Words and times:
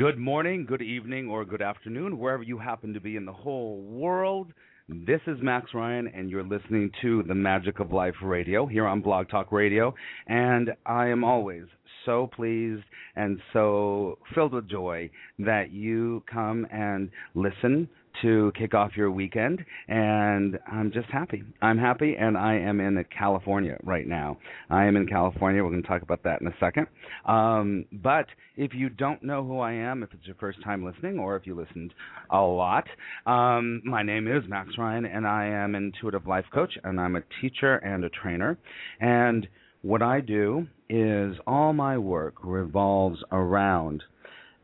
Good 0.00 0.16
morning, 0.16 0.64
good 0.64 0.80
evening, 0.80 1.28
or 1.28 1.44
good 1.44 1.60
afternoon, 1.60 2.18
wherever 2.18 2.42
you 2.42 2.56
happen 2.56 2.94
to 2.94 3.00
be 3.02 3.16
in 3.16 3.26
the 3.26 3.34
whole 3.34 3.82
world. 3.82 4.50
This 4.88 5.20
is 5.26 5.36
Max 5.42 5.74
Ryan, 5.74 6.08
and 6.08 6.30
you're 6.30 6.42
listening 6.42 6.90
to 7.02 7.22
the 7.24 7.34
Magic 7.34 7.80
of 7.80 7.92
Life 7.92 8.14
Radio 8.22 8.64
here 8.64 8.86
on 8.86 9.02
Blog 9.02 9.28
Talk 9.28 9.52
Radio. 9.52 9.94
And 10.26 10.70
I 10.86 11.08
am 11.08 11.22
always 11.22 11.64
so 12.06 12.30
pleased 12.34 12.82
and 13.14 13.40
so 13.52 14.16
filled 14.34 14.54
with 14.54 14.70
joy 14.70 15.10
that 15.38 15.70
you 15.70 16.22
come 16.32 16.66
and 16.72 17.10
listen 17.34 17.86
to 18.22 18.52
kick 18.58 18.74
off 18.74 18.96
your 18.96 19.10
weekend 19.10 19.64
and 19.88 20.58
I'm 20.70 20.92
just 20.92 21.08
happy. 21.10 21.42
I'm 21.62 21.78
happy 21.78 22.16
and 22.18 22.36
I 22.36 22.54
am 22.54 22.80
in 22.80 23.02
California 23.16 23.76
right 23.82 24.06
now. 24.06 24.38
I 24.68 24.84
am 24.84 24.96
in 24.96 25.06
California. 25.06 25.62
We're 25.62 25.70
going 25.70 25.82
to 25.82 25.88
talk 25.88 26.02
about 26.02 26.22
that 26.24 26.40
in 26.40 26.46
a 26.46 26.54
second. 26.60 26.86
Um, 27.26 27.84
but 27.92 28.26
if 28.56 28.74
you 28.74 28.88
don't 28.88 29.22
know 29.22 29.44
who 29.44 29.58
I 29.60 29.72
am, 29.72 30.02
if 30.02 30.12
it's 30.12 30.26
your 30.26 30.36
first 30.36 30.62
time 30.62 30.84
listening 30.84 31.18
or 31.18 31.36
if 31.36 31.46
you 31.46 31.54
listened 31.54 31.94
a 32.30 32.40
lot, 32.40 32.86
um, 33.26 33.82
my 33.84 34.02
name 34.02 34.28
is 34.28 34.42
Max 34.48 34.70
Ryan 34.78 35.06
and 35.06 35.26
I 35.26 35.46
am 35.46 35.74
an 35.74 35.92
intuitive 35.94 36.26
life 36.26 36.46
coach 36.52 36.72
and 36.84 37.00
I'm 37.00 37.16
a 37.16 37.22
teacher 37.40 37.76
and 37.76 38.04
a 38.04 38.10
trainer. 38.10 38.58
And 39.00 39.46
what 39.82 40.02
I 40.02 40.20
do 40.20 40.66
is 40.88 41.36
all 41.46 41.72
my 41.72 41.96
work 41.96 42.34
revolves 42.42 43.18
around 43.32 44.02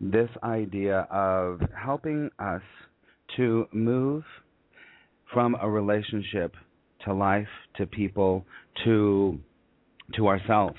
this 0.01 0.29
idea 0.43 1.07
of 1.11 1.61
helping 1.75 2.31
us 2.39 2.63
to 3.37 3.67
move 3.73 4.25
from 5.33 5.57
a 5.61 5.69
relationship 5.69 6.55
to 7.05 7.13
life, 7.13 7.49
to 7.77 7.87
people, 7.87 8.45
to 8.85 9.39
to 10.15 10.29
ourselves, 10.29 10.79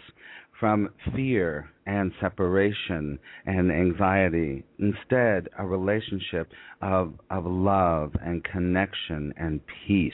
from 0.59 0.89
fear 1.15 1.69
and 1.85 2.11
separation 2.19 3.19
and 3.45 3.71
anxiety. 3.71 4.63
Instead, 4.79 5.47
a 5.57 5.65
relationship 5.65 6.51
of 6.81 7.13
of 7.29 7.45
love 7.45 8.11
and 8.21 8.43
connection 8.43 9.33
and 9.37 9.61
peace. 9.87 10.13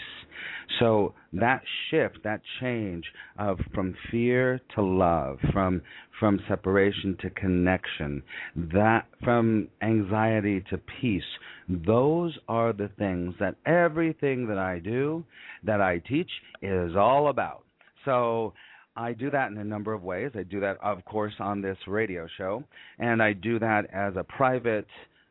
So 0.80 1.14
that 1.34 1.62
shift, 1.90 2.20
that 2.24 2.42
change 2.60 3.06
of 3.38 3.60
from 3.74 3.96
fear 4.12 4.60
to 4.76 4.82
love, 4.82 5.40
from 5.52 5.82
from 6.20 6.40
separation 6.48 7.18
to 7.22 7.30
connection, 7.32 8.24
that 8.56 9.06
from 9.24 9.68
anxiety 9.82 10.64
to 10.70 10.78
peace, 11.02 11.24
those 11.68 12.38
are 12.48 12.74
the 12.74 12.90
things 13.00 13.34
that 13.40 13.56
everything 13.66 14.48
that 14.48 14.58
I 14.58 14.80
do, 14.80 15.24
that 15.64 15.82
I 15.82 16.00
teach 16.00 16.30
is 16.62 16.96
all 16.96 17.30
about. 17.30 17.64
So 18.06 18.54
I 18.96 19.14
do 19.14 19.32
that 19.32 19.52
in 19.52 19.58
a 19.58 19.64
number 19.64 19.94
of 19.94 20.04
ways. 20.04 20.32
I 20.36 20.44
do 20.44 20.60
that, 20.60 20.78
of 20.84 21.04
course, 21.06 21.34
on 21.40 21.62
this 21.62 21.78
radio 21.88 22.28
show, 22.38 22.64
and 23.00 23.24
I 23.24 23.34
do 23.34 23.58
that 23.60 23.88
as 23.92 24.16
a 24.16 24.24
private 24.24 24.86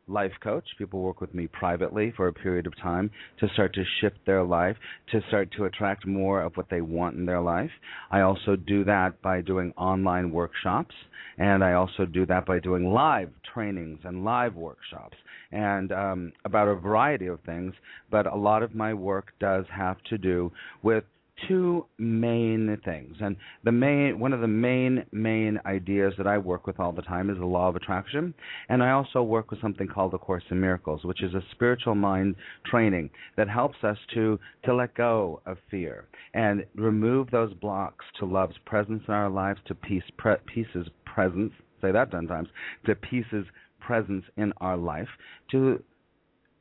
life 0.07 0.33
coach. 0.43 0.65
People 0.77 1.01
work 1.01 1.21
with 1.21 1.33
me 1.33 1.47
privately 1.47 2.11
for 2.17 2.27
a 2.27 2.33
period 2.33 2.67
of 2.67 2.77
time 2.77 3.09
to 3.39 3.47
start 3.53 3.73
to 3.75 3.83
shift 4.01 4.17
their 4.25 4.43
life, 4.43 4.75
to 5.11 5.21
start 5.29 5.49
to 5.53 5.63
attract 5.63 6.05
more 6.05 6.41
of 6.41 6.57
what 6.57 6.69
they 6.69 6.81
want 6.81 7.15
in 7.15 7.25
their 7.25 7.39
life. 7.39 7.71
I 8.11 8.19
also 8.21 8.57
do 8.57 8.83
that 8.83 9.21
by 9.21 9.39
doing 9.39 9.73
online 9.77 10.31
workshops, 10.31 10.95
and 11.37 11.63
I 11.63 11.73
also 11.73 12.05
do 12.05 12.25
that 12.25 12.45
by 12.45 12.59
doing 12.59 12.91
live 12.91 13.29
trainings 13.53 13.99
and 14.03 14.25
live 14.25 14.55
workshops 14.55 15.15
and 15.53 15.91
um, 15.91 16.33
about 16.43 16.67
a 16.67 16.75
variety 16.75 17.27
of 17.27 17.39
things. 17.41 17.73
But 18.11 18.25
a 18.25 18.35
lot 18.35 18.63
of 18.63 18.75
my 18.75 18.93
work 18.93 19.27
does 19.39 19.65
have 19.71 19.97
to 20.09 20.17
do 20.17 20.51
with 20.81 21.05
two 21.47 21.85
main 21.97 22.77
things. 22.85 23.17
And 23.19 23.35
the 23.63 23.71
main 23.71 24.19
one 24.19 24.33
of 24.33 24.41
the 24.41 24.47
main 24.47 25.05
main 25.11 25.59
ideas 25.65 26.13
that 26.17 26.27
I 26.27 26.37
work 26.37 26.67
with 26.67 26.79
all 26.79 26.91
the 26.91 27.01
time 27.01 27.29
is 27.29 27.37
the 27.37 27.45
law 27.45 27.69
of 27.69 27.75
attraction. 27.75 28.33
And 28.69 28.83
I 28.83 28.91
also 28.91 29.23
work 29.23 29.51
with 29.51 29.61
something 29.61 29.87
called 29.87 30.13
the 30.13 30.17
course 30.17 30.43
in 30.49 30.59
miracles 30.59 31.03
which 31.03 31.23
is 31.23 31.33
a 31.33 31.43
spiritual 31.51 31.95
mind 31.95 32.35
training 32.65 33.09
that 33.37 33.49
helps 33.49 33.83
us 33.83 33.97
to 34.13 34.39
to 34.65 34.73
let 34.73 34.95
go 34.95 35.41
of 35.45 35.57
fear 35.69 36.07
and 36.33 36.65
remove 36.75 37.29
those 37.31 37.53
blocks 37.55 38.05
to 38.19 38.25
love's 38.25 38.57
presence 38.65 39.03
in 39.07 39.13
our 39.13 39.29
lives 39.29 39.59
to 39.65 39.75
peace 39.75 40.03
pre- 40.17 40.35
peace's 40.45 40.87
presence 41.05 41.51
say 41.81 41.91
that 41.91 42.11
10 42.11 42.27
times 42.27 42.47
to 42.85 42.95
peace's 42.95 43.45
presence 43.79 44.23
in 44.37 44.53
our 44.57 44.77
life 44.77 45.09
to 45.51 45.83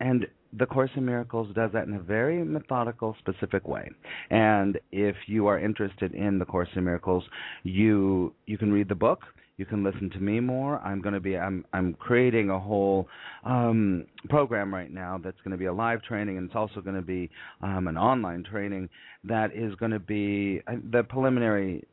and 0.01 0.27
the 0.53 0.67
Course 0.67 0.91
in 0.97 1.05
Miracles 1.05 1.49
does 1.55 1.71
that 1.73 1.87
in 1.87 1.95
a 1.95 2.01
very 2.01 2.45
methodical, 2.45 3.17
specific 3.19 3.67
way. 3.67 3.91
And 4.31 4.79
if 4.91 5.17
you 5.27 5.47
are 5.47 5.59
interested 5.59 6.15
in 6.15 6.39
the 6.39 6.45
Course 6.45 6.69
in 6.75 6.85
Miracles, 6.85 7.25
you 7.63 8.35
you 8.47 8.59
can 8.59 8.73
read 8.73 8.89
the 8.89 8.95
book. 8.95 9.21
You 9.59 9.67
can 9.67 9.85
listen 9.85 10.11
to 10.11 10.19
me 10.19 10.41
more. 10.41 10.79
I'm 10.81 11.01
going 11.01 11.15
to 11.15 11.21
be 11.21 11.37
I'm 11.37 11.65
I'm 11.73 11.95
creating 11.95 12.51
a 12.51 12.59
whole 12.59 13.09
um, 13.45 14.07
program 14.29 14.75
right 14.75 14.91
now 14.91 15.21
that's 15.23 15.37
going 15.45 15.53
to 15.53 15.59
be 15.59 15.67
a 15.67 15.73
live 15.73 16.03
training, 16.03 16.39
and 16.39 16.47
it's 16.47 16.57
also 16.57 16.81
going 16.81 16.97
to 16.97 17.03
be 17.03 17.31
um, 17.61 17.87
an 17.87 17.97
online 17.97 18.45
training 18.45 18.89
that 19.25 19.55
is 19.55 19.75
going 19.77 19.93
to 19.93 20.01
be 20.01 20.63
uh, 20.67 20.77
the 20.91 21.03
preliminary 21.05 21.85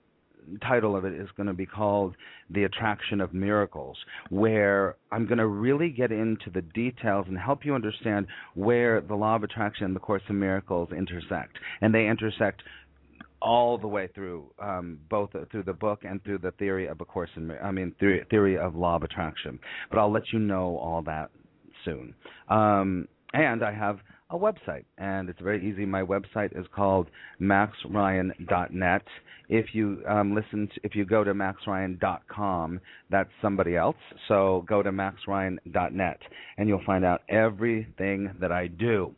title 0.62 0.96
of 0.96 1.06
it 1.06 1.14
is 1.14 1.30
going 1.38 1.48
to 1.48 1.54
be 1.54 1.66
called 1.66 2.16
The 2.50 2.64
Attraction 2.64 3.22
of 3.22 3.34
Miracles, 3.34 3.98
where 4.30 4.96
I'm 5.12 5.26
going 5.26 5.38
to 5.38 5.48
really 5.48 5.90
get 5.90 6.12
into 6.12 6.50
the 6.54 6.62
details 6.62 7.26
and 7.28 7.38
help 7.38 7.66
you 7.66 7.76
understand 7.76 8.28
where 8.56 9.02
the 9.02 9.16
law 9.16 9.36
of 9.36 9.44
attraction 9.44 9.86
and 9.86 9.96
the 9.96 10.00
Course 10.00 10.24
in 10.30 10.40
Miracles 10.40 10.90
intersect. 10.92 11.58
And 11.82 11.94
they 11.94 12.08
intersect 12.08 12.62
all 13.42 13.78
the 13.78 13.88
way 13.88 14.08
through 14.14 14.52
um, 14.62 15.00
both 15.10 15.30
through 15.52 15.64
the 15.64 15.74
book 15.74 16.04
and 16.04 16.22
through 16.24 16.40
the 16.40 16.52
theory 16.52 16.88
of 16.88 17.00
a 17.00 17.06
course 17.06 17.30
in 17.38 17.50
I 17.64 17.72
mean 17.72 17.96
theory, 18.00 18.26
theory 18.30 18.58
of 18.58 18.76
law 18.76 18.98
of 18.98 19.04
attraction. 19.04 19.60
But 19.90 20.00
I'll 20.00 20.12
let 20.12 20.24
you 20.34 20.40
know 20.40 20.78
all 20.78 21.02
that 21.04 21.30
soon. 21.86 22.14
Um, 22.50 23.08
and 23.34 23.64
I 23.64 23.74
have 23.74 24.00
a 24.32 24.38
website, 24.38 24.86
and 24.98 25.30
it's 25.30 25.40
very 25.42 25.68
easy. 25.68 25.86
My 25.86 26.04
website 26.04 26.58
is 26.60 26.66
called 26.76 27.08
maxryan.net. 27.42 29.04
If 29.50 29.74
you 29.74 30.04
um, 30.08 30.36
listen, 30.36 30.70
to, 30.74 30.82
if 30.84 30.96
you 30.96 31.06
go 31.06 31.24
to 31.24 31.34
maxryan.com, 31.34 32.80
that's 33.10 33.30
somebody 33.42 33.76
else. 33.76 33.96
So 34.28 34.66
go 34.68 34.84
to 34.84 34.92
maxryan.net, 34.92 36.20
and 36.58 36.70
you'll 36.70 36.84
find 36.86 37.04
out 37.04 37.22
everything 37.30 38.32
that 38.40 38.52
I 38.52 38.68
do. 38.68 39.16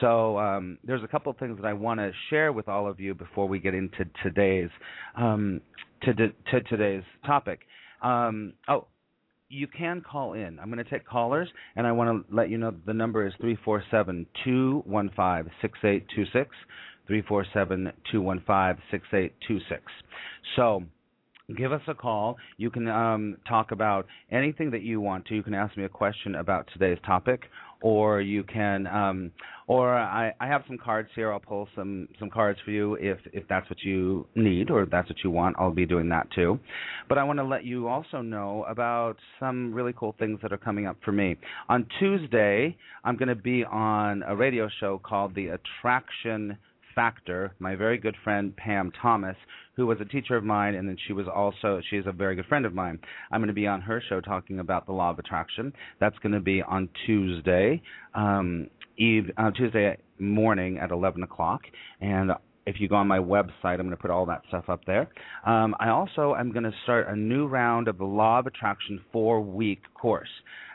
So 0.00 0.38
um, 0.38 0.78
there's 0.84 1.02
a 1.02 1.08
couple 1.08 1.32
of 1.32 1.38
things 1.38 1.56
that 1.60 1.66
I 1.66 1.72
want 1.72 1.98
to 2.00 2.12
share 2.28 2.52
with 2.52 2.68
all 2.68 2.86
of 2.86 3.00
you 3.00 3.14
before 3.14 3.48
we 3.48 3.58
get 3.58 3.74
into 3.74 4.04
today's 4.22 4.70
um, 5.16 5.60
to, 6.02 6.14
to 6.14 6.60
today's 6.68 7.02
topic. 7.26 7.60
Um, 8.02 8.54
oh, 8.68 8.86
you 9.50 9.66
can 9.66 10.00
call 10.00 10.32
in. 10.34 10.58
I'm 10.58 10.70
going 10.70 10.82
to 10.82 10.88
take 10.88 11.06
callers, 11.06 11.48
and 11.76 11.86
I 11.86 11.92
want 11.92 12.26
to 12.28 12.34
let 12.34 12.48
you 12.48 12.56
know 12.56 12.72
the 12.86 12.94
number 12.94 13.26
is 13.26 13.34
three 13.40 13.58
four 13.64 13.82
seven 13.90 14.26
two 14.44 14.82
one 14.86 15.10
five 15.14 15.48
six 15.60 15.78
eight 15.84 16.06
two 16.14 16.24
six. 16.32 16.50
Three 17.06 17.22
four 17.22 17.44
seven 17.52 17.92
two 18.10 18.22
one 18.22 18.42
five 18.46 18.76
six 18.90 19.04
eight 19.12 19.34
two 19.46 19.58
six. 19.68 19.82
So 20.54 20.84
give 21.56 21.72
us 21.72 21.80
a 21.88 21.94
call. 21.94 22.36
You 22.56 22.70
can 22.70 22.86
um, 22.88 23.36
talk 23.48 23.72
about 23.72 24.06
anything 24.30 24.70
that 24.70 24.82
you 24.82 25.00
want 25.00 25.26
to. 25.26 25.34
You 25.34 25.42
can 25.42 25.54
ask 25.54 25.76
me 25.76 25.84
a 25.84 25.88
question 25.88 26.36
about 26.36 26.68
today's 26.72 26.98
topic, 27.04 27.42
or 27.80 28.20
you 28.20 28.42
can, 28.42 28.86
um, 28.86 29.30
or 29.66 29.94
I, 29.94 30.32
I 30.40 30.46
have 30.46 30.62
some 30.66 30.78
cards 30.78 31.08
here. 31.14 31.32
I'll 31.32 31.40
pull 31.40 31.68
some 31.76 32.08
some 32.18 32.28
cards 32.28 32.58
for 32.64 32.70
you 32.70 32.94
if 32.94 33.18
if 33.32 33.46
that's 33.48 33.68
what 33.70 33.80
you 33.82 34.26
need 34.34 34.70
or 34.70 34.86
that's 34.86 35.08
what 35.08 35.18
you 35.22 35.30
want. 35.30 35.56
I'll 35.58 35.70
be 35.70 35.86
doing 35.86 36.08
that 36.08 36.30
too. 36.32 36.58
But 37.08 37.18
I 37.18 37.24
want 37.24 37.38
to 37.38 37.44
let 37.44 37.64
you 37.64 37.88
also 37.88 38.20
know 38.20 38.64
about 38.68 39.16
some 39.38 39.72
really 39.72 39.94
cool 39.96 40.14
things 40.18 40.40
that 40.42 40.52
are 40.52 40.58
coming 40.58 40.86
up 40.86 40.96
for 41.04 41.12
me. 41.12 41.36
On 41.68 41.86
Tuesday, 41.98 42.76
I'm 43.04 43.16
going 43.16 43.28
to 43.28 43.34
be 43.34 43.64
on 43.64 44.22
a 44.26 44.34
radio 44.34 44.68
show 44.80 45.00
called 45.02 45.34
The 45.34 45.48
Attraction 45.48 46.58
Factor. 47.00 47.54
My 47.58 47.76
very 47.76 47.96
good 47.96 48.14
friend 48.22 48.54
Pam 48.54 48.92
Thomas, 49.00 49.36
who 49.74 49.86
was 49.86 49.96
a 50.02 50.04
teacher 50.04 50.36
of 50.36 50.44
mine, 50.44 50.74
and 50.74 50.86
then 50.86 50.98
she 51.06 51.14
was 51.14 51.24
also 51.34 51.80
she 51.88 51.96
is 51.96 52.06
a 52.06 52.12
very 52.12 52.36
good 52.36 52.44
friend 52.44 52.66
of 52.66 52.74
mine. 52.74 52.98
I'm 53.32 53.40
going 53.40 53.48
to 53.48 53.54
be 53.54 53.66
on 53.66 53.80
her 53.80 54.02
show 54.06 54.20
talking 54.20 54.58
about 54.58 54.84
the 54.84 54.92
law 54.92 55.08
of 55.08 55.18
attraction. 55.18 55.72
That's 55.98 56.18
going 56.18 56.32
to 56.32 56.40
be 56.40 56.60
on 56.60 56.90
Tuesday, 57.06 57.80
um, 58.14 58.68
eve 58.98 59.30
uh, 59.38 59.50
Tuesday 59.52 59.96
morning 60.18 60.76
at 60.76 60.90
11 60.90 61.22
o'clock, 61.22 61.62
and 62.02 62.32
if 62.66 62.76
you 62.78 62.86
go 62.86 62.96
on 62.96 63.08
my 63.08 63.18
website, 63.18 63.78
I'm 63.80 63.86
going 63.86 63.90
to 63.92 63.96
put 63.96 64.10
all 64.10 64.26
that 64.26 64.42
stuff 64.48 64.68
up 64.68 64.84
there. 64.84 65.08
Um, 65.46 65.74
I 65.80 65.88
also 65.88 66.34
am 66.38 66.52
going 66.52 66.64
to 66.64 66.74
start 66.82 67.08
a 67.08 67.16
new 67.16 67.46
round 67.46 67.88
of 67.88 67.96
the 67.96 68.04
Law 68.04 68.40
of 68.40 68.46
Attraction 68.46 69.00
four 69.10 69.40
week 69.40 69.80
course. 69.94 70.28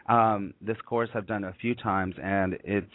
Um, 0.09 0.55
this 0.59 0.77
course 0.87 1.09
I've 1.13 1.27
done 1.27 1.43
a 1.43 1.53
few 1.61 1.75
times, 1.75 2.15
and 2.19 2.57
it's 2.63 2.87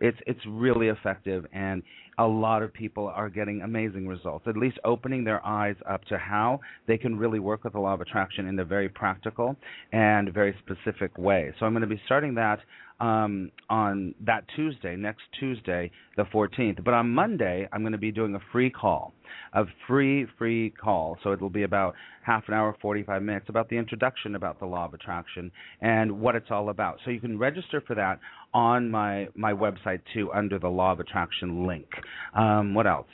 it's 0.00 0.18
it's 0.26 0.40
really 0.46 0.88
effective, 0.88 1.44
and 1.52 1.82
a 2.18 2.26
lot 2.26 2.62
of 2.62 2.72
people 2.72 3.08
are 3.08 3.28
getting 3.30 3.62
amazing 3.62 4.06
results. 4.06 4.46
At 4.46 4.56
least 4.56 4.78
opening 4.84 5.24
their 5.24 5.44
eyes 5.44 5.76
up 5.88 6.04
to 6.06 6.18
how 6.18 6.60
they 6.86 6.98
can 6.98 7.16
really 7.16 7.38
work 7.38 7.64
with 7.64 7.72
the 7.72 7.78
law 7.78 7.94
of 7.94 8.00
attraction 8.00 8.46
in 8.46 8.58
a 8.58 8.64
very 8.64 8.88
practical 8.88 9.56
and 9.92 10.32
very 10.32 10.54
specific 10.64 11.16
way. 11.16 11.52
So 11.58 11.66
I'm 11.66 11.72
going 11.72 11.82
to 11.82 11.88
be 11.88 12.00
starting 12.06 12.34
that 12.34 12.60
um, 13.00 13.50
on 13.70 14.14
that 14.26 14.44
Tuesday, 14.54 14.94
next 14.96 15.22
Tuesday, 15.38 15.90
the 16.16 16.24
14th. 16.24 16.84
But 16.84 16.94
on 16.94 17.08
Monday, 17.08 17.66
I'm 17.72 17.80
going 17.80 17.92
to 17.92 17.98
be 17.98 18.12
doing 18.12 18.34
a 18.34 18.40
free 18.52 18.70
call, 18.70 19.14
a 19.54 19.64
free, 19.86 20.26
free 20.38 20.70
call. 20.70 21.16
So 21.22 21.32
it 21.32 21.40
will 21.40 21.50
be 21.50 21.62
about 21.62 21.94
half 22.24 22.44
an 22.48 22.54
hour, 22.54 22.76
45 22.82 23.22
minutes 23.22 23.46
about 23.48 23.68
the 23.70 23.76
introduction 23.76 24.34
about 24.34 24.60
the 24.60 24.66
law 24.66 24.84
of 24.84 24.94
attraction 24.94 25.50
and 25.80 26.20
what 26.20 26.34
it's 26.34 26.50
all 26.50 26.68
about. 26.68 26.98
So 27.04 27.10
you 27.10 27.20
can 27.20 27.38
register 27.38 27.82
for 27.86 27.94
that 27.96 28.20
on 28.52 28.90
my, 28.90 29.28
my 29.34 29.52
website 29.52 30.00
too 30.12 30.32
under 30.32 30.58
the 30.58 30.68
law 30.68 30.92
of 30.92 31.00
attraction 31.00 31.66
link. 31.66 31.86
Um, 32.34 32.74
what 32.74 32.86
else? 32.86 33.06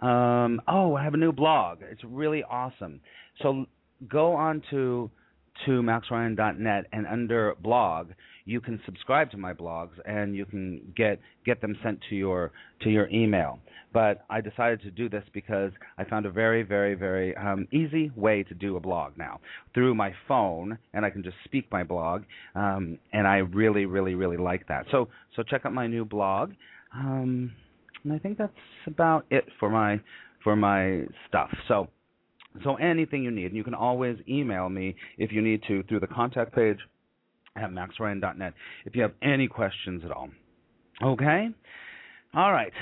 Um, 0.00 0.62
oh, 0.66 0.94
I 0.96 1.04
have 1.04 1.14
a 1.14 1.18
new 1.18 1.32
blog. 1.32 1.78
It's 1.82 2.02
really 2.04 2.42
awesome. 2.42 3.00
So 3.42 3.66
go 4.08 4.34
on 4.34 4.62
to 4.70 5.10
to 5.66 5.82
maxryan.net 5.82 6.86
and 6.92 7.06
under 7.06 7.54
blog 7.60 8.12
you 8.50 8.60
can 8.60 8.80
subscribe 8.84 9.30
to 9.30 9.36
my 9.36 9.52
blogs 9.52 9.92
and 10.04 10.34
you 10.34 10.44
can 10.44 10.80
get 10.96 11.20
get 11.46 11.60
them 11.60 11.78
sent 11.84 12.00
to 12.08 12.16
your 12.16 12.50
to 12.82 12.90
your 12.90 13.08
email. 13.08 13.60
But 13.92 14.24
I 14.28 14.40
decided 14.40 14.82
to 14.82 14.90
do 14.90 15.08
this 15.08 15.22
because 15.32 15.70
I 15.98 16.04
found 16.04 16.26
a 16.26 16.32
very 16.32 16.64
very 16.64 16.94
very 16.94 17.36
um, 17.36 17.68
easy 17.72 18.10
way 18.16 18.42
to 18.42 18.54
do 18.54 18.76
a 18.76 18.80
blog 18.80 19.12
now 19.16 19.40
through 19.72 19.94
my 19.94 20.12
phone, 20.26 20.76
and 20.92 21.06
I 21.06 21.10
can 21.10 21.22
just 21.22 21.36
speak 21.44 21.70
my 21.70 21.84
blog, 21.84 22.24
um, 22.56 22.98
and 23.12 23.26
I 23.26 23.36
really 23.36 23.86
really 23.86 24.16
really 24.16 24.36
like 24.36 24.66
that. 24.66 24.86
So 24.90 25.08
so 25.36 25.44
check 25.44 25.64
out 25.64 25.72
my 25.72 25.86
new 25.86 26.04
blog, 26.04 26.50
um, 26.92 27.52
and 28.02 28.12
I 28.12 28.18
think 28.18 28.36
that's 28.36 28.52
about 28.88 29.26
it 29.30 29.44
for 29.60 29.70
my 29.70 30.00
for 30.42 30.56
my 30.56 31.04
stuff. 31.28 31.50
So. 31.68 31.88
So 32.64 32.74
anything 32.74 33.22
you 33.22 33.30
need, 33.30 33.46
and 33.46 33.54
you 33.54 33.62
can 33.62 33.74
always 33.74 34.16
email 34.28 34.68
me 34.68 34.96
if 35.18 35.30
you 35.30 35.40
need 35.40 35.62
to 35.68 35.84
through 35.84 36.00
the 36.00 36.08
contact 36.08 36.52
page 36.52 36.78
at 37.56 37.70
maxryan.net 37.70 38.54
if 38.84 38.94
you 38.94 39.02
have 39.02 39.12
any 39.22 39.48
questions 39.48 40.02
at 40.04 40.10
all. 40.10 40.30
Okay? 41.02 41.48
All 42.32 42.52
right. 42.52 42.72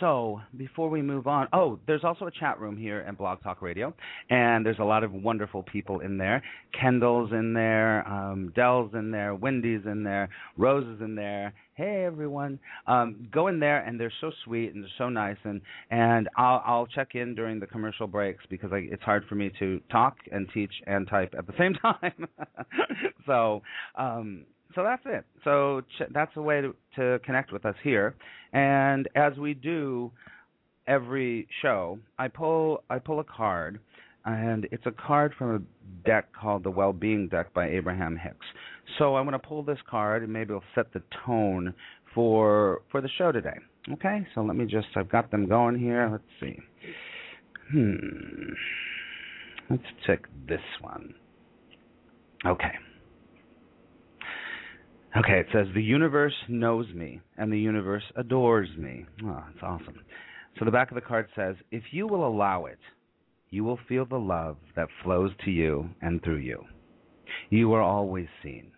So 0.00 0.40
before 0.56 0.88
we 0.88 1.02
move 1.02 1.26
on, 1.26 1.46
oh, 1.52 1.78
there's 1.86 2.04
also 2.04 2.26
a 2.26 2.30
chat 2.30 2.58
room 2.58 2.76
here 2.76 3.04
at 3.06 3.18
Blog 3.18 3.42
Talk 3.42 3.60
Radio, 3.60 3.94
and 4.30 4.64
there's 4.64 4.78
a 4.78 4.84
lot 4.84 5.04
of 5.04 5.12
wonderful 5.12 5.62
people 5.62 6.00
in 6.00 6.16
there. 6.16 6.42
Kendall's 6.78 7.30
in 7.30 7.52
there, 7.52 8.06
um, 8.08 8.50
Dell's 8.56 8.92
in 8.94 9.10
there, 9.10 9.34
Wendy's 9.34 9.82
in 9.84 10.04
there, 10.04 10.30
Rose 10.56 10.86
is 10.86 11.02
in 11.02 11.14
there. 11.14 11.52
Hey 11.74 12.04
everyone, 12.06 12.58
um, 12.86 13.28
go 13.30 13.48
in 13.48 13.60
there, 13.60 13.84
and 13.84 14.00
they're 14.00 14.12
so 14.22 14.30
sweet 14.44 14.74
and 14.74 14.82
they're 14.82 14.90
so 14.96 15.10
nice, 15.10 15.36
and 15.44 15.60
and 15.90 16.28
I'll 16.36 16.62
I'll 16.64 16.86
check 16.86 17.08
in 17.14 17.34
during 17.34 17.60
the 17.60 17.66
commercial 17.66 18.06
breaks 18.06 18.44
because 18.48 18.72
I, 18.72 18.78
it's 18.90 19.02
hard 19.02 19.24
for 19.28 19.34
me 19.34 19.50
to 19.58 19.80
talk 19.92 20.16
and 20.32 20.48
teach 20.54 20.72
and 20.86 21.06
type 21.08 21.34
at 21.36 21.46
the 21.46 21.52
same 21.58 21.74
time. 21.82 22.26
so 23.26 23.60
um, 23.96 24.46
so 24.74 24.82
that's 24.82 25.02
it. 25.06 25.24
So 25.44 25.82
ch- 25.98 26.10
that's 26.12 26.32
a 26.36 26.42
way 26.42 26.60
to, 26.60 26.74
to 26.96 27.18
connect 27.24 27.52
with 27.52 27.64
us 27.64 27.74
here. 27.82 28.14
And 28.52 29.08
as 29.14 29.36
we 29.36 29.54
do 29.54 30.10
every 30.86 31.48
show, 31.62 31.98
I 32.18 32.28
pull 32.28 32.82
I 32.90 32.98
pull 32.98 33.20
a 33.20 33.24
card, 33.24 33.80
and 34.24 34.66
it's 34.70 34.86
a 34.86 34.92
card 34.92 35.32
from 35.38 35.54
a 35.56 36.06
deck 36.06 36.28
called 36.32 36.64
the 36.64 36.70
Well-Being 36.70 37.28
Deck 37.28 37.52
by 37.54 37.68
Abraham 37.68 38.16
Hicks. 38.16 38.46
So 38.98 39.16
I'm 39.16 39.24
going 39.24 39.38
to 39.40 39.46
pull 39.46 39.62
this 39.62 39.78
card, 39.88 40.22
and 40.22 40.32
maybe 40.32 40.50
it'll 40.50 40.62
set 40.74 40.92
the 40.92 41.02
tone 41.26 41.74
for 42.14 42.82
for 42.90 43.00
the 43.00 43.08
show 43.18 43.32
today. 43.32 43.58
Okay, 43.92 44.26
so 44.34 44.40
let 44.42 44.56
me 44.56 44.64
just 44.64 44.86
I've 44.96 45.10
got 45.10 45.30
them 45.30 45.48
going 45.48 45.78
here. 45.78 46.08
Let's 46.10 46.24
see. 46.40 46.58
Hmm. 47.72 48.52
Let's 49.70 49.82
check 50.06 50.26
this 50.46 50.60
one. 50.80 51.14
Okay. 52.46 52.72
Okay, 55.16 55.38
it 55.38 55.46
says 55.52 55.68
the 55.74 55.82
universe 55.82 56.34
knows 56.48 56.86
me 56.92 57.20
and 57.38 57.52
the 57.52 57.58
universe 57.58 58.02
adores 58.16 58.68
me. 58.76 59.06
Oh, 59.24 59.44
that's 59.46 59.62
awesome. 59.62 60.00
So 60.58 60.64
the 60.64 60.72
back 60.72 60.90
of 60.90 60.96
the 60.96 61.00
card 61.00 61.28
says, 61.36 61.54
if 61.70 61.84
you 61.92 62.08
will 62.08 62.26
allow 62.26 62.64
it, 62.64 62.78
you 63.50 63.62
will 63.62 63.78
feel 63.88 64.06
the 64.06 64.16
love 64.16 64.56
that 64.74 64.88
flows 65.04 65.30
to 65.44 65.52
you 65.52 65.88
and 66.02 66.20
through 66.22 66.38
you. 66.38 66.64
You 67.50 67.72
are 67.74 67.82
always 67.82 68.26
seen, 68.42 68.72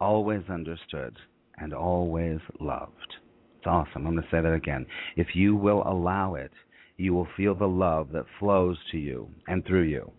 always 0.00 0.42
understood, 0.48 1.16
and 1.58 1.74
always 1.74 2.38
loved. 2.60 3.14
It's 3.58 3.66
awesome. 3.66 4.06
I'm 4.06 4.14
going 4.14 4.16
to 4.22 4.28
say 4.30 4.40
that 4.42 4.54
again. 4.54 4.86
If 5.16 5.28
you 5.34 5.56
will 5.56 5.82
allow 5.86 6.34
it, 6.34 6.52
you 6.96 7.14
will 7.14 7.28
feel 7.36 7.56
the 7.56 7.66
love 7.66 8.10
that 8.12 8.26
flows 8.38 8.78
to 8.92 8.98
you 8.98 9.28
and 9.48 9.64
through 9.66 9.82
you. 9.84 10.12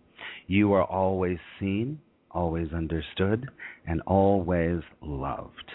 You 0.46 0.74
are 0.74 0.84
always 0.84 1.38
seen, 1.58 1.98
always 2.36 2.72
understood, 2.72 3.48
and 3.86 4.00
always 4.02 4.82
loved. 5.02 5.72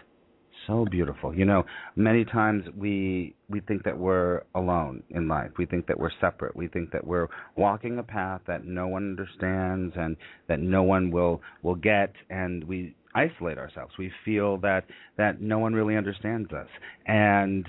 So 0.68 0.86
beautiful. 0.86 1.34
You 1.36 1.46
know, 1.46 1.64
many 1.96 2.24
times 2.24 2.64
we 2.78 3.36
we 3.50 3.62
think 3.62 3.84
that 3.84 3.98
we're 3.98 4.44
alone 4.54 5.02
in 5.10 5.28
life. 5.28 5.50
We 5.58 5.66
think 5.66 5.88
that 5.88 6.00
we're 6.00 6.12
separate. 6.22 6.56
We 6.56 6.68
think 6.68 6.92
that 6.92 7.06
we're 7.06 7.28
walking 7.58 7.98
a 7.98 8.04
path 8.04 8.42
that 8.48 8.64
no 8.64 8.88
one 8.88 9.04
understands 9.04 9.96
and 9.98 10.16
that 10.48 10.60
no 10.60 10.84
one 10.84 11.10
will 11.10 11.42
will 11.64 11.76
get 11.76 12.14
and 12.30 12.64
we 12.66 12.96
isolate 13.16 13.58
ourselves. 13.58 13.94
We 13.98 14.12
feel 14.24 14.58
that 14.60 14.86
that 15.18 15.42
no 15.42 15.58
one 15.58 15.74
really 15.74 15.98
understands 15.98 16.52
us. 16.54 16.68
And 17.08 17.66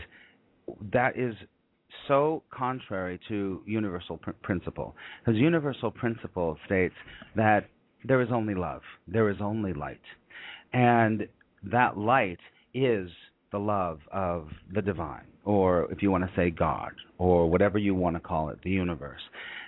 that 0.92 1.16
is 1.16 1.34
so 2.08 2.42
contrary 2.50 3.18
to 3.28 3.62
universal 3.66 4.18
pr- 4.18 4.32
principle. 4.42 4.94
Because 5.25 5.40
universal 5.40 5.90
principle 5.90 6.58
states 6.66 6.94
that 7.37 7.68
there 8.04 8.21
is 8.21 8.28
only 8.32 8.54
love, 8.54 8.82
there 9.06 9.28
is 9.30 9.37
only 9.40 9.73
light. 9.73 10.00
And 10.73 11.26
that 11.64 11.97
light 11.97 12.40
is 12.75 13.11
the 13.52 13.59
love 13.59 14.00
of 14.11 14.49
the 14.75 14.82
divine, 14.82 15.26
or 15.44 15.90
if 15.92 16.02
you 16.02 16.11
want 16.11 16.25
to 16.25 16.30
say 16.35 16.50
God, 16.50 16.92
or 17.18 17.49
whatever 17.49 17.78
you 17.78 17.94
want 17.94 18.16
to 18.16 18.21
call 18.21 18.49
it, 18.49 18.59
the 18.64 18.71
universe. 18.71 19.21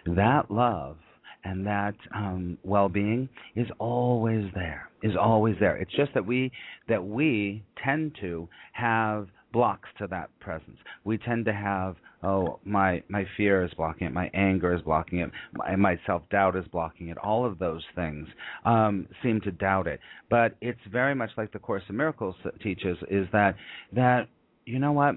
That 0.06 0.50
love 0.50 0.96
and 1.44 1.66
that 1.66 1.94
um, 2.14 2.58
well-being 2.64 3.28
is 3.54 3.66
always 3.78 4.46
there. 4.54 4.88
Is 5.02 5.12
always 5.20 5.56
there. 5.60 5.76
It's 5.76 5.92
just 5.94 6.14
that 6.14 6.24
we 6.24 6.50
that 6.88 7.04
we 7.04 7.62
tend 7.84 8.16
to 8.22 8.48
have 8.72 9.28
blocks 9.52 9.88
to 9.98 10.06
that 10.08 10.30
presence. 10.40 10.78
We 11.04 11.18
tend 11.18 11.44
to 11.44 11.52
have 11.52 11.96
oh 12.24 12.58
my 12.64 13.02
my 13.08 13.24
fear 13.36 13.64
is 13.64 13.72
blocking 13.74 14.06
it, 14.06 14.12
my 14.12 14.30
anger 14.34 14.74
is 14.74 14.82
blocking 14.82 15.20
it, 15.20 15.30
my, 15.54 15.76
my 15.76 16.00
self 16.06 16.22
doubt 16.30 16.56
is 16.56 16.64
blocking 16.72 17.08
it. 17.08 17.18
All 17.18 17.44
of 17.44 17.58
those 17.58 17.82
things 17.94 18.26
um, 18.64 19.06
seem 19.22 19.40
to 19.42 19.50
doubt 19.50 19.86
it. 19.86 20.00
But 20.30 20.56
it's 20.60 20.80
very 20.90 21.14
much 21.14 21.30
like 21.36 21.52
the 21.52 21.58
Course 21.58 21.82
in 21.88 21.96
Miracles 21.96 22.36
teaches 22.62 22.98
is 23.10 23.26
that 23.32 23.56
that 23.92 24.28
you 24.64 24.78
know 24.78 24.92
what 24.92 25.16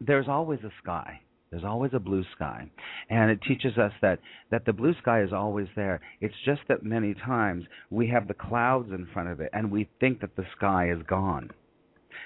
there's 0.00 0.28
always 0.28 0.60
a 0.60 0.72
sky. 0.82 1.20
There's 1.50 1.64
always 1.64 1.90
a 1.94 1.98
blue 1.98 2.24
sky. 2.36 2.70
And 3.08 3.28
it 3.28 3.40
teaches 3.42 3.76
us 3.76 3.90
that, 4.02 4.20
that 4.52 4.64
the 4.66 4.72
blue 4.72 4.94
sky 5.02 5.22
is 5.22 5.32
always 5.32 5.66
there. 5.74 6.00
It's 6.20 6.34
just 6.44 6.60
that 6.68 6.84
many 6.84 7.12
times 7.12 7.64
we 7.90 8.06
have 8.06 8.28
the 8.28 8.34
clouds 8.34 8.90
in 8.92 9.08
front 9.12 9.30
of 9.30 9.40
it 9.40 9.50
and 9.52 9.68
we 9.68 9.88
think 9.98 10.20
that 10.20 10.36
the 10.36 10.44
sky 10.56 10.92
is 10.92 11.02
gone 11.08 11.50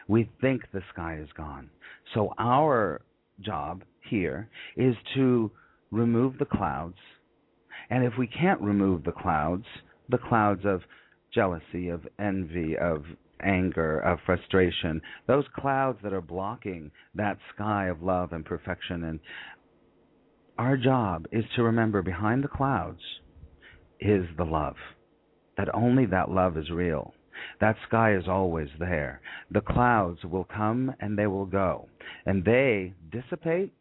we 0.08 0.28
think 0.40 0.62
the 0.72 0.82
sky 0.92 1.18
is 1.20 1.28
gone. 1.36 1.70
So 2.14 2.34
our 2.38 3.00
job 3.40 3.82
here 4.08 4.48
is 4.76 4.94
to 5.14 5.50
remove 5.90 6.38
the 6.38 6.44
clouds. 6.44 6.96
And 7.90 8.04
if 8.04 8.14
we 8.18 8.26
can't 8.26 8.60
remove 8.60 9.04
the 9.04 9.12
clouds, 9.12 9.64
the 10.08 10.18
clouds 10.18 10.62
of 10.64 10.82
jealousy, 11.32 11.88
of 11.88 12.06
envy, 12.18 12.76
of 12.76 13.04
anger, 13.42 13.98
of 14.00 14.18
frustration, 14.24 15.00
those 15.26 15.44
clouds 15.56 15.98
that 16.02 16.12
are 16.12 16.20
blocking 16.20 16.90
that 17.14 17.38
sky 17.54 17.88
of 17.88 18.02
love 18.02 18.32
and 18.32 18.44
perfection. 18.44 19.04
And 19.04 19.20
our 20.58 20.76
job 20.76 21.26
is 21.32 21.44
to 21.56 21.62
remember 21.62 22.02
behind 22.02 22.44
the 22.44 22.48
clouds 22.48 23.00
is 24.00 24.24
the 24.36 24.44
love, 24.44 24.76
that 25.56 25.74
only 25.74 26.06
that 26.06 26.30
love 26.30 26.56
is 26.56 26.70
real. 26.70 27.14
That 27.60 27.76
sky 27.88 28.14
is 28.14 28.28
always 28.28 28.68
there. 28.78 29.20
The 29.50 29.60
clouds 29.60 30.24
will 30.24 30.44
come 30.44 30.94
and 31.00 31.18
they 31.18 31.26
will 31.26 31.46
go, 31.46 31.88
and 32.26 32.44
they 32.44 32.94
dissipate 33.10 33.72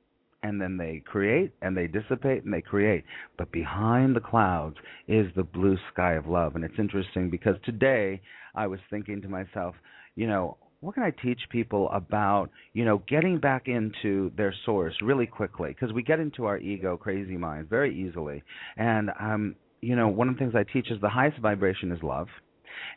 and 0.44 0.60
then 0.62 0.78
they 0.78 1.02
create 1.06 1.54
and 1.62 1.76
they 1.76 1.88
dissipate 1.88 2.44
and 2.44 2.54
they 2.54 2.62
create. 2.62 3.06
But 3.38 3.52
behind 3.52 4.16
the 4.16 4.20
clouds 4.20 4.76
is 5.08 5.28
the 5.36 5.44
blue 5.44 5.78
sky 5.92 6.14
of 6.14 6.28
love. 6.28 6.56
And 6.56 6.64
it's 6.64 6.78
interesting 6.78 7.30
because 7.30 7.56
today 7.64 8.22
I 8.54 8.68
was 8.68 8.80
thinking 8.90 9.22
to 9.22 9.30
myself, 9.30 9.76
you 10.16 10.28
know, 10.28 10.58
what 10.82 10.96
can 10.96 11.04
I 11.04 11.12
teach 11.12 11.40
people 11.50 11.90
about, 11.92 12.50
you 12.74 12.84
know, 12.84 13.02
getting 13.08 13.40
back 13.40 13.70
into 13.70 14.32
their 14.36 14.54
source 14.66 14.94
really 15.02 15.26
quickly? 15.26 15.70
Because 15.70 15.94
we 15.94 16.04
get 16.04 16.20
into 16.20 16.46
our 16.46 16.58
ego 16.58 16.98
crazy 16.98 17.38
mind 17.38 17.70
very 17.70 17.98
easily. 17.98 18.44
And, 18.76 19.10
um, 19.18 19.56
you 19.80 19.96
know, 19.96 20.10
one 20.10 20.28
of 20.28 20.36
the 20.36 20.40
things 20.40 20.54
I 20.56 20.66
teach 20.72 20.92
is 20.92 21.00
the 21.00 21.10
highest 21.10 21.40
vibration 21.40 21.92
is 21.94 22.04
love. 22.04 22.28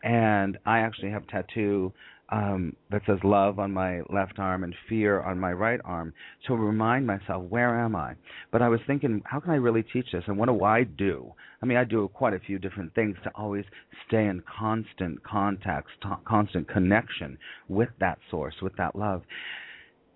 And 0.02 0.58
I 0.66 0.80
actually 0.80 1.10
have 1.10 1.26
tattoo 1.26 1.92
um, 2.30 2.74
that 2.90 3.02
says 3.06 3.18
love 3.22 3.58
on 3.58 3.72
my 3.72 4.00
left 4.10 4.38
arm 4.38 4.64
and 4.64 4.74
fear 4.88 5.20
on 5.20 5.38
my 5.38 5.52
right 5.52 5.80
arm 5.84 6.12
to 6.46 6.54
remind 6.54 7.06
myself 7.06 7.44
where 7.44 7.78
am 7.78 7.94
I. 7.94 8.14
But 8.50 8.62
I 8.62 8.68
was 8.68 8.80
thinking, 8.86 9.22
how 9.24 9.40
can 9.40 9.52
I 9.52 9.56
really 9.56 9.84
teach 9.84 10.06
this, 10.12 10.24
and 10.26 10.36
what 10.36 10.46
do 10.46 10.64
I 10.64 10.84
do? 10.84 11.32
I 11.62 11.66
mean, 11.66 11.78
I 11.78 11.84
do 11.84 12.08
quite 12.12 12.34
a 12.34 12.40
few 12.40 12.58
different 12.58 12.94
things 12.94 13.16
to 13.24 13.30
always 13.34 13.64
stay 14.08 14.26
in 14.26 14.42
constant 14.58 15.22
contact, 15.22 15.88
constant 16.26 16.68
connection 16.68 17.38
with 17.68 17.90
that 18.00 18.18
source, 18.30 18.54
with 18.60 18.76
that 18.76 18.96
love. 18.96 19.22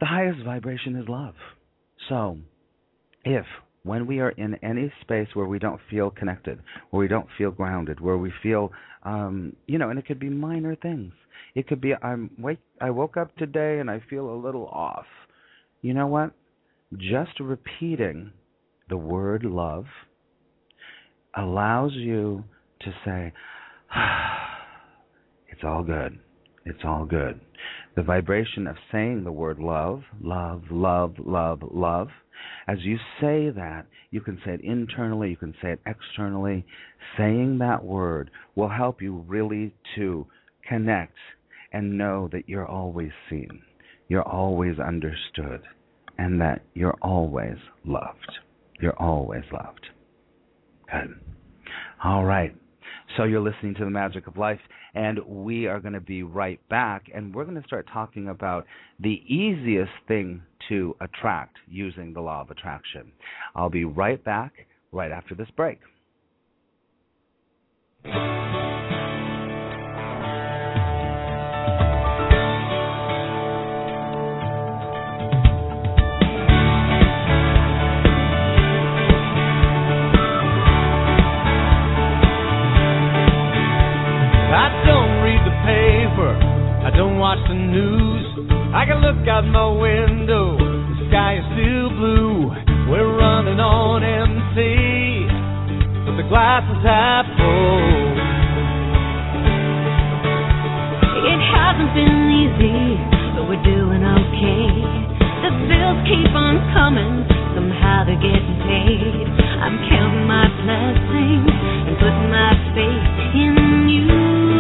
The 0.00 0.06
highest 0.06 0.44
vibration 0.44 0.96
is 0.96 1.08
love. 1.08 1.34
So, 2.08 2.38
if 3.24 3.44
when 3.82 4.06
we 4.06 4.20
are 4.20 4.30
in 4.30 4.56
any 4.62 4.92
space 5.00 5.28
where 5.34 5.46
we 5.46 5.58
don't 5.58 5.80
feel 5.90 6.10
connected, 6.10 6.60
where 6.90 7.00
we 7.00 7.08
don't 7.08 7.28
feel 7.38 7.50
grounded, 7.50 8.00
where 8.00 8.18
we 8.18 8.32
feel, 8.42 8.72
um, 9.04 9.54
you 9.66 9.78
know, 9.78 9.90
and 9.90 9.98
it 9.98 10.06
could 10.06 10.20
be 10.20 10.28
minor 10.28 10.74
things 10.76 11.12
it 11.54 11.66
could 11.66 11.80
be 11.80 11.94
I'm 11.94 12.30
wake 12.38 12.58
I 12.80 12.90
woke 12.90 13.16
up 13.16 13.34
today 13.36 13.78
and 13.78 13.90
I 13.90 14.02
feel 14.08 14.30
a 14.30 14.36
little 14.36 14.66
off. 14.66 15.06
You 15.82 15.94
know 15.94 16.06
what? 16.06 16.32
Just 16.96 17.40
repeating 17.40 18.32
the 18.88 18.96
word 18.96 19.44
love 19.44 19.86
allows 21.36 21.92
you 21.92 22.44
to 22.80 22.92
say 23.04 23.32
it's 25.48 25.62
all 25.64 25.82
good. 25.82 26.18
It's 26.64 26.84
all 26.84 27.04
good. 27.04 27.40
The 27.96 28.02
vibration 28.02 28.66
of 28.66 28.76
saying 28.92 29.24
the 29.24 29.32
word 29.32 29.58
love, 29.58 30.02
love, 30.22 30.64
love, 30.70 31.14
love, 31.18 31.60
love, 31.62 32.08
as 32.66 32.78
you 32.80 32.96
say 33.20 33.50
that, 33.50 33.86
you 34.10 34.20
can 34.20 34.40
say 34.44 34.52
it 34.54 34.60
internally, 34.62 35.30
you 35.30 35.36
can 35.36 35.54
say 35.62 35.72
it 35.72 35.80
externally. 35.86 36.64
Saying 37.16 37.58
that 37.58 37.84
word 37.84 38.30
will 38.54 38.68
help 38.68 39.02
you 39.02 39.24
really 39.26 39.74
to 39.96 40.26
connect 40.68 41.16
and 41.72 41.98
know 41.98 42.28
that 42.32 42.48
you're 42.48 42.66
always 42.66 43.10
seen, 43.28 43.62
you're 44.08 44.26
always 44.26 44.78
understood, 44.78 45.62
and 46.18 46.40
that 46.40 46.62
you're 46.74 46.96
always 47.02 47.56
loved. 47.84 48.38
You're 48.80 48.98
always 48.98 49.44
loved. 49.52 49.86
Good. 50.90 51.20
All 52.02 52.24
right. 52.24 52.54
So 53.16 53.24
you're 53.24 53.40
listening 53.40 53.74
to 53.74 53.84
the 53.84 53.90
magic 53.90 54.26
of 54.26 54.36
life, 54.36 54.60
and 54.94 55.18
we 55.26 55.66
are 55.66 55.80
going 55.80 55.94
to 55.94 56.00
be 56.00 56.22
right 56.22 56.60
back, 56.68 57.10
and 57.14 57.34
we're 57.34 57.44
going 57.44 57.60
to 57.60 57.66
start 57.66 57.86
talking 57.92 58.28
about 58.28 58.66
the 58.98 59.22
easiest 59.26 59.92
thing 60.08 60.42
to 60.68 60.96
attract 61.00 61.56
using 61.68 62.12
the 62.12 62.20
law 62.20 62.40
of 62.40 62.50
attraction. 62.50 63.12
I'll 63.54 63.70
be 63.70 63.84
right 63.84 64.22
back 64.24 64.52
right 64.92 65.10
after 65.10 65.34
this 65.34 65.48
break. 65.56 65.78
I 88.90 88.98
look 88.98 89.22
out 89.30 89.46
my 89.46 89.70
window. 89.70 90.58
The 90.58 91.06
sky 91.10 91.38
is 91.38 91.46
still 91.54 91.94
blue. 91.94 92.50
We're 92.90 93.06
running 93.06 93.62
on 93.62 94.02
empty, 94.02 95.30
but 96.02 96.18
the 96.18 96.26
glass 96.26 96.66
is 96.66 96.82
half 96.82 97.22
full. 97.38 98.18
It 101.22 101.40
hasn't 101.54 101.94
been 101.94 102.18
easy, 102.34 102.98
but 103.38 103.46
we're 103.46 103.62
doing 103.62 104.02
okay. 104.02 104.66
The 105.46 105.52
bills 105.70 106.00
keep 106.10 106.34
on 106.34 106.58
coming, 106.74 107.30
somehow 107.54 108.10
they're 108.10 108.18
getting 108.18 108.58
paid. 108.66 109.26
I'm 109.62 109.78
counting 109.86 110.26
my 110.26 110.50
blessings 110.66 111.46
and 111.86 111.94
putting 111.94 112.26
my 112.26 112.52
faith 112.74 113.38
in 113.38 113.86
you. 113.86 114.59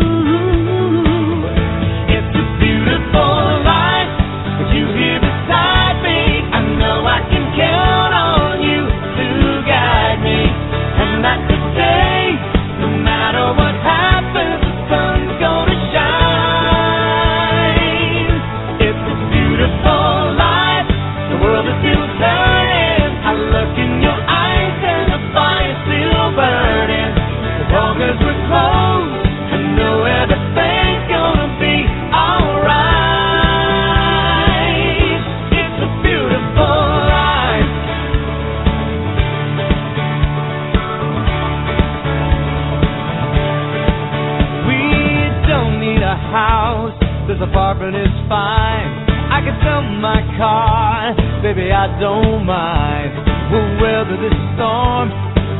Apartment 47.42 47.96
is 47.96 48.12
fine. 48.28 49.08
I 49.32 49.40
can 49.40 49.56
sell 49.64 49.80
my 49.80 50.20
car, 50.36 51.16
baby, 51.40 51.72
I 51.72 51.88
don't 51.98 52.44
mind. 52.44 53.10
We'll 53.48 53.80
weather 53.80 54.16
this 54.20 54.36
storm, 54.54 55.08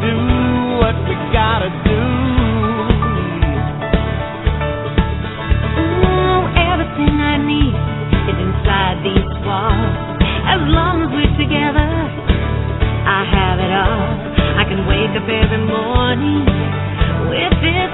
do 0.05 0.15
what 0.77 0.97
we 1.09 1.17
gotta 1.33 1.71
do. 1.89 2.05
Ooh, 5.81 6.41
everything 6.69 7.15
I 7.17 7.37
need 7.41 7.75
is 8.29 8.37
inside 8.37 9.01
these 9.01 9.31
walls. 9.47 10.21
As 10.51 10.61
long 10.69 11.07
as 11.07 11.11
we're 11.17 11.35
together, 11.41 11.89
I 13.09 13.25
have 13.25 13.57
it 13.57 13.73
all. 13.73 14.11
I 14.61 14.65
can 14.69 14.85
wake 14.85 15.17
up 15.17 15.25
every 15.25 15.65
morning 15.65 16.45
with 17.33 17.55
this 17.65 17.91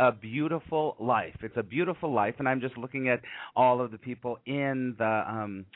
a 0.00 0.10
beautiful 0.10 0.96
life. 0.98 1.36
It's 1.42 1.56
a 1.58 1.62
beautiful 1.62 2.12
life, 2.12 2.36
and 2.38 2.48
I'm 2.48 2.60
just 2.60 2.78
looking 2.78 3.10
at 3.10 3.20
all 3.54 3.82
of 3.82 3.90
the 3.90 3.98
people 3.98 4.38
in 4.46 4.96
the 4.98 5.24
um, 5.28 5.66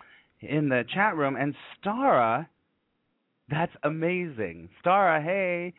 in 0.40 0.68
the 0.68 0.84
chat 0.92 1.14
room, 1.16 1.36
and 1.36 1.54
Stara. 1.76 2.48
That's 3.50 3.72
amazing, 3.82 4.70
Stara. 4.82 5.22
Hey, 5.22 5.74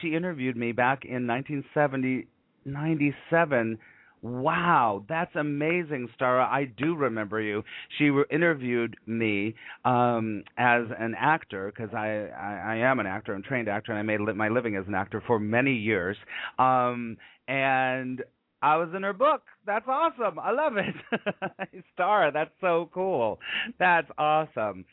she 0.00 0.14
interviewed 0.14 0.56
me 0.56 0.70
back 0.70 1.04
in 1.04 1.26
1970, 1.26 2.28
97 2.64 3.78
Wow, 4.22 5.04
that's 5.08 5.34
amazing, 5.36 6.08
Stara. 6.18 6.46
I 6.48 6.64
do 6.64 6.96
remember 6.96 7.40
you. 7.40 7.62
She 7.98 8.10
interviewed 8.30 8.96
me 9.06 9.54
um, 9.84 10.42
as 10.58 10.84
an 10.98 11.14
actor 11.18 11.72
because 11.74 11.94
I, 11.94 12.28
I 12.36 12.74
I 12.74 12.76
am 12.78 12.98
an 12.98 13.06
actor, 13.06 13.34
I'm 13.34 13.40
a 13.40 13.42
trained 13.44 13.68
actor, 13.68 13.92
and 13.92 13.98
I 13.98 14.02
made 14.02 14.20
li- 14.20 14.32
my 14.32 14.48
living 14.48 14.74
as 14.74 14.86
an 14.88 14.94
actor 14.94 15.22
for 15.26 15.38
many 15.38 15.74
years. 15.74 16.16
Um, 16.58 17.18
and 17.46 18.22
I 18.62 18.76
was 18.76 18.88
in 18.96 19.02
her 19.04 19.12
book. 19.12 19.42
That's 19.64 19.86
awesome. 19.86 20.38
I 20.40 20.50
love 20.50 20.72
it. 20.76 21.82
Stara, 21.98 22.32
that's 22.32 22.50
so 22.60 22.90
cool. 22.92 23.38
That's 23.78 24.08
awesome 24.18 24.84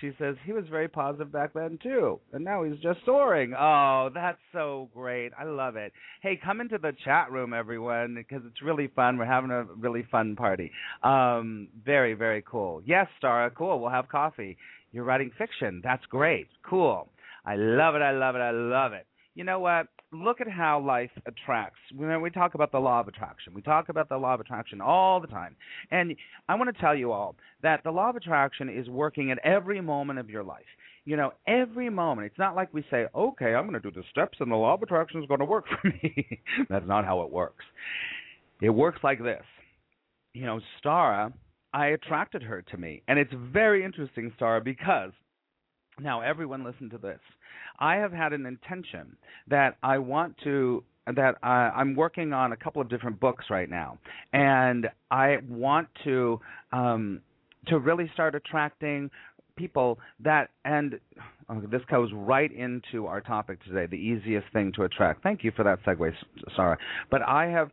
she 0.00 0.12
says 0.18 0.36
he 0.44 0.52
was 0.52 0.64
very 0.70 0.88
positive 0.88 1.32
back 1.32 1.52
then 1.54 1.78
too, 1.82 2.20
and 2.32 2.44
now 2.44 2.62
he's 2.62 2.78
just 2.80 3.00
soaring. 3.04 3.54
Oh, 3.58 4.10
that's 4.14 4.38
so 4.52 4.88
great! 4.94 5.32
I 5.38 5.44
love 5.44 5.76
it. 5.76 5.92
Hey, 6.22 6.38
come 6.42 6.60
into 6.60 6.78
the 6.78 6.92
chat 7.04 7.30
room, 7.30 7.52
everyone, 7.52 8.14
because 8.14 8.42
it's 8.46 8.62
really 8.62 8.88
fun. 8.94 9.18
We're 9.18 9.26
having 9.26 9.50
a 9.50 9.64
really 9.64 10.06
fun 10.10 10.36
party. 10.36 10.70
Um, 11.02 11.68
very, 11.84 12.14
very 12.14 12.42
cool. 12.48 12.82
Yes, 12.84 13.06
Stara, 13.22 13.54
cool. 13.54 13.80
We'll 13.80 13.90
have 13.90 14.08
coffee. 14.08 14.56
You're 14.92 15.04
writing 15.04 15.30
fiction. 15.36 15.80
That's 15.84 16.04
great. 16.06 16.48
Cool. 16.68 17.08
I 17.44 17.56
love 17.56 17.94
it. 17.94 18.02
I 18.02 18.12
love 18.12 18.36
it. 18.36 18.40
I 18.40 18.50
love 18.50 18.92
it. 18.92 19.06
You 19.34 19.44
know 19.44 19.60
what? 19.60 19.88
Look 20.12 20.40
at 20.40 20.48
how 20.48 20.80
life 20.80 21.10
attracts. 21.26 21.78
We 21.94 22.30
talk 22.30 22.54
about 22.54 22.72
the 22.72 22.78
law 22.78 23.00
of 23.00 23.08
attraction, 23.08 23.52
we 23.54 23.62
talk 23.62 23.88
about 23.88 24.08
the 24.08 24.16
law 24.16 24.34
of 24.34 24.40
attraction 24.40 24.80
all 24.80 25.20
the 25.20 25.26
time. 25.26 25.56
And 25.90 26.14
I 26.48 26.54
want 26.54 26.74
to 26.74 26.80
tell 26.80 26.94
you 26.94 27.12
all 27.12 27.36
that 27.62 27.82
the 27.84 27.90
law 27.90 28.10
of 28.10 28.16
attraction 28.16 28.68
is 28.68 28.88
working 28.88 29.30
at 29.30 29.38
every 29.44 29.80
moment 29.80 30.18
of 30.18 30.30
your 30.30 30.42
life. 30.42 30.64
You 31.04 31.16
know, 31.16 31.32
every 31.46 31.88
moment. 31.88 32.26
It's 32.26 32.38
not 32.38 32.54
like 32.54 32.72
we 32.74 32.84
say, 32.90 33.06
okay, 33.14 33.54
I'm 33.54 33.66
going 33.66 33.80
to 33.80 33.90
do 33.90 33.90
the 33.90 34.04
steps 34.10 34.36
and 34.40 34.50
the 34.50 34.56
law 34.56 34.74
of 34.74 34.82
attraction 34.82 35.22
is 35.22 35.26
going 35.26 35.40
to 35.40 35.46
work 35.46 35.64
for 35.68 35.88
me. 35.88 36.40
That's 36.68 36.86
not 36.86 37.06
how 37.06 37.22
it 37.22 37.30
works. 37.30 37.64
It 38.60 38.70
works 38.70 38.98
like 39.02 39.22
this. 39.22 39.44
You 40.34 40.44
know, 40.44 40.60
Stara, 40.84 41.32
I 41.72 41.86
attracted 41.88 42.42
her 42.42 42.60
to 42.62 42.76
me. 42.76 43.02
And 43.08 43.18
it's 43.18 43.32
very 43.34 43.84
interesting, 43.84 44.32
Stara, 44.38 44.62
because 44.62 45.12
now 46.00 46.20
everyone 46.20 46.64
listen 46.64 46.90
to 46.90 46.98
this. 46.98 47.20
I 47.78 47.96
have 47.96 48.12
had 48.12 48.32
an 48.32 48.46
intention 48.46 49.16
that 49.48 49.76
I 49.82 49.98
want 49.98 50.36
to 50.44 50.82
that 51.06 51.36
I, 51.42 51.70
I'm 51.74 51.94
working 51.94 52.32
on 52.32 52.52
a 52.52 52.56
couple 52.56 52.82
of 52.82 52.88
different 52.88 53.18
books 53.18 53.46
right 53.50 53.70
now, 53.70 53.98
and 54.32 54.88
I 55.10 55.38
want 55.48 55.88
to 56.04 56.40
um, 56.72 57.20
to 57.68 57.78
really 57.78 58.10
start 58.12 58.34
attracting 58.34 59.10
people 59.56 59.98
that 60.20 60.50
and 60.64 61.00
oh, 61.48 61.60
this 61.70 61.82
goes 61.90 62.10
right 62.14 62.50
into 62.52 63.06
our 63.06 63.20
topic 63.20 63.62
today 63.64 63.86
the 63.86 63.96
easiest 63.96 64.46
thing 64.52 64.72
to 64.76 64.84
attract. 64.84 65.22
Thank 65.22 65.44
you 65.44 65.52
for 65.56 65.64
that 65.64 65.82
segue 65.84 66.12
Stara. 66.56 66.76
But 67.10 67.22
i 67.22 67.46
have 67.46 67.70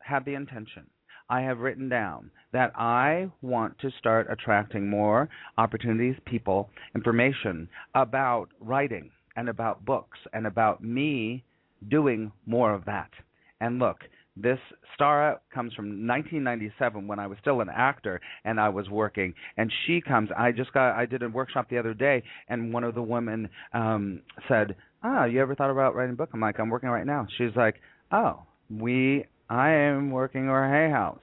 had 0.00 0.24
the 0.24 0.34
intention 0.34 0.86
I 1.28 1.40
have 1.42 1.58
written 1.58 1.88
down 1.88 2.30
that 2.52 2.72
I 2.76 3.30
want 3.42 3.78
to 3.80 3.90
start 3.98 4.26
attracting 4.30 4.88
more 4.88 5.28
opportunities, 5.58 6.16
people, 6.26 6.70
information 6.94 7.68
about 7.94 8.48
writing 8.60 9.10
and 9.36 9.48
about 9.48 9.84
books 9.84 10.18
and 10.32 10.46
about 10.46 10.82
me 10.82 11.44
doing 11.88 12.30
more 12.46 12.72
of 12.72 12.84
that. 12.84 13.10
And 13.60 13.78
look, 13.78 13.98
this 14.36 14.58
Stara 14.98 15.38
comes 15.52 15.72
from 15.74 16.06
1997 16.06 17.06
when 17.06 17.18
I 17.18 17.26
was 17.26 17.38
still 17.40 17.60
an 17.60 17.68
actor 17.72 18.20
and 18.44 18.60
I 18.60 18.68
was 18.68 18.88
working. 18.90 19.34
And 19.56 19.72
she 19.86 20.00
comes. 20.00 20.28
I 20.36 20.52
just 20.52 20.72
got. 20.72 20.96
I 20.96 21.06
did 21.06 21.22
a 21.22 21.28
workshop 21.28 21.68
the 21.70 21.78
other 21.78 21.94
day, 21.94 22.22
and 22.48 22.72
one 22.72 22.84
of 22.84 22.94
the 22.94 23.02
women 23.02 23.48
um 23.72 24.22
said, 24.48 24.74
"Ah, 25.02 25.24
you 25.24 25.40
ever 25.40 25.54
thought 25.54 25.70
about 25.70 25.94
writing 25.94 26.14
a 26.14 26.16
book?" 26.16 26.30
I'm 26.34 26.40
like, 26.40 26.58
"I'm 26.58 26.68
working 26.68 26.88
right 26.88 27.06
now." 27.06 27.26
She's 27.38 27.54
like, 27.54 27.76
"Oh, 28.10 28.42
we 28.68 29.24
I 29.48 29.70
am 29.70 30.10
working 30.10 30.48
our 30.48 30.68
Hay 30.68 30.90
House. 30.90 31.20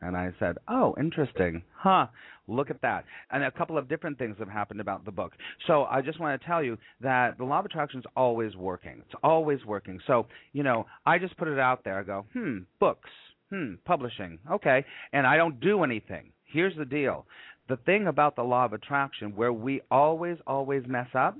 And 0.00 0.16
I 0.16 0.32
said, 0.38 0.56
Oh, 0.68 0.94
interesting. 0.98 1.62
Huh. 1.74 2.06
Look 2.48 2.70
at 2.70 2.80
that. 2.82 3.04
And 3.30 3.42
a 3.42 3.50
couple 3.50 3.76
of 3.76 3.88
different 3.88 4.18
things 4.18 4.36
have 4.38 4.48
happened 4.48 4.80
about 4.80 5.04
the 5.04 5.10
book. 5.10 5.32
So 5.66 5.84
I 5.84 6.00
just 6.00 6.20
want 6.20 6.40
to 6.40 6.46
tell 6.46 6.62
you 6.62 6.78
that 7.00 7.38
the 7.38 7.44
law 7.44 7.58
of 7.58 7.64
attraction 7.64 8.00
is 8.00 8.06
always 8.16 8.54
working. 8.54 9.02
It's 9.04 9.18
always 9.22 9.64
working. 9.64 9.98
So, 10.06 10.26
you 10.52 10.62
know, 10.62 10.86
I 11.04 11.18
just 11.18 11.36
put 11.38 11.48
it 11.48 11.58
out 11.58 11.82
there. 11.82 11.98
I 11.98 12.02
go, 12.04 12.24
hmm, 12.32 12.58
books, 12.78 13.10
hmm, 13.50 13.74
publishing. 13.84 14.38
Okay. 14.50 14.84
And 15.12 15.26
I 15.26 15.36
don't 15.36 15.58
do 15.60 15.82
anything. 15.82 16.30
Here's 16.44 16.76
the 16.76 16.84
deal 16.84 17.26
the 17.68 17.76
thing 17.78 18.06
about 18.06 18.36
the 18.36 18.42
law 18.42 18.64
of 18.64 18.72
attraction 18.72 19.34
where 19.34 19.52
we 19.52 19.80
always, 19.90 20.36
always 20.46 20.84
mess 20.86 21.08
up 21.14 21.36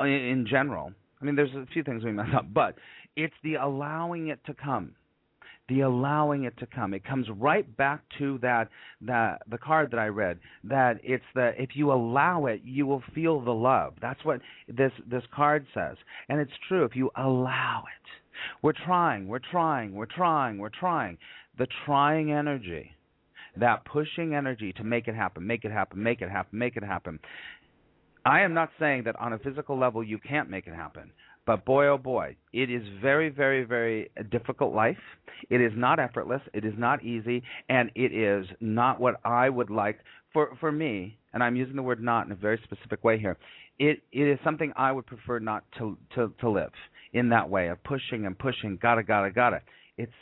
uh, 0.00 0.04
in 0.04 0.46
general, 0.48 0.92
I 1.20 1.24
mean, 1.24 1.34
there's 1.34 1.54
a 1.54 1.66
few 1.72 1.82
things 1.82 2.04
we 2.04 2.12
mess 2.12 2.28
up, 2.34 2.46
but 2.54 2.76
it's 3.16 3.34
the 3.42 3.56
allowing 3.56 4.28
it 4.28 4.38
to 4.46 4.54
come 4.54 4.94
the 5.70 5.80
allowing 5.80 6.44
it 6.44 6.56
to 6.58 6.66
come. 6.66 6.92
It 6.92 7.04
comes 7.04 7.26
right 7.38 7.76
back 7.76 8.02
to 8.18 8.38
that 8.42 8.68
that 9.02 9.42
the 9.50 9.56
card 9.56 9.90
that 9.92 9.98
I 9.98 10.08
read. 10.08 10.38
That 10.64 11.00
it's 11.02 11.24
the 11.34 11.52
if 11.56 11.70
you 11.74 11.92
allow 11.92 12.46
it, 12.46 12.60
you 12.64 12.86
will 12.86 13.02
feel 13.14 13.40
the 13.40 13.52
love. 13.52 13.94
That's 14.02 14.22
what 14.24 14.40
this 14.68 14.92
this 15.08 15.22
card 15.34 15.64
says, 15.72 15.96
and 16.28 16.40
it's 16.40 16.52
true. 16.68 16.84
If 16.84 16.96
you 16.96 17.10
allow 17.16 17.84
it, 17.84 18.62
we're 18.62 18.72
trying, 18.84 19.28
we're 19.28 19.38
trying, 19.38 19.94
we're 19.94 20.06
trying, 20.06 20.58
we're 20.58 20.68
trying. 20.68 21.16
The 21.56 21.68
trying 21.86 22.32
energy, 22.32 22.90
that 23.56 23.84
pushing 23.84 24.34
energy 24.34 24.72
to 24.74 24.84
make 24.84 25.08
it 25.08 25.14
happen, 25.14 25.46
make 25.46 25.64
it 25.64 25.72
happen, 25.72 26.02
make 26.02 26.20
it 26.20 26.30
happen, 26.30 26.58
make 26.58 26.76
it 26.76 26.84
happen. 26.84 27.20
I 28.24 28.42
am 28.42 28.54
not 28.54 28.70
saying 28.78 29.04
that 29.04 29.16
on 29.16 29.32
a 29.32 29.38
physical 29.38 29.78
level 29.78 30.04
you 30.04 30.18
can't 30.18 30.50
make 30.50 30.66
it 30.66 30.74
happen. 30.74 31.12
But 31.46 31.64
boy, 31.64 31.86
oh 31.86 31.98
boy, 31.98 32.36
it 32.52 32.70
is 32.70 32.82
very, 33.00 33.28
very, 33.28 33.64
very 33.64 34.10
difficult 34.30 34.74
life. 34.74 34.98
It 35.48 35.60
is 35.60 35.72
not 35.74 35.98
effortless. 35.98 36.42
It 36.52 36.64
is 36.64 36.74
not 36.76 37.02
easy, 37.02 37.42
and 37.68 37.90
it 37.94 38.12
is 38.12 38.46
not 38.60 39.00
what 39.00 39.20
I 39.24 39.48
would 39.48 39.70
like 39.70 40.00
for 40.32 40.56
for 40.60 40.70
me. 40.70 41.18
And 41.32 41.42
I'm 41.42 41.56
using 41.56 41.76
the 41.76 41.82
word 41.82 42.02
"not" 42.02 42.26
in 42.26 42.32
a 42.32 42.36
very 42.36 42.60
specific 42.64 43.02
way 43.04 43.18
here. 43.18 43.38
It 43.78 44.02
it 44.12 44.24
is 44.24 44.38
something 44.44 44.72
I 44.76 44.92
would 44.92 45.06
prefer 45.06 45.38
not 45.38 45.64
to 45.78 45.96
to 46.14 46.32
to 46.40 46.50
live 46.50 46.72
in 47.12 47.30
that 47.30 47.48
way 47.48 47.68
of 47.68 47.82
pushing 47.84 48.26
and 48.26 48.38
pushing. 48.38 48.78
Gotta, 48.80 49.02
gotta, 49.02 49.30
gotta. 49.30 49.62
It's 49.96 50.12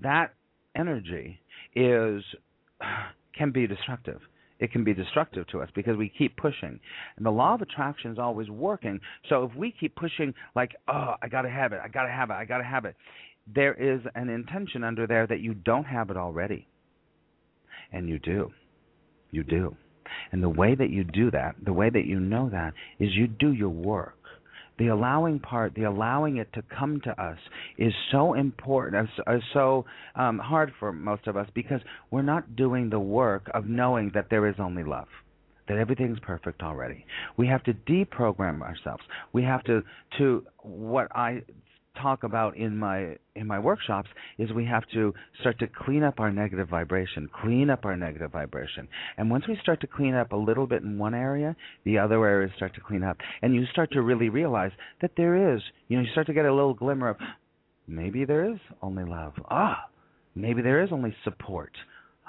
that 0.00 0.34
energy 0.76 1.40
is 1.74 2.22
can 3.36 3.50
be 3.50 3.66
destructive 3.66 4.20
it 4.58 4.72
can 4.72 4.84
be 4.84 4.94
destructive 4.94 5.46
to 5.48 5.60
us 5.60 5.68
because 5.74 5.96
we 5.96 6.12
keep 6.16 6.36
pushing. 6.36 6.78
And 7.16 7.26
the 7.26 7.30
law 7.30 7.54
of 7.54 7.62
attraction 7.62 8.10
is 8.12 8.18
always 8.18 8.50
working. 8.50 9.00
So 9.28 9.44
if 9.44 9.54
we 9.56 9.74
keep 9.78 9.94
pushing, 9.96 10.34
like, 10.56 10.72
oh, 10.88 11.14
I 11.22 11.28
got 11.28 11.42
to 11.42 11.50
have 11.50 11.72
it, 11.72 11.80
I 11.82 11.88
got 11.88 12.04
to 12.04 12.10
have 12.12 12.30
it, 12.30 12.34
I 12.34 12.44
got 12.44 12.58
to 12.58 12.64
have 12.64 12.84
it, 12.84 12.96
there 13.54 13.74
is 13.74 14.00
an 14.14 14.28
intention 14.28 14.84
under 14.84 15.06
there 15.06 15.26
that 15.26 15.40
you 15.40 15.54
don't 15.54 15.84
have 15.84 16.10
it 16.10 16.16
already. 16.16 16.66
And 17.92 18.08
you 18.08 18.18
do. 18.18 18.50
You 19.30 19.44
do. 19.44 19.76
And 20.32 20.42
the 20.42 20.48
way 20.48 20.74
that 20.74 20.90
you 20.90 21.04
do 21.04 21.30
that, 21.30 21.56
the 21.64 21.72
way 21.72 21.90
that 21.90 22.06
you 22.06 22.20
know 22.20 22.48
that, 22.50 22.74
is 22.98 23.14
you 23.14 23.26
do 23.26 23.52
your 23.52 23.68
work 23.68 24.17
the 24.78 24.88
allowing 24.88 25.38
part, 25.38 25.74
the 25.74 25.84
allowing 25.84 26.36
it 26.36 26.52
to 26.54 26.62
come 26.62 27.00
to 27.02 27.22
us, 27.22 27.38
is 27.76 27.92
so 28.10 28.34
important, 28.34 29.08
is, 29.26 29.42
so 29.52 29.84
um, 30.14 30.38
hard 30.38 30.72
for 30.78 30.92
most 30.92 31.26
of 31.26 31.36
us 31.36 31.48
because 31.54 31.80
we're 32.10 32.22
not 32.22 32.56
doing 32.56 32.90
the 32.90 33.00
work 33.00 33.50
of 33.54 33.66
knowing 33.66 34.10
that 34.14 34.26
there 34.30 34.46
is 34.46 34.54
only 34.58 34.84
love 34.84 35.08
that 35.68 35.76
everything's 35.76 36.18
perfect 36.20 36.62
already. 36.62 37.04
We 37.36 37.46
have 37.48 37.62
to 37.64 37.74
deprogram 37.74 38.62
ourselves. 38.62 39.02
We 39.34 39.42
have 39.42 39.62
to 39.64 39.82
to 40.16 40.44
what 40.62 41.08
I 41.14 41.42
talk 42.00 42.22
about 42.22 42.56
in 42.56 42.76
my 42.76 43.16
in 43.34 43.46
my 43.46 43.58
workshops 43.58 44.08
is 44.38 44.52
we 44.52 44.64
have 44.64 44.84
to 44.92 45.14
start 45.40 45.58
to 45.60 45.66
clean 45.66 46.02
up 46.02 46.20
our 46.20 46.30
negative 46.30 46.68
vibration, 46.68 47.28
clean 47.42 47.70
up 47.70 47.84
our 47.84 47.96
negative 47.96 48.32
vibration. 48.32 48.88
And 49.16 49.30
once 49.30 49.44
we 49.46 49.58
start 49.62 49.80
to 49.82 49.86
clean 49.86 50.14
up 50.14 50.32
a 50.32 50.36
little 50.36 50.66
bit 50.66 50.82
in 50.82 50.98
one 50.98 51.14
area, 51.14 51.54
the 51.84 51.98
other 51.98 52.24
areas 52.26 52.52
start 52.56 52.74
to 52.74 52.80
clean 52.80 53.04
up. 53.04 53.16
And 53.42 53.54
you 53.54 53.64
start 53.72 53.92
to 53.92 54.02
really 54.02 54.28
realize 54.28 54.72
that 55.00 55.12
there 55.16 55.54
is, 55.54 55.60
you 55.88 55.96
know, 55.96 56.02
you 56.02 56.10
start 56.12 56.26
to 56.28 56.34
get 56.34 56.46
a 56.46 56.54
little 56.54 56.74
glimmer 56.74 57.10
of 57.10 57.16
maybe 57.86 58.24
there 58.24 58.52
is 58.52 58.58
only 58.82 59.04
love. 59.04 59.34
Ah, 59.50 59.84
maybe 60.34 60.62
there 60.62 60.82
is 60.82 60.90
only 60.92 61.14
support. 61.24 61.72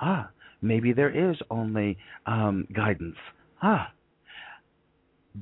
Ah, 0.01 0.29
maybe 0.61 0.93
there 0.93 1.31
is 1.31 1.37
only 1.49 1.97
um, 2.25 2.67
guidance. 2.73 3.17
Ah, 3.61 3.91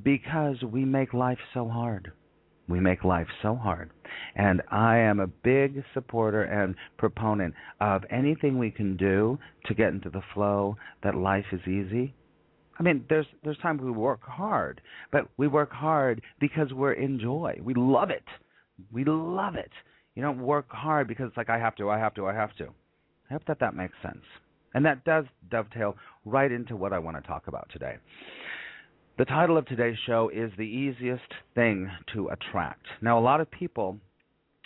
because 0.02 0.62
we 0.62 0.84
make 0.84 1.14
life 1.14 1.38
so 1.54 1.68
hard. 1.68 2.12
We 2.68 2.80
make 2.80 3.04
life 3.04 3.28
so 3.42 3.54
hard. 3.54 3.90
And 4.36 4.62
I 4.70 4.98
am 4.98 5.20
a 5.20 5.26
big 5.26 5.82
supporter 5.94 6.42
and 6.42 6.74
proponent 6.98 7.54
of 7.80 8.02
anything 8.10 8.58
we 8.58 8.70
can 8.70 8.96
do 8.96 9.38
to 9.66 9.74
get 9.74 9.88
into 9.88 10.10
the 10.10 10.22
flow 10.34 10.76
that 11.02 11.14
life 11.14 11.46
is 11.52 11.60
easy. 11.62 12.14
I 12.78 12.82
mean, 12.82 13.04
there's 13.08 13.26
there's 13.42 13.58
times 13.58 13.82
we 13.82 13.90
work 13.90 14.22
hard, 14.22 14.80
but 15.10 15.28
we 15.36 15.48
work 15.48 15.72
hard 15.72 16.22
because 16.38 16.72
we're 16.72 16.92
in 16.92 17.18
joy. 17.18 17.58
We 17.62 17.74
love 17.74 18.10
it. 18.10 18.24
We 18.92 19.04
love 19.04 19.56
it. 19.56 19.72
You 20.14 20.22
don't 20.22 20.40
work 20.40 20.70
hard 20.70 21.08
because 21.08 21.28
it's 21.28 21.36
like 21.36 21.50
I 21.50 21.58
have 21.58 21.74
to, 21.76 21.90
I 21.90 21.98
have 21.98 22.14
to, 22.14 22.26
I 22.26 22.34
have 22.34 22.54
to. 22.56 22.68
I 23.30 23.32
hope 23.32 23.44
that 23.46 23.60
that 23.60 23.74
makes 23.74 23.94
sense. 24.02 24.24
And 24.74 24.84
that 24.84 25.04
does 25.04 25.24
dovetail 25.50 25.96
right 26.24 26.52
into 26.52 26.76
what 26.76 26.92
I 26.92 26.98
want 26.98 27.16
to 27.16 27.22
talk 27.26 27.48
about 27.48 27.68
today. 27.72 27.96
The 29.18 29.24
title 29.24 29.58
of 29.58 29.66
today's 29.66 29.98
show 30.06 30.30
is 30.32 30.52
The 30.56 30.62
Easiest 30.62 31.24
Thing 31.56 31.90
to 32.14 32.28
Attract. 32.28 32.86
Now, 33.02 33.18
a 33.18 33.20
lot 33.20 33.40
of 33.40 33.50
people 33.50 33.98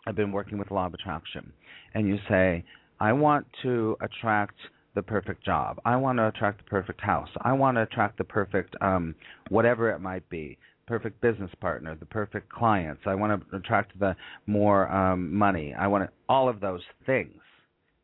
have 0.04 0.14
been 0.14 0.30
working 0.30 0.58
with 0.58 0.70
law 0.70 0.84
of 0.84 0.92
attraction, 0.92 1.54
and 1.94 2.06
you 2.06 2.18
say, 2.28 2.62
I 3.00 3.14
want 3.14 3.46
to 3.62 3.96
attract 4.02 4.56
the 4.94 5.00
perfect 5.00 5.42
job. 5.42 5.80
I 5.86 5.96
want 5.96 6.18
to 6.18 6.28
attract 6.28 6.58
the 6.58 6.68
perfect 6.68 7.00
house. 7.00 7.30
I 7.40 7.54
want 7.54 7.78
to 7.78 7.82
attract 7.84 8.18
the 8.18 8.24
perfect 8.24 8.76
um, 8.82 9.14
whatever 9.48 9.90
it 9.90 10.00
might 10.00 10.28
be, 10.28 10.58
perfect 10.86 11.22
business 11.22 11.50
partner, 11.62 11.96
the 11.98 12.04
perfect 12.04 12.52
clients. 12.52 13.00
I 13.06 13.14
want 13.14 13.48
to 13.50 13.56
attract 13.56 13.98
the 13.98 14.14
more 14.46 14.92
um, 14.92 15.34
money. 15.34 15.72
I 15.72 15.86
want 15.86 16.04
to, 16.04 16.10
all 16.28 16.50
of 16.50 16.60
those 16.60 16.82
things. 17.06 17.40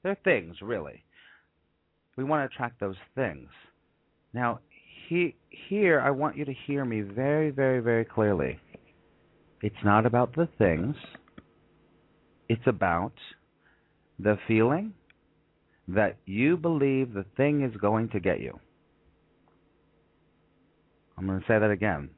They're 0.02 0.16
things, 0.24 0.56
really. 0.62 1.04
We 2.16 2.24
want 2.24 2.40
to 2.40 2.54
attract 2.54 2.80
those 2.80 2.96
things. 3.14 3.50
Now, 4.32 4.60
he, 5.08 5.34
here, 5.68 6.00
I 6.00 6.10
want 6.10 6.36
you 6.36 6.44
to 6.44 6.54
hear 6.66 6.84
me 6.84 7.00
very, 7.00 7.50
very, 7.50 7.80
very 7.80 8.04
clearly. 8.04 8.58
It's 9.62 9.76
not 9.84 10.06
about 10.06 10.34
the 10.34 10.48
things. 10.58 10.94
It's 12.48 12.66
about 12.66 13.12
the 14.18 14.38
feeling 14.46 14.92
that 15.88 16.16
you 16.26 16.56
believe 16.56 17.14
the 17.14 17.24
thing 17.36 17.62
is 17.62 17.74
going 17.80 18.10
to 18.10 18.20
get 18.20 18.40
you. 18.40 18.58
I'm 21.16 21.26
going 21.26 21.40
to 21.40 21.46
say 21.46 21.58
that 21.58 21.70
again. 21.70 22.10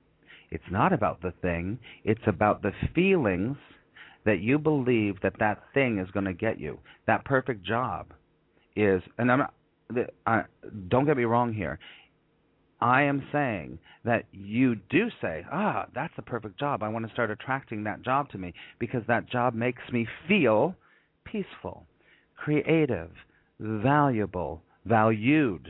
It's 0.50 0.64
not 0.70 0.92
about 0.92 1.22
the 1.22 1.32
thing, 1.42 1.78
it's 2.04 2.20
about 2.26 2.62
the 2.62 2.72
feelings 2.94 3.56
that 4.26 4.40
you 4.40 4.58
believe 4.58 5.20
that 5.22 5.34
that 5.38 5.62
thing 5.72 5.98
is 5.98 6.10
going 6.10 6.26
to 6.26 6.34
get 6.34 6.58
you. 6.58 6.78
That 7.06 7.24
perfect 7.24 7.64
job 7.64 8.12
is, 8.74 9.00
and 9.16 9.30
I'm 9.30 9.38
not, 9.38 9.54
uh, 10.26 10.42
don't 10.88 11.06
get 11.06 11.16
me 11.16 11.24
wrong 11.24 11.52
here. 11.52 11.78
I 12.80 13.02
am 13.02 13.26
saying 13.30 13.78
that 14.04 14.24
you 14.32 14.76
do 14.88 15.08
say, 15.20 15.44
ah, 15.52 15.86
that's 15.94 16.14
the 16.16 16.22
perfect 16.22 16.58
job. 16.58 16.82
I 16.82 16.88
want 16.88 17.06
to 17.06 17.12
start 17.12 17.30
attracting 17.30 17.84
that 17.84 18.02
job 18.02 18.30
to 18.30 18.38
me 18.38 18.54
because 18.78 19.02
that 19.06 19.28
job 19.28 19.54
makes 19.54 19.82
me 19.92 20.06
feel 20.26 20.74
peaceful, 21.24 21.86
creative, 22.36 23.10
valuable, 23.58 24.62
valued. 24.86 25.68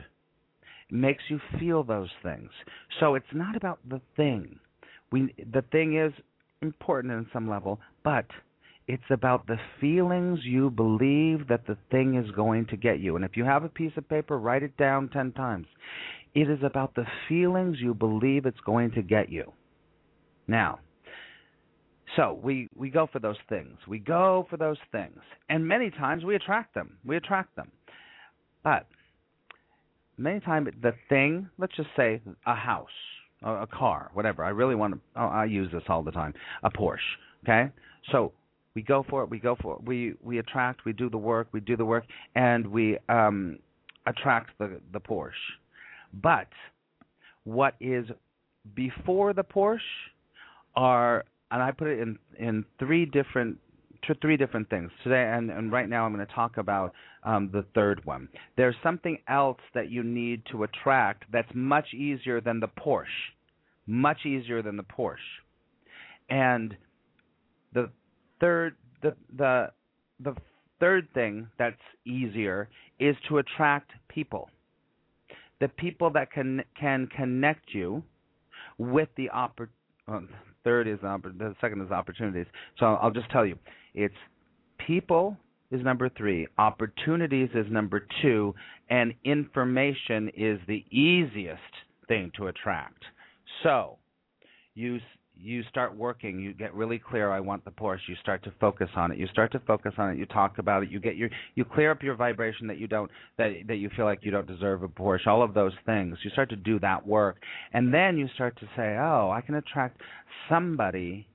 It 0.89 0.95
makes 0.95 1.25
you 1.29 1.41
feel 1.59 1.83
those 1.83 2.11
things. 2.23 2.51
So 3.01 3.15
it's 3.17 3.27
not 3.35 3.57
about 3.57 3.81
the 3.89 4.01
thing. 4.17 4.59
We 5.11 5.35
the 5.53 5.63
thing 5.73 5.99
is 5.99 6.13
important 6.63 7.13
in 7.13 7.27
some 7.33 7.49
level, 7.51 7.81
but 8.05 8.27
it's 8.87 9.03
about 9.11 9.47
the 9.47 9.59
feelings 9.81 10.41
you 10.43 10.71
believe 10.71 11.47
that 11.49 11.67
the 11.67 11.77
thing 11.91 12.17
is 12.17 12.31
going 12.33 12.67
to 12.67 12.77
get 12.77 12.99
you. 12.99 13.15
And 13.15 13.25
if 13.25 13.37
you 13.37 13.45
have 13.45 13.63
a 13.63 13.69
piece 13.69 13.93
of 13.97 14.09
paper, 14.09 14.37
write 14.39 14.65
it 14.65 14.77
down 14.77 15.09
10 15.11 15.33
times. 15.33 15.67
It 16.35 16.49
is 16.49 16.61
about 16.63 16.95
the 16.95 17.07
feelings 17.29 17.79
you 17.81 17.95
believe 17.95 18.47
it's 18.47 18.61
going 18.61 18.93
to 18.93 19.03
get 19.03 19.31
you. 19.31 19.53
Now, 20.47 20.79
so 22.17 22.39
we, 22.43 22.69
we 22.77 22.91
go 22.91 23.09
for 23.13 23.19
those 23.19 23.37
things. 23.49 23.79
We 23.87 23.99
go 23.99 24.47
for 24.51 24.57
those 24.57 24.79
things. 24.93 25.19
And 25.49 25.67
many 25.67 25.91
times 25.91 26.25
we 26.25 26.35
attract 26.35 26.75
them. 26.75 26.99
We 27.05 27.17
attract 27.17 27.55
them. 27.57 27.71
But 28.63 28.87
many 30.19 30.41
times 30.41 30.69
the 30.83 30.93
thing, 31.09 31.49
let's 31.59 31.75
just 31.77 31.89
say 31.97 32.21
a 32.47 32.55
house, 32.55 32.89
a, 33.43 33.67
car, 33.67 34.11
whatever. 34.15 34.45
I 34.45 34.51
really 34.51 34.75
want 34.75 34.95
to. 34.95 35.01
Oh, 35.17 35.27
I 35.27 35.47
use 35.47 35.71
this 35.73 35.83
all 35.89 36.03
the 36.03 36.11
time. 36.11 36.35
A 36.63 36.71
Porsche. 36.71 36.99
Okay. 37.45 37.71
So 38.13 38.33
we 38.75 38.83
go 38.83 39.05
for 39.09 39.23
it. 39.23 39.31
We 39.31 39.39
go 39.39 39.57
for 39.61 39.77
it. 39.77 39.83
We 39.85 40.15
we 40.23 40.39
attract. 40.39 40.85
We 40.85 40.93
do 40.93 41.09
the 41.09 41.19
work. 41.19 41.49
We 41.53 41.61
do 41.61 41.77
the 41.77 41.85
work, 41.85 42.05
and 42.35 42.67
we 42.67 42.99
um, 43.09 43.59
attract 44.07 44.51
the 44.59 44.81
the 44.93 45.01
Porsche. 45.01 45.33
But 46.13 46.49
what 47.45 47.75
is 47.81 48.07
before 48.75 49.33
the 49.33 49.45
Porsche 49.45 49.79
are, 50.77 51.25
and 51.51 51.63
I 51.63 51.71
put 51.71 51.89
it 51.89 52.01
in 52.01 52.19
in 52.39 52.65
three 52.79 53.07
different 53.07 53.59
to 54.05 54.15
three 54.15 54.37
different 54.37 54.71
things 54.71 54.91
today, 55.05 55.31
and, 55.35 55.51
and 55.51 55.71
right 55.71 55.89
now 55.89 56.07
I'm 56.07 56.15
going 56.15 56.27
to 56.27 56.33
talk 56.33 56.57
about 56.57 56.95
um, 57.23 57.51
the 57.53 57.65
third 57.75 58.05
one. 58.05 58.29
There's 58.57 58.75
something 58.83 59.19
else 59.29 59.59
that 59.75 59.91
you 59.91 60.03
need 60.03 60.43
to 60.53 60.63
attract 60.63 61.25
that's 61.31 61.51
much 61.55 61.93
easier 61.93 62.41
than 62.41 62.61
the 62.61 62.69
Porsche, 62.69 63.05
much 63.87 64.25
easier 64.25 64.63
than 64.63 64.77
the 64.77 64.85
Porsche, 64.85 65.17
and 66.29 66.77
the 67.73 67.91
third 68.41 68.77
the 69.03 69.15
the 69.37 69.71
the 70.21 70.35
third 70.79 71.09
thing 71.15 71.49
that's 71.59 71.77
easier 72.07 72.69
is 72.99 73.17
to 73.29 73.39
attract 73.39 73.91
people. 74.09 74.49
The 75.61 75.69
people 75.69 76.11
that 76.11 76.33
can 76.33 76.63
can 76.79 77.07
connect 77.15 77.75
you 77.75 78.03
with 78.79 79.09
the 79.17 79.29
oppor- 79.35 79.69
third 80.65 80.89
is 80.89 80.99
the 81.03 81.55
second 81.61 81.83
is 81.83 81.91
opportunities. 81.91 82.47
So 82.79 82.87
I'll 82.87 83.11
just 83.11 83.31
tell 83.31 83.47
you, 83.47 83.59
it's 83.95 84.15
people 84.87 85.37
is 85.71 85.85
number 85.85 86.09
three, 86.09 86.49
opportunities 86.59 87.49
is 87.55 87.67
number 87.71 88.07
two, 88.23 88.55
and 88.89 89.15
information 89.25 90.31
is 90.37 90.59
the 90.67 90.85
easiest 90.91 91.61
thing 92.09 92.33
to 92.37 92.49
attract. 92.49 93.05
So 93.63 93.99
you 94.75 94.99
you 95.43 95.63
start 95.65 95.97
working, 95.97 96.39
you 96.39 96.53
get 96.53 96.75
really 96.75 96.99
clear. 96.99 97.31
I 97.31 97.41
want 97.41 97.65
the 97.65 97.71
Porsche. 97.71 98.09
You 98.09 98.17
start 98.23 98.43
to 98.45 98.53
focus 98.61 98.89
on 98.97 99.11
it. 99.13 99.19
You 99.19 99.27
start 99.29 99.53
to 99.53 99.61
focus 99.61 99.93
on 99.99 100.11
it. 100.11 100.19
You 100.19 100.27
talk 100.27 100.59
about 100.59 100.83
it. 100.83 100.91
You 100.91 101.01
get 101.01 101.17
your 101.17 101.31
you 101.55 101.65
clear 101.65 101.91
up 101.91 102.03
your 102.03 102.15
vibration 102.15 102.67
that 102.67 102.79
you 102.79 102.87
don't 102.87 103.11
that 103.39 103.53
that 103.69 103.77
you 103.77 103.91
feel 103.97 104.05
like 104.05 104.21
you 104.23 104.31
don't 104.31 104.47
deserve 104.47 104.83
a 104.83 104.89
Porsche. 104.89 105.27
All 105.27 105.43
of 105.43 105.55
those 105.55 105.73
things. 105.87 106.19
You 106.23 106.31
start 106.31 106.51
to 106.51 106.57
do 106.57 106.79
that 106.81 107.07
work, 107.07 107.37
and 107.73 107.93
then 107.93 108.19
you 108.19 108.29
start 108.35 108.59
to 108.61 108.67
say, 108.77 108.97
oh, 109.01 109.31
I 109.35 109.41
can 109.41 109.55
attract 109.55 110.01
somebody 110.49 111.27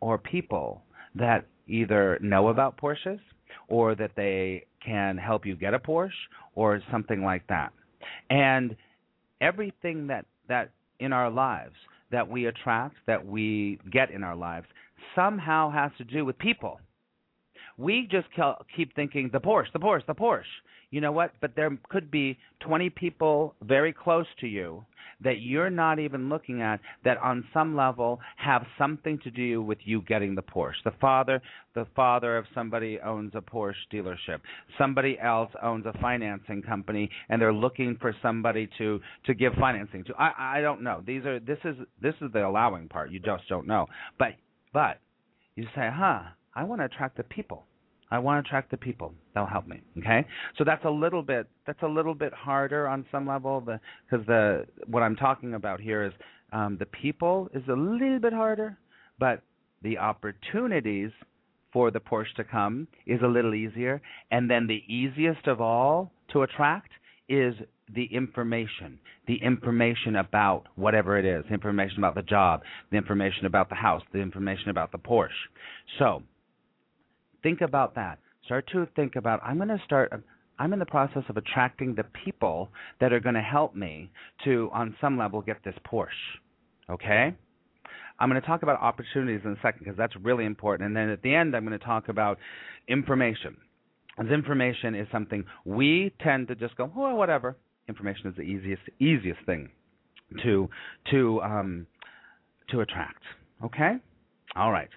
or 0.00 0.18
people 0.18 0.82
that 1.14 1.46
either 1.66 2.18
know 2.22 2.48
about 2.48 2.80
Porsches 2.80 3.20
or 3.68 3.94
that 3.94 4.12
they 4.16 4.64
can 4.84 5.18
help 5.18 5.44
you 5.44 5.56
get 5.56 5.74
a 5.74 5.78
Porsche 5.78 6.10
or 6.54 6.80
something 6.90 7.22
like 7.22 7.46
that. 7.48 7.72
And 8.30 8.76
everything 9.40 10.06
that 10.06 10.26
that 10.48 10.70
in 11.00 11.12
our 11.12 11.30
lives 11.30 11.74
that 12.10 12.28
we 12.28 12.46
attract, 12.46 12.96
that 13.06 13.24
we 13.24 13.78
get 13.90 14.10
in 14.10 14.24
our 14.24 14.36
lives, 14.36 14.66
somehow 15.14 15.70
has 15.70 15.90
to 15.98 16.04
do 16.04 16.24
with 16.24 16.38
people. 16.38 16.80
We 17.76 18.08
just 18.10 18.26
keep 18.76 18.94
thinking 18.94 19.30
the 19.32 19.40
Porsche, 19.40 19.72
the 19.72 19.78
Porsche, 19.78 20.06
the 20.06 20.14
Porsche. 20.14 20.42
You 20.90 21.00
know 21.00 21.12
what? 21.12 21.32
But 21.40 21.54
there 21.54 21.70
could 21.90 22.10
be 22.10 22.38
20 22.60 22.90
people 22.90 23.54
very 23.62 23.92
close 23.92 24.26
to 24.40 24.46
you 24.46 24.84
that 25.20 25.40
you're 25.40 25.70
not 25.70 25.98
even 25.98 26.28
looking 26.28 26.62
at 26.62 26.80
that 27.04 27.18
on 27.18 27.44
some 27.52 27.74
level 27.76 28.20
have 28.36 28.64
something 28.78 29.18
to 29.24 29.30
do 29.30 29.60
with 29.60 29.78
you 29.84 30.02
getting 30.02 30.34
the 30.34 30.42
Porsche. 30.42 30.82
The 30.84 30.92
father, 31.00 31.42
the 31.74 31.86
father 31.96 32.36
of 32.36 32.44
somebody 32.54 32.98
owns 33.00 33.32
a 33.34 33.40
Porsche 33.40 33.74
dealership. 33.92 34.40
Somebody 34.78 35.18
else 35.20 35.50
owns 35.62 35.86
a 35.86 35.92
financing 36.00 36.62
company 36.62 37.10
and 37.28 37.42
they're 37.42 37.52
looking 37.52 37.96
for 38.00 38.14
somebody 38.22 38.68
to 38.78 39.00
to 39.26 39.34
give 39.34 39.52
financing 39.54 40.04
to. 40.04 40.14
I 40.14 40.58
I 40.58 40.60
don't 40.60 40.82
know. 40.82 41.02
These 41.06 41.24
are 41.26 41.40
this 41.40 41.58
is 41.64 41.76
this 42.00 42.14
is 42.20 42.32
the 42.32 42.46
allowing 42.46 42.88
part. 42.88 43.10
You 43.10 43.18
just 43.18 43.48
don't 43.48 43.66
know. 43.66 43.86
But 44.18 44.34
but 44.72 45.00
you 45.56 45.64
say, 45.74 45.90
"Huh, 45.92 46.22
I 46.54 46.64
want 46.64 46.80
to 46.80 46.84
attract 46.84 47.16
the 47.16 47.24
people." 47.24 47.64
I 48.10 48.18
want 48.18 48.44
to 48.44 48.48
attract 48.48 48.70
the 48.70 48.76
people. 48.76 49.12
They'll 49.34 49.46
help 49.46 49.66
me. 49.66 49.80
Okay, 49.98 50.26
so 50.56 50.64
that's 50.64 50.84
a 50.84 50.90
little 50.90 51.22
bit 51.22 51.46
that's 51.66 51.82
a 51.82 51.88
little 51.88 52.14
bit 52.14 52.32
harder 52.32 52.88
on 52.88 53.04
some 53.12 53.26
level 53.26 53.60
because 53.60 54.26
the, 54.26 54.66
the 54.78 54.86
what 54.86 55.02
I'm 55.02 55.16
talking 55.16 55.54
about 55.54 55.80
here 55.80 56.04
is 56.04 56.12
um, 56.52 56.76
the 56.78 56.86
people 56.86 57.48
is 57.54 57.62
a 57.68 57.72
little 57.72 58.18
bit 58.18 58.32
harder, 58.32 58.78
but 59.18 59.42
the 59.82 59.98
opportunities 59.98 61.10
for 61.72 61.90
the 61.90 62.00
Porsche 62.00 62.34
to 62.36 62.44
come 62.44 62.88
is 63.06 63.20
a 63.22 63.26
little 63.26 63.54
easier, 63.54 64.00
and 64.30 64.50
then 64.50 64.66
the 64.66 64.82
easiest 64.88 65.46
of 65.46 65.60
all 65.60 66.10
to 66.32 66.42
attract 66.42 66.90
is 67.28 67.54
the 67.94 68.04
information, 68.06 68.98
the 69.26 69.36
information 69.42 70.16
about 70.16 70.64
whatever 70.76 71.18
it 71.18 71.24
is, 71.24 71.44
information 71.50 71.98
about 71.98 72.14
the 72.14 72.22
job, 72.22 72.62
the 72.90 72.96
information 72.96 73.46
about 73.46 73.68
the 73.68 73.74
house, 73.74 74.02
the 74.12 74.18
information 74.18 74.70
about 74.70 74.92
the 74.92 74.98
Porsche. 74.98 75.28
So 75.98 76.22
think 77.48 77.62
about 77.62 77.94
that. 77.94 78.18
Start 78.44 78.68
to 78.72 78.86
think 78.94 79.16
about 79.16 79.40
I'm 79.42 79.56
going 79.56 79.68
to 79.68 79.80
start 79.84 80.12
I'm 80.58 80.72
in 80.72 80.78
the 80.78 80.86
process 80.86 81.22
of 81.28 81.36
attracting 81.36 81.94
the 81.94 82.04
people 82.24 82.68
that 83.00 83.12
are 83.12 83.20
going 83.20 83.36
to 83.36 83.40
help 83.40 83.74
me 83.74 84.10
to 84.44 84.68
on 84.72 84.94
some 85.00 85.16
level 85.16 85.40
get 85.40 85.58
this 85.64 85.74
Porsche. 85.90 86.08
Okay? 86.90 87.34
I'm 88.18 88.28
going 88.28 88.40
to 88.40 88.46
talk 88.46 88.62
about 88.64 88.80
opportunities 88.80 89.40
in 89.44 89.52
a 89.52 89.56
second 89.62 89.80
because 89.80 89.96
that's 89.96 90.14
really 90.22 90.44
important 90.44 90.88
and 90.88 90.96
then 90.96 91.08
at 91.08 91.22
the 91.22 91.34
end 91.34 91.56
I'm 91.56 91.64
going 91.64 91.78
to 91.78 91.84
talk 91.84 92.08
about 92.08 92.38
information. 92.86 93.56
As 94.18 94.26
information 94.26 94.94
is 94.94 95.06
something 95.12 95.44
we 95.64 96.12
tend 96.20 96.48
to 96.48 96.54
just 96.56 96.76
go, 96.76 96.90
"Oh, 96.96 97.14
whatever." 97.14 97.56
Information 97.88 98.26
is 98.26 98.36
the 98.36 98.42
easiest 98.42 98.82
easiest 98.98 99.40
thing 99.46 99.70
to 100.42 100.68
to 101.12 101.40
um, 101.42 101.86
to 102.70 102.80
attract. 102.80 103.22
Okay, 103.64 103.92
all 104.56 104.72
right. 104.72 104.88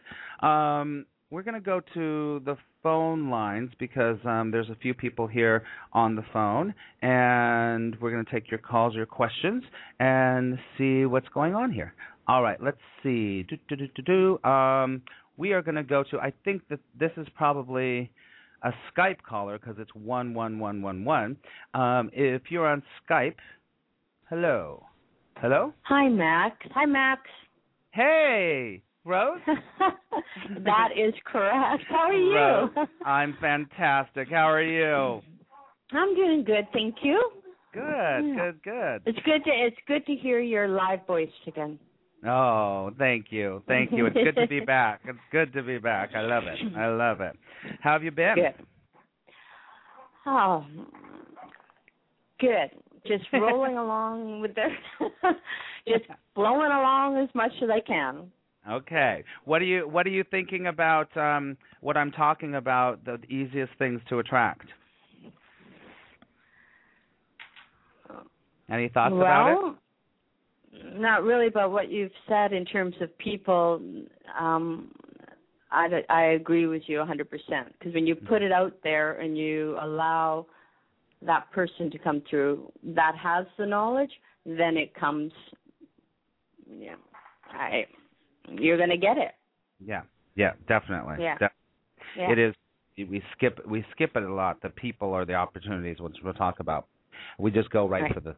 Um, 0.42 1.06
we're 1.32 1.44
going 1.44 1.56
to 1.56 1.62
go 1.62 1.82
to 1.94 2.41
the 2.46 2.58
phone 2.84 3.30
lines 3.30 3.72
because 3.80 4.17
um, 4.26 4.52
there's 4.52 4.70
a 4.70 4.76
few 4.76 4.94
people 4.94 5.28
here 5.28 5.63
on 5.94 6.15
the 6.15 6.24
phone, 6.34 6.76
and 7.02 7.96
we're 8.02 8.12
going 8.12 8.24
to 8.24 8.32
take 8.32 8.52
your 8.52 8.60
calls, 8.60 8.94
your 8.94 9.06
questions, 9.06 9.63
and 10.00 10.60
see 10.78 11.06
what's 11.06 11.30
going 11.30 11.56
on 11.56 11.72
here. 11.72 11.94
All 12.28 12.44
right, 12.44 12.62
let's 12.62 12.78
see. 13.02 13.44
Do, 13.44 13.58
do, 13.70 13.76
do, 13.78 13.88
do, 13.96 14.38
do. 14.44 14.50
Um, 14.50 15.02
we 15.38 15.54
are 15.54 15.62
going 15.62 15.76
to 15.76 15.84
go 15.84 16.04
to. 16.12 16.20
I 16.20 16.34
think 16.44 16.63
that 16.70 16.80
this 17.00 17.12
is 17.15 17.26
probably 17.34 18.12
a 18.63 18.72
Skype 18.91 19.22
caller 19.28 19.58
because 19.58 19.78
it's 19.80 19.96
one 19.96 20.34
one 20.34 20.60
one 20.60 20.82
one 20.82 21.06
one. 21.06 21.38
Um, 21.74 22.12
if 22.13 22.44
you're 22.50 22.67
on 22.67 22.84
Skype, 23.10 23.36
hello, 24.30 24.86
hello. 25.38 25.74
Hi, 25.84 26.10
Max. 26.10 26.58
Hi, 26.76 26.86
Max. 26.86 27.22
Hey, 27.91 28.84
Rose. 29.06 29.40
that 30.64 30.90
is 30.96 31.14
correct. 31.26 31.84
How 31.90 32.10
are 32.10 32.14
you? 32.14 32.36
Rose, 32.36 32.88
I'm 33.06 33.36
fantastic. 33.42 34.30
How 34.30 34.50
are 34.50 34.62
you? 34.64 35.22
I'm 35.92 36.16
doing 36.16 36.44
good, 36.46 36.68
thank 36.74 36.96
you. 37.04 37.32
Good, 37.74 37.82
Yeah. 37.82 38.36
good, 38.36 38.64
good. 38.64 39.02
It's 39.06 39.20
good 39.26 39.44
to 39.46 39.50
it's 39.52 39.78
good 39.88 40.06
to 40.06 40.16
hear 40.16 40.40
your 40.40 40.68
live 40.68 41.06
voice 41.08 41.30
again. 41.48 41.80
Oh, 42.28 42.92
thank 43.00 43.28
you, 43.32 43.64
thank 43.68 43.92
you. 43.92 44.06
It's 44.06 44.16
good 44.16 44.36
to 44.36 44.48
be 44.48 44.60
back. 44.60 45.02
It's 45.06 45.18
good 45.32 45.52
to 45.54 45.64
be 45.64 45.80
back. 45.80 46.12
I 46.16 46.22
love 46.22 46.44
it. 46.44 46.60
I 46.78 46.88
love 46.88 47.20
it. 47.22 47.36
How 47.80 47.94
have 47.94 48.04
you 48.04 48.12
been? 48.12 48.36
Good. 48.36 48.66
Oh, 50.28 50.64
good. 52.40 52.70
Just 53.08 53.24
rolling 53.34 53.78
along 53.78 54.42
with 54.42 54.54
the, 54.54 54.68
just 55.88 56.04
blowing 56.36 56.72
along 56.72 57.18
as 57.18 57.30
much 57.34 57.52
as 57.64 57.70
I 57.72 57.80
can. 57.80 58.32
Okay. 58.69 59.24
What 59.45 59.62
are 59.62 59.65
you 59.65 59.88
What 59.88 60.06
are 60.06 60.12
you 60.12 60.24
thinking 60.30 60.67
about? 60.67 61.15
Um, 61.17 61.58
what 61.82 61.97
I'm 61.97 62.12
talking 62.12 62.56
about? 62.56 63.04
The 63.06 63.17
easiest 63.30 63.74
things 63.80 64.02
to 64.10 64.19
attract. 64.19 64.67
Any 68.69 68.88
thoughts 68.88 69.13
about 69.13 69.52
it? 69.52 69.58
well, 69.62 69.76
not 70.93 71.24
really, 71.24 71.50
but 71.50 71.71
what 71.71 71.91
you've 71.91 72.12
said 72.28 72.54
in 72.54 72.63
terms 72.63 72.95
of 73.02 73.15
people, 73.17 73.82
um, 74.39 74.93
I, 75.71 75.88
I 76.10 76.21
agree 76.34 76.67
with 76.67 76.84
you 76.88 77.00
100%. 77.00 77.26
Because 77.78 77.93
when 77.93 78.08
you 78.08 78.15
put 78.15 78.41
it 78.41 78.52
out 78.52 78.74
there 78.84 79.19
and 79.19 79.38
you 79.38 79.78
allow 79.82 80.45
that 81.21 81.52
person 81.52 81.91
to 81.91 81.97
come 81.97 82.21
through 82.30 82.71
that 82.84 83.15
has 83.21 83.45
the 83.58 83.65
knowledge, 83.65 84.12
then 84.45 84.78
it 84.78 84.93
comes. 84.95 85.32
Yeah, 86.69 86.95
I, 87.52 87.86
you're 88.60 88.78
going 88.78 88.90
to 88.90 88.98
get 88.98 89.18
it. 89.18 89.32
Yeah. 89.84 90.02
Yeah. 90.36 90.54
Definitely. 90.68 91.18
Yeah. 91.20 91.38
De- 91.38 91.50
Yeah. 92.18 92.32
It 92.32 92.40
is. 92.40 92.56
We 92.98 93.24
skip 93.36 93.66
we 93.66 93.86
skip 93.92 94.16
it 94.16 94.24
a 94.24 94.34
lot. 94.34 94.62
The 94.62 94.70
people 94.70 95.10
or 95.10 95.26
the 95.26 95.34
opportunities, 95.34 96.00
which 96.00 96.18
we'll 96.24 96.34
talk 96.34 96.60
about. 96.60 96.88
We 97.40 97.50
just 97.52 97.70
go 97.70 97.88
right, 97.88 98.04
Right. 98.04 98.14
for 98.14 98.20
the, 98.20 98.36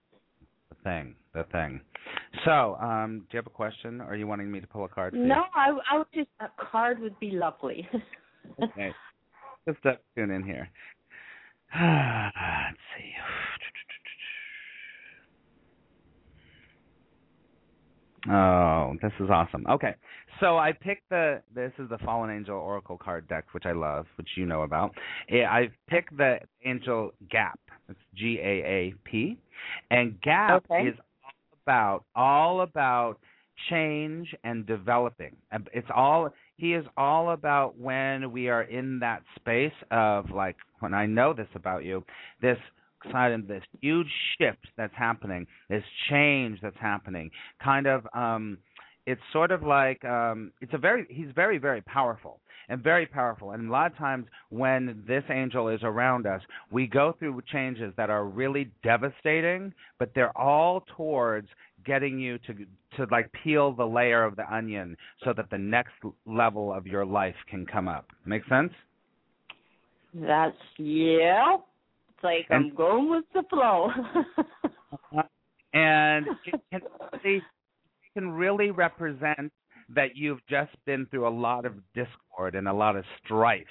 the 0.69 0.75
thing. 0.83 1.15
The 1.33 1.43
thing. 1.51 1.81
So, 2.45 2.75
um, 2.79 3.19
do 3.21 3.25
you 3.31 3.37
have 3.37 3.47
a 3.47 3.49
question? 3.49 3.99
Or 4.01 4.07
are 4.11 4.15
you 4.15 4.27
wanting 4.27 4.51
me 4.51 4.59
to 4.61 4.67
pull 4.67 4.85
a 4.85 4.87
card? 4.89 5.13
No, 5.15 5.43
I, 5.55 5.71
I 5.91 5.97
would 5.97 6.07
just 6.13 6.29
a 6.39 6.47
card 6.71 6.99
would 6.99 7.19
be 7.19 7.31
lovely. 7.31 7.87
Okay. 8.61 8.91
Just 9.65 9.85
uh, 9.85 9.93
tune 10.15 10.29
in 10.29 10.43
here. 10.43 10.69
Let's 11.73 12.77
see. 12.97 13.11
Oh, 18.29 18.95
this 19.01 19.11
is 19.19 19.29
awesome. 19.29 19.65
Okay. 19.69 19.95
So 20.39 20.57
I 20.57 20.71
picked 20.71 21.09
the 21.09 21.41
this 21.53 21.71
is 21.77 21.89
the 21.89 21.97
Fallen 21.99 22.29
Angel 22.31 22.57
Oracle 22.57 22.97
card 22.97 23.27
deck, 23.27 23.45
which 23.51 23.65
I 23.65 23.73
love, 23.73 24.05
which 24.15 24.29
you 24.35 24.45
know 24.45 24.61
about. 24.61 24.95
Eh, 25.29 25.43
I 25.43 25.69
picked 25.87 26.15
the 26.15 26.39
Angel 26.65 27.11
Gaap. 27.33 27.59
It's 27.89 27.99
G 28.15 28.39
A 28.41 28.43
A 28.43 28.93
P. 29.03 29.37
And 29.91 30.19
Gaap 30.21 30.61
Okay. 30.69 30.87
is 30.87 30.95
all 31.23 31.57
about 31.65 32.05
all 32.15 32.61
about 32.61 33.17
change 33.69 34.33
and 34.43 34.65
developing. 34.65 35.35
It's 35.73 35.87
all 35.93 36.29
he 36.55 36.73
is 36.73 36.85
all 36.97 37.31
about 37.31 37.77
when 37.77 38.31
we 38.31 38.47
are 38.49 38.63
in 38.63 38.99
that 38.99 39.21
space 39.35 39.73
of 39.91 40.31
like 40.31 40.55
when 40.79 40.93
I 40.93 41.05
know 41.05 41.33
this 41.33 41.47
about 41.55 41.83
you, 41.83 42.03
this 42.41 42.57
side 43.11 43.31
of 43.31 43.47
this 43.47 43.63
huge 43.81 44.07
shift 44.37 44.65
that's 44.77 44.93
happening, 44.95 45.47
this 45.69 45.83
change 46.09 46.59
that's 46.61 46.77
happening, 46.79 47.29
kind 47.63 47.87
of 47.87 48.07
um 48.13 48.57
it's 49.05 49.21
sort 49.33 49.51
of 49.51 49.63
like 49.63 50.03
um 50.05 50.51
it's 50.61 50.73
a 50.73 50.77
very 50.77 51.05
he's 51.09 51.27
very 51.35 51.57
very 51.57 51.81
powerful 51.81 52.39
and 52.69 52.81
very 52.81 53.05
powerful. 53.05 53.51
And 53.51 53.67
a 53.67 53.71
lot 53.71 53.91
of 53.91 53.97
times 53.97 54.25
when 54.49 55.03
this 55.05 55.23
angel 55.29 55.67
is 55.67 55.81
around 55.83 56.25
us 56.25 56.41
we 56.71 56.87
go 56.87 57.15
through 57.19 57.41
changes 57.51 57.93
that 57.97 58.09
are 58.09 58.25
really 58.25 58.71
devastating 58.83 59.73
but 59.99 60.11
they're 60.15 60.37
all 60.37 60.85
towards 60.95 61.47
getting 61.85 62.19
you 62.19 62.37
to 62.39 62.53
to 62.97 63.07
like 63.11 63.29
peel 63.43 63.73
the 63.73 63.85
layer 63.85 64.23
of 64.23 64.35
the 64.35 64.53
onion 64.53 64.95
so 65.23 65.33
that 65.35 65.49
the 65.49 65.57
next 65.57 65.93
level 66.25 66.73
of 66.73 66.87
your 66.87 67.05
life 67.05 67.35
can 67.49 67.65
come 67.65 67.87
up. 67.87 68.05
Make 68.25 68.43
sense? 68.47 68.71
That's 70.13 70.55
yeah. 70.77 71.57
Like 72.23 72.45
And- 72.49 72.71
I'm 72.71 72.75
going 72.75 73.09
with 73.09 73.25
the 73.33 73.43
flow. 73.49 73.89
and 75.73 76.25
it 76.45 76.61
can 76.71 76.81
really, 77.11 77.37
it 77.37 78.13
can 78.13 78.31
really 78.31 78.71
represent 78.71 79.51
that 79.93 80.15
you've 80.15 80.45
just 80.47 80.71
been 80.85 81.05
through 81.07 81.27
a 81.27 81.29
lot 81.29 81.65
of 81.65 81.73
discord 81.93 82.55
and 82.55 82.67
a 82.67 82.73
lot 82.73 82.95
of 82.95 83.03
strife 83.23 83.65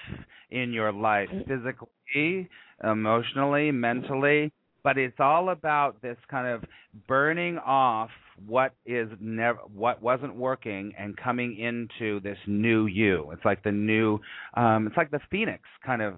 in 0.50 0.72
your 0.72 0.92
life, 0.92 1.28
physically, 1.48 2.48
emotionally, 2.84 3.70
mentally. 3.70 4.52
But 4.84 4.98
it's 4.98 5.18
all 5.20 5.50
about 5.50 6.02
this 6.02 6.18
kind 6.28 6.46
of 6.46 6.64
burning 7.08 7.56
off 7.58 8.10
what 8.46 8.74
is 8.84 9.08
never 9.20 9.60
what 9.72 10.02
wasn't 10.02 10.34
working 10.34 10.92
and 10.98 11.16
coming 11.16 11.56
into 11.58 12.20
this 12.20 12.38
new 12.46 12.86
you. 12.86 13.30
It's 13.32 13.44
like 13.44 13.62
the 13.62 13.70
new 13.72 14.18
um 14.54 14.86
it's 14.86 14.96
like 14.96 15.10
the 15.10 15.20
phoenix 15.30 15.62
kind 15.84 16.02
of 16.02 16.14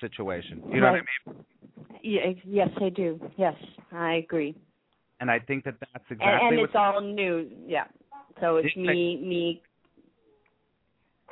situation. 0.00 0.62
You 0.72 0.80
know 0.80 0.92
what 0.92 1.00
I 1.26 1.30
mean? 1.32 1.44
yeah, 2.02 2.20
yes, 2.44 2.68
I 2.80 2.88
do. 2.88 3.20
Yes, 3.36 3.54
I 3.92 4.14
agree. 4.14 4.54
And 5.20 5.30
I 5.30 5.38
think 5.38 5.64
that 5.64 5.74
that's 5.80 6.04
exactly 6.10 6.48
and 6.48 6.56
what 6.58 6.64
it's 6.64 6.74
all 6.76 7.00
new. 7.00 7.48
Yeah. 7.66 7.84
So 8.40 8.56
it's 8.56 8.68
It's 8.68 8.76
me 8.76 9.20
me. 9.22 9.62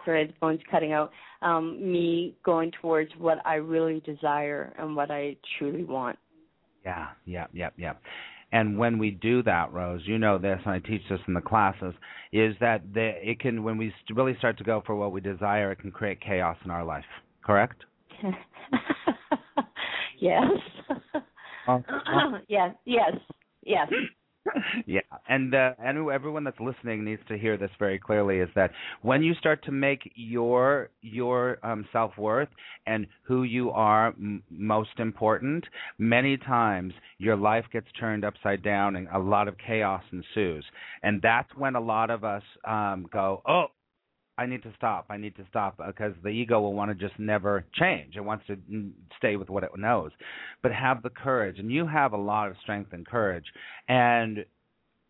Sorry, 0.05 0.27
the 0.27 0.35
phone's 0.41 0.61
cutting 0.71 0.93
out. 0.93 1.11
Um, 1.43 1.79
me 1.81 2.35
going 2.45 2.73
towards 2.81 3.11
what 3.19 3.39
I 3.47 3.55
really 3.55 4.01
desire 4.01 4.75
and 4.79 4.97
what 4.97 5.11
I 5.11 5.37
truly 5.59 5.85
want. 5.85 6.19
Yeah, 6.85 7.09
yeah, 7.25 7.47
yeah, 7.53 7.71
yeah. 7.77 7.95
And 8.53 8.79
when 8.79 8.99
we 8.99 9.11
do 9.11 9.43
that, 9.43 9.73
Rose, 9.73 10.03
you 10.05 10.19
know 10.19 10.39
this, 10.39 10.61
and 10.65 10.75
I 10.75 10.79
teach 10.79 11.03
this 11.11 11.19
in 11.27 11.35
the 11.35 11.41
classes, 11.41 11.95
is 12.33 12.55
that 12.61 12.83
the, 12.93 13.13
it 13.23 13.41
can, 13.41 13.65
when 13.65 13.77
we 13.77 13.93
really 14.15 14.37
start 14.39 14.59
to 14.59 14.65
go 14.65 14.83
for 14.87 14.95
what 14.95 15.11
we 15.11 15.21
desire, 15.21 15.73
it 15.73 15.81
can 15.81 15.91
create 15.91 16.21
chaos 16.21 16.57
in 16.65 16.71
our 16.71 16.85
life. 16.85 17.05
Correct? 17.45 17.85
yes. 20.21 20.45
Oh, 21.69 21.83
yes. 22.49 22.75
Yes. 22.85 23.13
Yes. 23.65 23.89
yeah, 24.87 25.01
and 25.29 25.55
uh, 25.55 25.73
and 25.79 26.11
everyone 26.11 26.45
that's 26.45 26.61
listening 26.61 27.05
needs 27.05 27.23
to 27.29 27.39
hear 27.39 27.57
this 27.57 27.71
very 27.79 27.99
clearly 27.99 28.39
is 28.39 28.49
that 28.55 28.71
when 29.03 29.23
you 29.23 29.35
start 29.35 29.65
to 29.65 29.73
make 29.73 30.11
your 30.15 30.91
your 31.01 31.59
um, 31.63 31.87
self 31.93 32.13
worth 32.19 32.49
and 32.87 33.07
who 33.23 33.45
you 33.45 33.71
are 33.71 34.09
m- 34.09 34.43
most 34.51 34.99
important, 34.99 35.65
many 35.99 36.37
times 36.37 36.93
your 37.19 37.37
life 37.37 37.65
gets 37.73 37.87
turned 37.99 38.25
upside 38.25 38.63
down 38.63 38.97
and 38.97 39.09
a 39.15 39.19
lot 39.19 39.49
of 39.49 39.55
chaos 39.67 40.03
ensues, 40.13 40.65
and 41.03 41.21
that's 41.23 41.49
when 41.57 41.75
a 41.75 41.81
lot 41.81 42.11
of 42.11 42.25
us 42.25 42.43
um, 42.67 43.07
go, 43.13 43.43
oh. 43.49 43.67
I 44.37 44.47
need 44.47 44.63
to 44.65 44.73
stop. 44.77 45.07
I 45.11 45.17
need 45.17 45.37
to 45.37 45.47
stop 45.49 45.79
because 45.85 46.13
the 46.23 46.29
ego 46.29 46.61
will 46.61 46.75
want 46.75 46.91
to 46.91 46.95
just 46.95 47.19
never 47.21 47.65
change. 47.75 48.17
It 48.17 48.21
wants 48.25 48.47
to 48.49 48.57
mm, 48.57 48.91
stay 49.17 49.37
with 49.37 49.49
what 49.49 49.63
it 49.63 49.71
knows. 49.77 50.11
But 50.63 50.73
have 50.73 51.03
the 51.03 51.11
courage, 51.11 51.59
and 51.59 51.71
you 51.71 51.87
have 51.87 52.13
a 52.13 52.17
lot 52.17 52.49
of 52.49 52.57
strength 52.63 52.93
and 52.93 53.07
courage, 53.07 53.45
and 53.89 54.45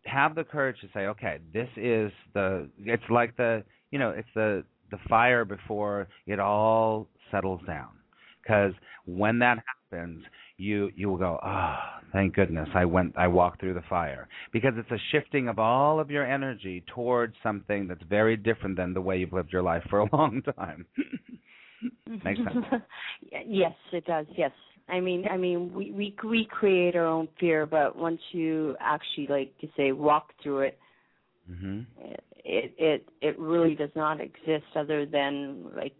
have 0.05 0.35
the 0.35 0.43
courage 0.43 0.77
to 0.81 0.87
say, 0.93 1.07
okay, 1.07 1.39
this 1.53 1.69
is 1.75 2.11
the. 2.33 2.69
It's 2.83 3.03
like 3.09 3.35
the, 3.37 3.63
you 3.91 3.97
know, 3.97 4.11
it's 4.11 4.27
the 4.35 4.63
the 4.91 4.99
fire 5.09 5.43
before 5.45 6.07
it 6.27 6.39
all 6.39 7.07
settles 7.31 7.61
down. 7.65 7.89
Because 8.43 8.73
when 9.05 9.39
that 9.39 9.57
happens, 9.91 10.23
you 10.57 10.89
you 10.95 11.09
will 11.09 11.17
go, 11.17 11.39
oh, 11.43 11.75
thank 12.13 12.35
goodness 12.35 12.69
I 12.73 12.85
went, 12.85 13.15
I 13.17 13.27
walked 13.27 13.59
through 13.59 13.73
the 13.73 13.83
fire. 13.89 14.27
Because 14.53 14.73
it's 14.77 14.91
a 14.91 14.99
shifting 15.11 15.47
of 15.47 15.59
all 15.59 15.99
of 15.99 16.09
your 16.09 16.25
energy 16.25 16.83
towards 16.93 17.35
something 17.43 17.87
that's 17.87 18.03
very 18.09 18.37
different 18.37 18.77
than 18.77 18.93
the 18.93 19.01
way 19.01 19.17
you've 19.17 19.33
lived 19.33 19.51
your 19.51 19.63
life 19.63 19.83
for 19.89 19.99
a 19.99 20.09
long 20.15 20.41
time. 20.57 20.85
Makes 22.23 22.39
sense. 22.39 22.65
yes, 23.45 23.73
it 23.91 24.05
does. 24.05 24.25
Yes. 24.37 24.51
I 24.87 24.99
mean, 24.99 25.25
I 25.29 25.37
mean, 25.37 25.73
we 25.73 25.91
we 25.91 26.15
we 26.23 26.47
create 26.49 26.95
our 26.95 27.07
own 27.07 27.27
fear, 27.39 27.65
but 27.65 27.97
once 27.97 28.21
you 28.31 28.75
actually, 28.79 29.27
like 29.27 29.53
you 29.59 29.69
say, 29.75 29.91
walk 29.91 30.29
through 30.43 30.59
it, 30.59 30.79
hmm 31.47 31.81
it 32.45 32.73
it 32.77 33.09
it 33.21 33.39
really 33.39 33.73
does 33.75 33.89
not 33.95 34.21
exist 34.21 34.65
other 34.75 35.05
than 35.05 35.65
like 35.75 35.95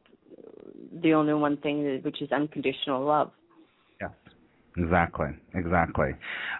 the 1.01 1.13
only 1.13 1.33
one 1.33 1.57
thing 1.57 1.99
which 2.03 2.21
is 2.21 2.31
unconditional 2.31 3.03
love. 3.03 3.31
Exactly. 4.77 5.27
Exactly. 5.53 6.11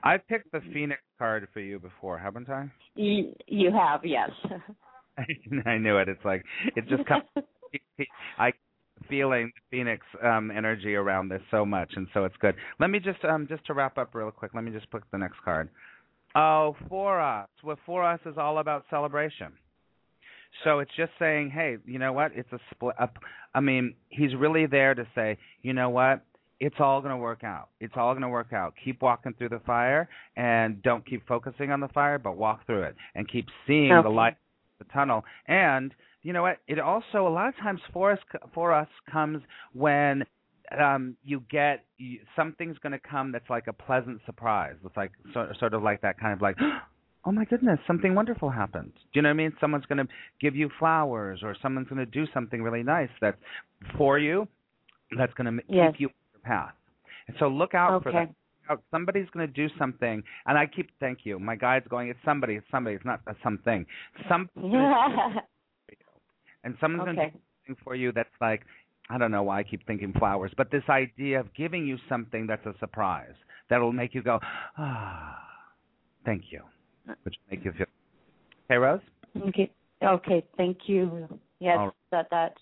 I 0.04 0.18
picked 0.18 0.52
the 0.52 0.62
Phoenix 0.74 1.02
card 1.18 1.48
for 1.54 1.60
you 1.60 1.80
before, 1.80 2.18
haven't 2.18 2.50
I? 2.50 2.72
You 2.96 3.34
you 3.48 3.72
have 3.72 4.02
yes. 4.06 4.30
I 5.66 5.78
knew 5.78 5.98
it. 5.98 6.10
It's 6.10 6.24
like 6.24 6.44
it 6.76 6.88
just 6.88 7.06
comes. 7.06 7.24
I 8.40 8.52
feeling 9.10 9.52
the 9.54 9.78
Phoenix 9.78 10.06
um 10.24 10.52
energy 10.52 10.96
around 10.96 11.30
this 11.30 11.42
so 11.52 11.66
much, 11.66 11.92
and 11.96 12.08
so 12.14 12.24
it's 12.24 12.36
good. 12.40 12.56
Let 12.80 12.90
me 12.90 13.00
just 13.00 13.24
um 13.26 13.48
just 13.50 13.66
to 13.68 13.74
wrap 13.74 13.98
up 13.98 14.16
real 14.16 14.32
quick. 14.32 14.52
Let 14.54 14.64
me 14.64 14.72
just 14.72 14.90
pick 14.92 15.02
the 15.12 15.18
next 15.18 15.38
card. 15.44 15.70
Oh, 16.36 16.76
for 16.90 17.22
us. 17.22 17.48
Well, 17.64 17.78
for 17.86 18.04
us 18.04 18.20
is 18.26 18.38
all 18.38 18.60
about 18.60 18.86
celebration. 18.90 19.54
So 20.64 20.80
it's 20.80 20.92
just 20.96 21.12
saying, 21.20 21.52
hey, 21.52 21.78
you 21.86 22.00
know 22.00 22.14
what? 22.14 22.32
It's 22.36 22.52
a 22.52 22.60
split 22.72 22.96
up. 23.00 23.18
I 23.54 23.60
mean, 23.60 23.96
he's 24.10 24.36
really 24.36 24.66
there 24.66 24.94
to 24.94 25.06
say, 25.16 25.38
you 25.62 25.74
know 25.74 25.90
what? 25.90 26.22
It's 26.60 26.76
all 26.80 27.02
going 27.02 27.12
to 27.12 27.18
work 27.18 27.44
out. 27.44 27.70
It's 27.80 27.94
all 27.98 28.14
going 28.14 28.22
to 28.22 28.30
work 28.30 28.54
out. 28.54 28.74
Keep 28.84 29.02
walking 29.02 29.34
through 29.38 29.50
the 29.50 29.60
fire 29.66 30.08
and 30.38 30.82
don't 30.84 31.06
keep 31.06 31.28
focusing 31.28 31.72
on 31.72 31.80
the 31.82 31.90
fire, 31.90 32.18
but 32.18 32.38
walk 32.38 32.66
through 32.66 32.84
it 32.84 32.96
and 33.14 33.30
keep 33.30 33.46
seeing 33.68 33.90
the 34.04 34.10
light 34.10 34.38
the 34.80 34.86
tunnel. 34.86 35.24
And 35.48 35.94
you 36.22 36.34
know 36.34 36.44
what? 36.44 36.58
It 36.68 36.80
also 36.80 37.28
a 37.28 37.30
lot 37.30 37.48
of 37.50 37.56
times 37.58 37.82
for 37.94 38.12
us 38.12 38.20
for 38.54 38.74
us 38.74 38.88
comes 39.12 39.42
when 39.74 40.24
um 40.80 41.16
you 41.24 41.44
get 41.52 41.86
you, 41.98 42.20
something's 42.36 42.78
going 42.80 42.92
to 42.92 43.00
come 43.00 43.32
that's 43.32 43.50
like 43.50 43.68
a 43.68 43.74
pleasant 43.74 44.22
surprise. 44.26 44.76
It's 44.86 44.98
like 44.98 45.12
sort 45.34 45.56
sort 45.60 45.74
of 45.74 45.84
like 45.84 46.02
that 46.02 46.20
kind 46.20 46.34
of 46.34 46.42
like 46.42 46.56
oh 47.26 47.32
my 47.32 47.46
goodness, 47.46 47.80
something 47.88 48.16
wonderful 48.16 48.50
happened. 48.50 48.94
Do 48.96 49.02
you 49.14 49.22
know 49.22 49.30
what 49.30 49.34
I 49.34 49.38
mean? 49.38 49.54
Someone's 49.60 49.86
going 49.86 49.98
to 50.00 50.08
give 50.42 50.56
you 50.56 50.70
flowers 50.80 51.40
or 51.44 51.56
someone's 51.62 51.88
going 51.88 52.00
to 52.00 52.06
do 52.06 52.26
something 52.34 52.62
really 52.62 52.84
nice 52.84 53.10
that's 53.22 53.38
for 53.98 54.18
you 54.20 54.48
that's 55.18 55.34
going 55.34 55.58
to 55.58 55.64
Yes. 55.70 55.92
keep 55.94 56.02
you 56.02 56.10
path. 56.46 56.74
And 57.28 57.36
so 57.40 57.48
look 57.48 57.74
out 57.74 58.04
for 58.04 58.12
that. 58.12 58.30
Somebody's 58.90 59.28
going 59.32 59.46
to 59.46 59.54
do 59.54 59.68
something, 59.78 60.24
and 60.48 60.58
I 60.58 60.66
keep 60.66 60.90
thank 61.00 61.20
you. 61.24 61.38
My 61.38 61.56
guide's 61.56 61.88
going. 61.88 62.10
It's 62.10 62.20
somebody. 62.26 62.56
It's 62.56 62.66
somebody. 62.72 62.96
It's 62.96 63.06
not 63.06 63.20
a 63.28 63.36
something. 63.44 63.86
Some 64.28 64.50
and 66.64 66.76
someone's 66.82 67.06
going 67.06 67.16
to 67.16 67.22
okay. 67.22 67.32
do 67.32 67.40
something 67.68 67.84
for 67.84 67.94
you 67.96 68.12
that's 68.12 68.28
like 68.42 68.64
I 69.10 69.20
don't 69.20 69.30
know 69.30 69.44
why 69.44 69.60
I 69.60 69.64
keep 69.64 69.86
thinking 69.86 70.14
flowers, 70.18 70.52
but 70.58 70.72
this 70.72 70.82
idea 70.90 71.40
of 71.40 71.54
giving 71.54 71.86
you 71.86 71.98
something 72.10 72.48
that's 72.48 72.66
a 72.66 72.74
surprise 72.80 73.36
that'll 73.70 73.94
make 73.94 74.16
you 74.16 74.24
go 74.24 74.40
ah, 74.80 75.38
thank 76.26 76.46
you, 76.50 76.62
which 77.22 77.36
make 77.52 77.64
you 77.64 77.72
feel. 77.78 77.86
Hey, 78.68 78.78
Rose. 78.78 79.00
Okay. 79.50 79.72
Okay. 80.04 80.44
Thank 80.58 80.78
you. 80.88 81.28
Yes, 81.60 81.78
right. 81.78 81.92
that 82.12 82.28
that 82.32 82.54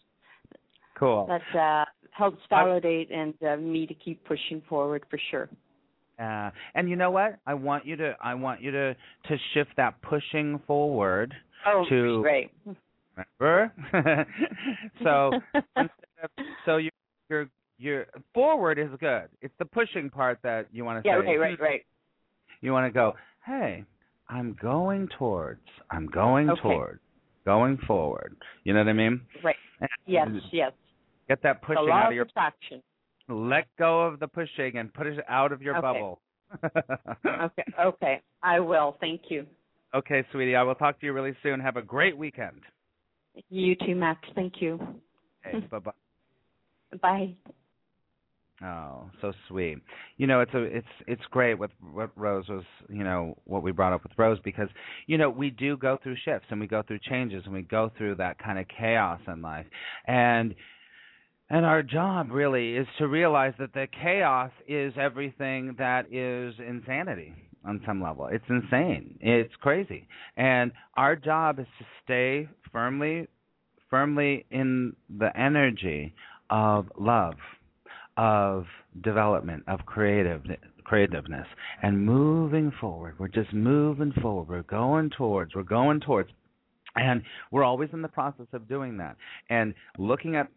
Cool. 0.99 1.27
that 1.27 1.59
uh, 1.59 1.85
helps 2.15 2.39
validate 2.49 3.09
and 3.11 3.33
uh, 3.47 3.55
me 3.57 3.85
to 3.87 3.93
keep 3.93 4.23
pushing 4.25 4.61
forward 4.69 5.03
for 5.09 5.19
sure. 5.31 5.49
Uh, 6.19 6.51
and 6.75 6.89
you 6.89 6.95
know 6.95 7.09
what? 7.11 7.37
I 7.47 7.53
want 7.55 7.85
you 7.85 7.95
to 7.97 8.15
I 8.21 8.35
want 8.35 8.61
you 8.61 8.71
to 8.71 8.93
to 8.93 9.37
shift 9.53 9.71
that 9.77 10.01
pushing 10.01 10.59
forward. 10.67 11.33
Oh, 11.65 11.85
To- 11.89 12.21
great. 12.21 12.51
Remember? 13.39 13.73
so 15.03 15.31
instead 15.53 15.89
of, 16.23 16.29
so 16.65 16.77
you 16.77 16.89
you're 17.29 17.47
you're 17.79 18.05
forward 18.33 18.77
is 18.77 18.89
good. 18.99 19.27
It's 19.41 19.53
the 19.59 19.65
pushing 19.65 20.09
part 20.09 20.39
that 20.43 20.67
you 20.71 20.85
want 20.85 21.03
to 21.03 21.09
Yeah. 21.09 21.19
say. 21.21 21.25
Yeah, 21.31 21.37
right. 21.37 21.39
Right. 21.39 21.59
Right. 21.59 21.81
You 22.61 22.71
want 22.71 22.87
to 22.87 22.93
go, 22.93 23.13
hey, 23.45 23.83
I'm 24.29 24.55
going 24.61 25.09
towards. 25.17 25.61
I'm 25.91 26.05
going 26.07 26.49
Okay. 26.51 26.61
towards. 26.61 26.99
Going 27.45 27.77
forward. 27.87 28.37
You 28.63 28.73
know 28.73 28.79
what 28.79 28.87
I 28.87 28.93
mean? 28.93 29.21
Right. 29.43 29.55
Yes. 30.05 30.27
Yes. 30.51 30.71
Get 31.27 31.41
that 31.43 31.61
pushing 31.61 31.89
out 31.91 32.07
of 32.07 32.13
your. 32.13 32.23
attraction. 32.25 32.81
Let 33.29 33.67
go 33.79 34.01
of 34.03 34.19
the 34.19 34.27
pushing 34.27 34.77
and 34.77 34.93
put 34.93 35.07
it 35.07 35.19
out 35.29 35.51
of 35.51 35.61
your 35.61 35.77
Okay. 35.77 35.81
bubble. 35.81 36.19
Okay. 37.25 37.63
Okay. 37.79 38.21
I 38.43 38.59
will. 38.59 38.97
Thank 38.99 39.21
you. 39.29 39.45
Okay, 39.95 40.23
sweetie. 40.31 40.55
I 40.55 40.63
will 40.63 40.75
talk 40.75 40.99
to 40.99 41.05
you 41.05 41.13
really 41.13 41.35
soon. 41.41 41.59
Have 41.59 41.77
a 41.77 41.81
great 41.81 42.15
weekend. 42.17 42.61
You 43.49 43.75
too, 43.75 43.95
Max. 43.95 44.19
Thank 44.35 44.61
you. 44.61 44.79
Okay, 45.47 45.59
bye 45.71 45.79
bye. 45.79 45.91
Bye. 47.01 47.35
Oh, 48.63 49.09
so 49.19 49.33
sweet. 49.47 49.79
You 50.17 50.27
know, 50.27 50.41
it's 50.41 50.53
a 50.53 50.61
it's 50.61 50.87
it's 51.07 51.21
great 51.31 51.55
with 51.55 51.71
what 51.91 52.11
Rose 52.15 52.47
was, 52.47 52.63
you 52.87 53.03
know, 53.03 53.35
what 53.45 53.63
we 53.63 53.71
brought 53.71 53.93
up 53.93 54.03
with 54.03 54.11
Rose 54.17 54.37
because 54.43 54.69
you 55.07 55.17
know, 55.17 55.29
we 55.29 55.49
do 55.49 55.75
go 55.75 55.97
through 56.01 56.15
shifts 56.23 56.47
and 56.49 56.59
we 56.59 56.67
go 56.67 56.81
through 56.83 56.99
changes 56.99 57.43
and 57.45 57.53
we 57.53 57.63
go 57.63 57.91
through 57.97 58.15
that 58.15 58.37
kind 58.39 58.59
of 58.59 58.65
chaos 58.67 59.19
in 59.27 59.41
life. 59.41 59.65
And 60.05 60.53
and 61.49 61.65
our 61.65 61.83
job 61.83 62.31
really 62.31 62.75
is 62.75 62.87
to 62.97 63.07
realize 63.07 63.53
that 63.59 63.73
the 63.73 63.87
chaos 64.01 64.51
is 64.67 64.93
everything 64.97 65.75
that 65.77 66.11
is 66.11 66.55
insanity 66.59 67.33
on 67.65 67.81
some 67.85 68.01
level. 68.01 68.27
It's 68.31 68.43
insane. 68.49 69.17
It's 69.21 69.53
crazy. 69.61 70.07
And 70.35 70.71
our 70.95 71.15
job 71.15 71.59
is 71.59 71.67
to 71.79 71.85
stay 72.03 72.49
firmly 72.71 73.27
firmly 73.93 74.43
in 74.49 74.91
the 75.19 75.29
energy 75.39 76.15
of 76.49 76.87
love, 76.99 77.35
of 78.17 78.65
development, 79.03 79.63
of 79.67 79.85
creative 79.85 80.41
creativeness 80.83 81.45
and 81.83 82.03
moving 82.03 82.71
forward. 82.81 83.13
We're 83.19 83.27
just 83.27 83.53
moving 83.53 84.11
forward. 84.19 84.49
We're 84.49 84.63
going 84.63 85.11
towards. 85.15 85.53
We're 85.53 85.61
going 85.61 85.99
towards. 85.99 86.31
And 86.95 87.21
we're 87.51 87.63
always 87.63 87.89
in 87.93 88.01
the 88.01 88.07
process 88.07 88.47
of 88.51 88.67
doing 88.67 88.97
that. 88.97 89.15
And 89.51 89.75
looking 89.99 90.35
at 90.35 90.47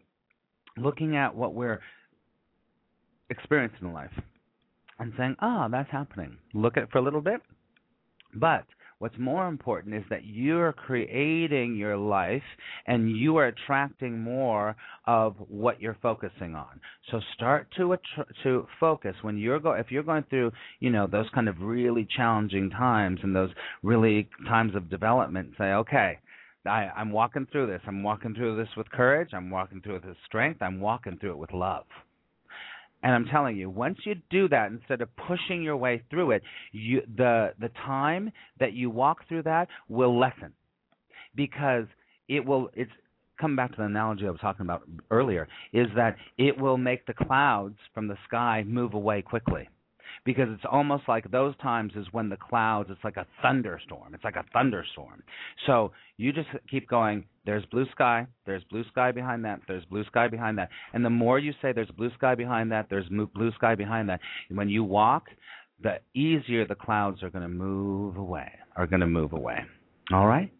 looking 0.77 1.15
at 1.15 1.35
what 1.35 1.53
we're 1.53 1.79
experiencing 3.29 3.87
in 3.87 3.93
life 3.93 4.13
and 4.99 5.13
saying, 5.17 5.35
"Ah, 5.39 5.67
that's 5.67 5.89
happening." 5.91 6.37
Look 6.53 6.77
at 6.77 6.83
it 6.83 6.91
for 6.91 6.97
a 6.99 7.01
little 7.01 7.21
bit. 7.21 7.41
But 8.33 8.65
what's 8.99 9.17
more 9.17 9.47
important 9.47 9.93
is 9.95 10.03
that 10.09 10.25
you're 10.25 10.73
creating 10.73 11.75
your 11.75 11.97
life 11.97 12.43
and 12.87 13.15
you 13.15 13.37
are 13.37 13.47
attracting 13.47 14.19
more 14.19 14.75
of 15.05 15.35
what 15.49 15.81
you're 15.81 15.97
focusing 16.01 16.55
on. 16.55 16.79
So 17.11 17.19
start 17.35 17.67
to 17.77 17.97
to 18.43 18.67
focus 18.79 19.15
when 19.21 19.37
you're 19.37 19.59
go 19.59 19.73
if 19.73 19.91
you're 19.91 20.03
going 20.03 20.23
through, 20.23 20.51
you 20.79 20.89
know, 20.89 21.07
those 21.07 21.29
kind 21.33 21.47
of 21.47 21.61
really 21.61 22.05
challenging 22.05 22.69
times 22.69 23.19
and 23.23 23.35
those 23.35 23.51
really 23.83 24.29
times 24.47 24.75
of 24.75 24.89
development, 24.89 25.53
say, 25.57 25.73
"Okay, 25.73 26.19
I, 26.67 26.91
I'm 26.95 27.11
walking 27.11 27.47
through 27.51 27.67
this. 27.67 27.81
I'm 27.87 28.03
walking 28.03 28.33
through 28.35 28.57
this 28.57 28.69
with 28.75 28.89
courage. 28.91 29.29
I'm 29.33 29.49
walking 29.49 29.81
through 29.81 29.97
it 29.97 30.05
with 30.05 30.17
strength. 30.25 30.61
I'm 30.61 30.79
walking 30.79 31.17
through 31.17 31.31
it 31.31 31.37
with 31.37 31.53
love. 31.53 31.85
And 33.03 33.13
I'm 33.13 33.25
telling 33.25 33.57
you, 33.57 33.69
once 33.69 33.99
you 34.05 34.15
do 34.29 34.49
that, 34.49 34.71
instead 34.71 35.01
of 35.01 35.09
pushing 35.27 35.61
your 35.61 35.77
way 35.77 36.01
through 36.09 36.31
it, 36.31 36.41
you, 36.71 37.01
the 37.15 37.53
the 37.59 37.69
time 37.85 38.31
that 38.59 38.73
you 38.73 38.89
walk 38.89 39.27
through 39.27 39.43
that 39.43 39.67
will 39.87 40.19
lessen, 40.19 40.53
because 41.35 41.85
it 42.27 42.43
will. 42.43 42.69
It's 42.73 42.91
come 43.39 43.55
back 43.55 43.69
to 43.71 43.77
the 43.77 43.83
analogy 43.83 44.25
I 44.25 44.31
was 44.31 44.39
talking 44.39 44.65
about 44.65 44.81
earlier. 45.11 45.47
Is 45.73 45.87
that 45.95 46.15
it 46.39 46.59
will 46.59 46.77
make 46.77 47.05
the 47.05 47.13
clouds 47.13 47.77
from 47.93 48.07
the 48.07 48.17
sky 48.27 48.63
move 48.65 48.95
away 48.95 49.21
quickly 49.21 49.69
because 50.25 50.47
it's 50.51 50.63
almost 50.71 51.03
like 51.07 51.29
those 51.31 51.55
times 51.57 51.93
is 51.95 52.07
when 52.11 52.29
the 52.29 52.37
clouds 52.37 52.89
it's 52.91 53.03
like 53.03 53.17
a 53.17 53.25
thunderstorm. 53.41 54.13
It's 54.13 54.23
like 54.23 54.35
a 54.35 54.45
thunderstorm. 54.53 55.23
So 55.65 55.91
you 56.17 56.33
just 56.33 56.49
keep 56.69 56.87
going 56.89 57.25
there's 57.45 57.65
blue 57.65 57.85
sky 57.91 58.27
there's 58.45 58.63
blue 58.65 58.83
sky 58.91 59.11
behind 59.11 59.45
that 59.45 59.61
there's 59.67 59.85
blue 59.85 60.03
sky 60.05 60.27
behind 60.27 60.57
that. 60.57 60.69
And 60.93 61.03
the 61.03 61.09
more 61.09 61.39
you 61.39 61.53
say 61.61 61.71
there's 61.73 61.91
blue 61.91 62.11
sky 62.17 62.35
behind 62.35 62.71
that 62.71 62.87
there's 62.89 63.07
blue 63.33 63.51
sky 63.53 63.75
behind 63.75 64.09
that 64.09 64.19
when 64.49 64.69
you 64.69 64.83
walk 64.83 65.25
the 65.81 65.99
easier 66.15 66.65
the 66.67 66.75
clouds 66.75 67.21
are 67.23 67.29
going 67.29 67.43
to 67.43 67.49
move 67.49 68.17
away 68.17 68.51
are 68.75 68.87
going 68.87 68.99
to 68.99 69.07
move 69.07 69.33
away. 69.33 69.59
All 70.11 70.27
right 70.27 70.51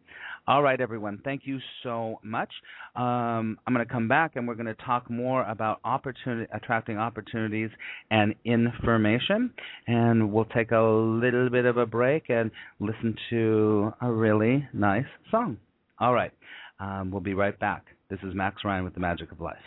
all 0.48 0.64
right, 0.64 0.80
everyone. 0.80 1.20
Thank 1.26 1.42
you 1.46 1.60
so 1.84 2.20
much. 2.24 2.50
Um, 2.96 3.58
I'm 3.68 3.74
going 3.74 3.86
to 3.86 3.92
come 3.92 4.08
back 4.08 4.38
and 4.38 4.48
we're 4.48 4.56
going 4.56 4.68
to 4.68 4.76
talk 4.76 5.10
more 5.10 5.44
about 5.44 5.82
opportunity, 5.84 6.50
attracting 6.54 6.98
opportunities 6.98 7.70
and 8.12 8.34
information. 8.46 9.52
And 9.88 10.32
we'll 10.32 10.46
take 10.46 10.72
a 10.72 10.80
little 10.80 11.50
bit 11.50 11.66
of 11.66 11.76
a 11.76 11.86
break 11.86 12.30
and 12.30 12.50
listen 12.80 13.16
to 13.30 13.92
a 14.02 14.10
really 14.10 14.66
nice 14.74 15.06
song. 15.32 15.58
All 16.00 16.14
right. 16.14 16.32
Um, 16.80 17.12
we'll 17.12 17.22
be 17.22 17.34
right 17.34 17.60
back. 17.60 17.86
This 18.10 18.20
is 18.24 18.34
Max 18.34 18.64
Ryan 18.64 18.86
with 18.86 18.94
the 18.94 19.02
Magic 19.02 19.32
of 19.34 19.42
Life. 19.42 19.58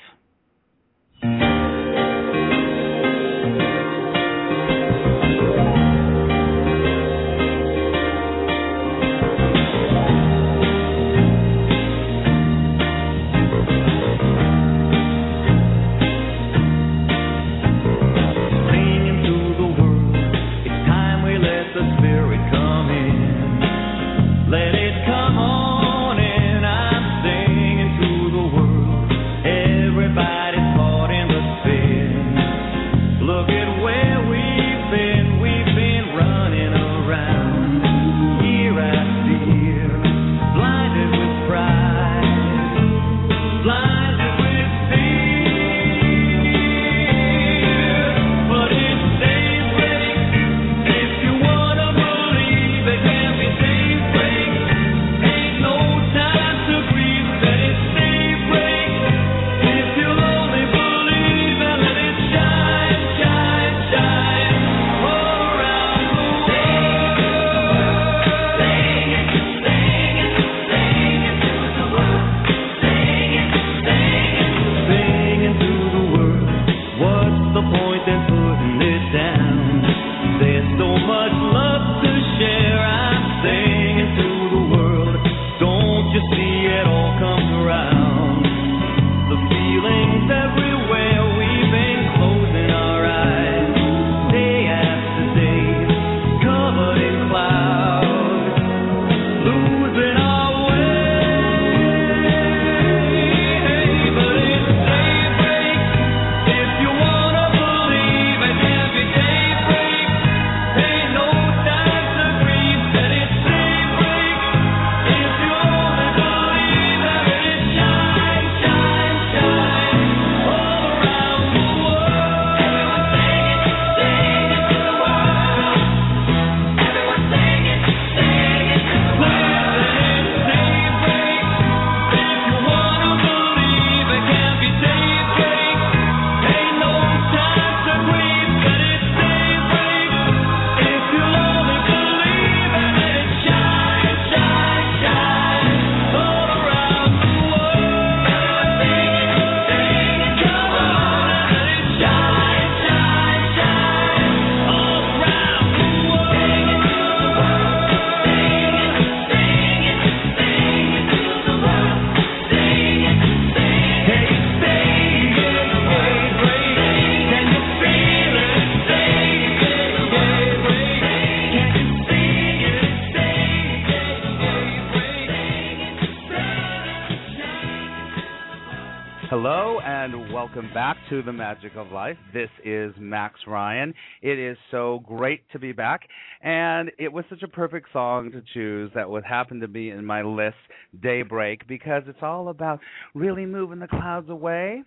Back 180.75 180.97
to 181.09 181.21
the 181.23 181.33
Magic 181.33 181.75
of 181.75 181.91
Life. 181.91 182.17
This 182.33 182.49
is 182.65 182.93
Max 182.97 183.41
Ryan. 183.47 183.93
It 184.23 184.39
is 184.39 184.57
so 184.71 185.03
great 185.05 185.43
to 185.51 185.59
be 185.59 185.73
back, 185.73 186.03
and 186.43 186.93
it 186.97 187.13
was 187.13 187.25
such 187.29 187.43
a 187.43 187.49
perfect 187.49 187.89
song 187.93 188.31
to 188.31 188.43
choose 188.55 188.91
that 188.95 189.11
would 189.11 189.25
happen 189.25 189.61
to 189.61 189.69
be 189.69 189.91
in 189.91 190.05
my 190.05 190.23
list, 190.23 190.57
Daybreak, 191.03 191.67
because 191.67 192.05
it's 192.07 192.23
all 192.23 192.49
about 192.49 192.79
really 193.15 193.47
moving 193.47 193.81
the 193.81 193.89
clouds 193.89 194.31
away 194.31 194.85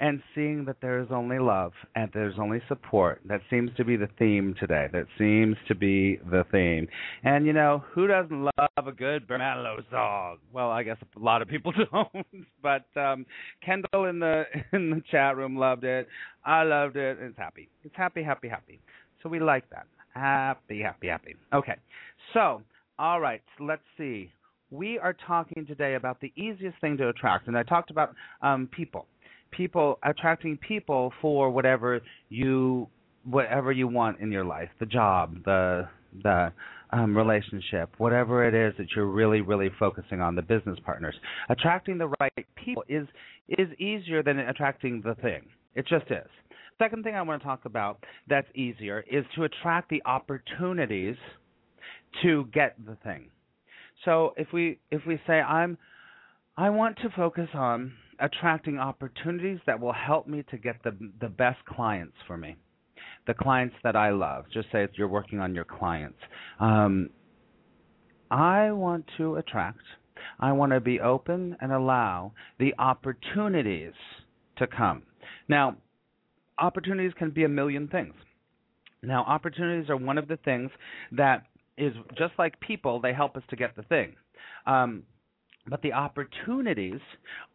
and 0.00 0.22
seeing 0.34 0.64
that 0.64 0.76
there 0.80 1.00
is 1.00 1.08
only 1.10 1.38
love 1.38 1.72
and 1.94 2.10
there's 2.12 2.34
only 2.38 2.60
support. 2.68 3.20
That 3.26 3.40
seems 3.50 3.70
to 3.76 3.84
be 3.84 3.96
the 3.96 4.08
theme 4.18 4.54
today. 4.58 4.88
That 4.92 5.06
seems 5.18 5.56
to 5.68 5.74
be 5.74 6.18
the 6.30 6.44
theme. 6.50 6.88
And 7.22 7.46
you 7.46 7.52
know, 7.52 7.84
who 7.92 8.06
doesn't 8.06 8.44
love 8.44 8.86
a 8.86 8.92
good 8.92 9.26
Manilow 9.28 9.78
song? 9.90 10.38
Well, 10.52 10.70
I 10.70 10.82
guess 10.82 10.96
a 11.16 11.18
lot 11.18 11.42
of 11.42 11.48
people 11.48 11.72
don't. 11.92 12.26
but 12.62 12.86
um 12.96 13.26
Kendall 13.64 14.06
in 14.06 14.18
the 14.18 14.44
in 14.72 14.90
the 14.90 15.02
chat 15.10 15.36
room 15.36 15.56
loved 15.56 15.84
it. 15.84 16.08
I 16.44 16.62
loved 16.62 16.96
it. 16.96 17.18
It's 17.20 17.38
happy. 17.38 17.68
It's 17.84 17.96
happy, 17.96 18.22
happy, 18.22 18.48
happy. 18.48 18.80
So 19.22 19.28
we 19.28 19.40
like 19.40 19.68
that. 19.70 19.86
Happy, 20.14 20.80
happy, 20.80 21.08
happy. 21.08 21.34
Okay. 21.52 21.74
So, 22.32 22.62
all 22.98 23.20
right, 23.20 23.42
let's 23.58 23.82
see. 23.98 24.30
We 24.70 24.98
are 24.98 25.14
talking 25.26 25.66
today 25.66 25.94
about 25.94 26.20
the 26.20 26.32
easiest 26.36 26.80
thing 26.80 26.96
to 26.98 27.08
attract, 27.08 27.48
and 27.48 27.56
I 27.56 27.62
talked 27.62 27.90
about 27.90 28.14
um, 28.42 28.68
people 28.74 29.06
people 29.56 29.98
attracting 30.02 30.56
people 30.56 31.12
for 31.20 31.50
whatever 31.50 32.00
you 32.28 32.88
whatever 33.24 33.72
you 33.72 33.88
want 33.88 34.20
in 34.20 34.30
your 34.30 34.44
life 34.44 34.68
the 34.80 34.86
job 34.86 35.34
the 35.44 35.88
the 36.22 36.52
um, 36.94 37.16
relationship 37.16 37.90
whatever 37.98 38.46
it 38.46 38.54
is 38.54 38.72
that 38.78 38.86
you're 38.94 39.06
really 39.06 39.40
really 39.40 39.70
focusing 39.78 40.20
on 40.20 40.34
the 40.34 40.42
business 40.42 40.78
partners. 40.84 41.14
Attracting 41.48 41.98
the 41.98 42.12
right 42.20 42.46
people 42.54 42.84
is 42.88 43.06
is 43.48 43.68
easier 43.78 44.22
than 44.22 44.38
attracting 44.38 45.02
the 45.04 45.14
thing. 45.16 45.42
It 45.74 45.86
just 45.88 46.06
is. 46.10 46.28
Second 46.78 47.04
thing 47.04 47.14
i 47.14 47.22
want 47.22 47.40
to 47.42 47.46
talk 47.46 47.64
about 47.64 48.04
that's 48.28 48.48
easier 48.54 49.04
is 49.10 49.24
to 49.34 49.44
attract 49.44 49.90
the 49.90 50.02
opportunities 50.06 51.16
to 52.22 52.46
get 52.52 52.76
the 52.86 52.96
thing. 53.02 53.26
So 54.04 54.34
if 54.36 54.48
we 54.52 54.78
if 54.90 55.02
we 55.06 55.18
say 55.26 55.40
i'm 55.40 55.76
i 56.56 56.70
want 56.70 56.96
to 56.98 57.08
focus 57.16 57.48
on 57.54 57.92
attracting 58.20 58.78
opportunities 58.78 59.58
that 59.66 59.78
will 59.78 59.92
help 59.92 60.26
me 60.26 60.44
to 60.50 60.56
get 60.56 60.76
the 60.82 60.96
the 61.20 61.28
best 61.28 61.64
clients 61.66 62.16
for 62.26 62.36
me 62.36 62.56
the 63.26 63.34
clients 63.34 63.74
that 63.82 63.96
i 63.96 64.10
love. 64.10 64.44
Just 64.52 64.68
say 64.70 64.86
you're 64.94 65.08
working 65.08 65.40
on 65.40 65.54
your 65.54 65.64
clients. 65.64 66.18
Um, 66.60 67.10
i 68.30 68.70
want 68.72 69.04
to 69.18 69.36
attract. 69.36 69.80
I 70.40 70.52
want 70.52 70.72
to 70.72 70.80
be 70.80 71.00
open 71.00 71.56
and 71.60 71.72
allow 71.72 72.32
the 72.58 72.74
opportunities 72.78 73.92
to 74.56 74.66
come. 74.66 75.02
Now 75.48 75.76
opportunities 76.58 77.12
can 77.18 77.30
be 77.30 77.44
a 77.44 77.48
million 77.48 77.88
things. 77.88 78.14
Now 79.02 79.24
opportunities 79.24 79.90
are 79.90 79.96
one 79.96 80.18
of 80.18 80.28
the 80.28 80.38
things 80.38 80.70
that 81.12 81.44
is 81.76 81.92
just 82.16 82.32
like 82.38 82.58
people 82.60 83.00
they 83.00 83.12
help 83.12 83.36
us 83.36 83.42
to 83.50 83.56
get 83.56 83.76
the 83.76 83.82
thing. 83.82 84.14
Um, 84.66 85.02
but 85.68 85.82
the 85.82 85.92
opportunities 85.92 87.00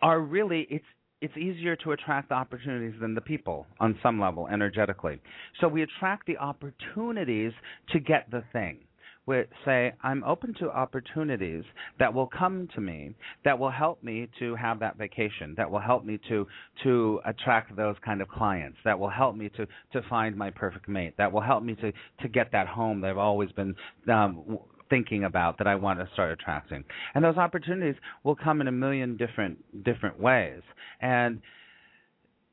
are 0.02 0.20
really 0.20 0.68
it's 0.70 0.86
it's 1.22 1.36
easier 1.36 1.76
to 1.76 1.92
attract 1.92 2.30
the 2.30 2.36
opportunities 2.36 3.00
than 3.02 3.14
the 3.14 3.22
people 3.22 3.68
on 3.80 3.98
some 4.02 4.20
level 4.22 4.48
energetically. 4.48 5.20
So 5.60 5.68
we 5.68 5.84
attract 5.84 6.26
the 6.28 6.38
opportunities 6.38 7.52
to 7.90 8.00
get 8.00 8.32
the 8.32 8.44
thing. 8.54 8.80
We 9.26 9.44
say, 9.64 9.94
I'm 10.02 10.24
open 10.24 10.56
to 10.56 10.72
opportunities 10.72 11.64
that 12.00 12.12
will 12.12 12.26
come 12.26 12.68
to 12.74 12.82
me 12.82 13.14
that 13.46 13.60
will 13.60 13.70
help 13.70 14.04
me 14.04 14.28
to 14.40 14.56
have 14.56 14.80
that 14.80 14.98
vacation, 14.98 15.54
that 15.56 15.70
will 15.70 15.80
help 15.80 16.04
me 16.04 16.20
to 16.30 16.48
to 16.84 17.20
attract 17.26 17.76
those 17.76 17.96
kind 18.04 18.24
of 18.24 18.28
clients, 18.28 18.80
that 18.86 18.98
will 18.98 19.10
help 19.10 19.36
me 19.36 19.50
to 19.50 19.68
to 19.94 20.02
find 20.10 20.36
my 20.36 20.50
perfect 20.50 20.88
mate, 20.88 21.14
that 21.18 21.32
will 21.32 21.42
help 21.42 21.64
me 21.64 21.76
to 21.76 21.92
to 22.22 22.28
get 22.28 22.52
that 22.54 22.68
home 22.68 23.02
that 23.02 23.12
I've 23.12 23.18
always 23.18 23.52
been 23.52 23.76
um, 24.12 24.58
thinking 24.90 25.24
about 25.24 25.58
that 25.58 25.68
I 25.68 25.76
want 25.76 26.00
to 26.00 26.10
start 26.14 26.32
attracting. 26.32 26.84
And 27.14 27.24
those 27.24 27.38
opportunities 27.38 27.96
will 28.24 28.36
come 28.36 28.62
in 28.62 28.68
a 28.68 28.72
million 28.72 29.18
different 29.18 29.84
different 29.84 30.20
ways. 30.20 30.62
And 31.02 31.42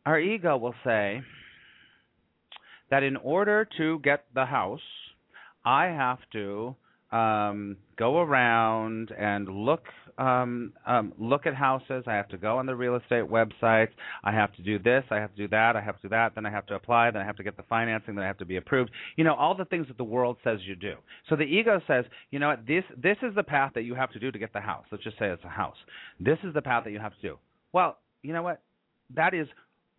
our 0.05 0.20
ego 0.20 0.57
will 0.57 0.74
say 0.84 1.22
that 2.91 3.03
in 3.03 3.16
order 3.16 3.68
to 3.78 3.99
get 4.01 4.24
the 4.34 4.45
house, 4.45 4.80
I 5.64 5.87
have 5.87 6.18
to 6.32 6.76
um, 7.11 7.76
go 7.99 8.18
around 8.18 9.11
and 9.18 9.49
look 9.49 9.84
um, 10.19 10.73
um, 10.87 11.12
look 11.19 11.47
at 11.47 11.55
houses. 11.55 12.05
I 12.07 12.14
have 12.14 12.29
to 12.29 12.39
go 12.39 12.59
on 12.59 12.67
the 12.67 12.75
real 12.75 12.97
estate 12.97 13.25
websites. 13.25 13.91
I 14.25 14.33
have 14.33 14.55
to 14.57 14.62
do 14.62 14.79
this. 14.79 15.05
I 15.11 15.17
have 15.17 15.35
to 15.35 15.37
do 15.37 15.49
that. 15.49 15.77
I 15.77 15.81
have 15.81 15.97
to 15.97 16.03
do 16.03 16.09
that. 16.11 16.35
Then 16.35 16.47
I 16.47 16.51
have 16.51 16.67
to 16.67 16.75
apply. 16.75 17.11
Then 17.11 17.23
I 17.23 17.25
have 17.25 17.37
to 17.37 17.43
get 17.43 17.57
the 17.57 17.62
financing. 17.64 18.14
Then 18.14 18.25
I 18.25 18.27
have 18.27 18.39
to 18.39 18.47
be 18.47 18.57
approved. 18.57 18.91
You 19.17 19.25
know 19.25 19.35
all 19.35 19.55
the 19.55 19.64
things 19.67 19.89
that 19.89 19.99
the 19.99 20.05
world 20.05 20.37
says 20.43 20.61
you 20.64 20.77
do. 20.77 20.95
So 21.29 21.37
the 21.37 21.43
ego 21.45 21.81
says, 21.87 22.05
you 22.31 22.39
know 22.39 22.49
what? 22.49 22.67
This 22.67 22.85
this 22.97 23.17
is 23.23 23.35
the 23.35 23.43
path 23.43 23.73
that 23.75 23.83
you 23.83 23.95
have 23.95 24.12
to 24.12 24.19
do 24.19 24.31
to 24.31 24.39
get 24.39 24.53
the 24.53 24.61
house. 24.61 24.85
Let's 24.91 25.05
just 25.05 25.19
say 25.19 25.27
it's 25.27 25.45
a 25.45 25.49
house. 25.49 25.77
This 26.21 26.39
is 26.45 26.55
the 26.55 26.62
path 26.62 26.85
that 26.85 26.93
you 26.93 27.01
have 27.01 27.14
to 27.14 27.23
do. 27.23 27.39
Well, 27.73 27.99
you 28.23 28.33
know 28.33 28.43
what? 28.43 28.62
That 29.14 29.35
is 29.35 29.47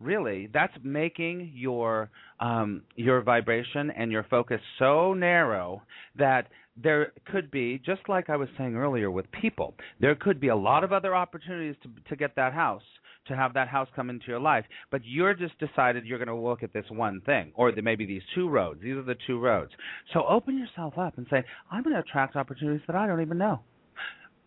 really 0.00 0.48
that's 0.52 0.72
making 0.82 1.50
your 1.54 2.10
um, 2.40 2.82
your 2.94 3.20
vibration 3.22 3.90
and 3.90 4.12
your 4.12 4.24
focus 4.30 4.60
so 4.78 5.12
narrow 5.14 5.82
that 6.16 6.48
there 6.80 7.12
could 7.32 7.50
be 7.50 7.80
just 7.84 8.00
like 8.08 8.30
I 8.30 8.36
was 8.36 8.48
saying 8.56 8.76
earlier 8.76 9.10
with 9.10 9.26
people 9.32 9.74
there 10.00 10.14
could 10.14 10.40
be 10.40 10.48
a 10.48 10.56
lot 10.56 10.84
of 10.84 10.92
other 10.92 11.16
opportunities 11.16 11.76
to 11.82 11.88
to 12.08 12.16
get 12.16 12.36
that 12.36 12.52
house 12.52 12.82
to 13.26 13.36
have 13.36 13.54
that 13.54 13.68
house 13.68 13.88
come 13.96 14.08
into 14.08 14.26
your 14.28 14.38
life 14.38 14.64
but 14.90 15.00
you're 15.04 15.34
just 15.34 15.58
decided 15.58 16.04
you're 16.04 16.24
going 16.24 16.28
to 16.28 16.34
look 16.34 16.62
at 16.62 16.72
this 16.72 16.86
one 16.90 17.20
thing 17.22 17.50
or 17.56 17.72
the, 17.72 17.82
maybe 17.82 18.06
these 18.06 18.22
two 18.34 18.48
roads 18.48 18.80
these 18.82 18.94
are 18.94 19.02
the 19.02 19.16
two 19.26 19.40
roads. 19.40 19.72
So 20.12 20.24
open 20.28 20.56
yourself 20.56 20.96
up 20.96 21.18
and 21.18 21.26
say 21.28 21.44
I'm 21.70 21.82
going 21.82 21.94
to 21.94 22.00
attract 22.00 22.36
opportunities 22.36 22.82
that 22.86 22.96
I 22.96 23.06
don't 23.06 23.20
even 23.20 23.38
know. 23.38 23.60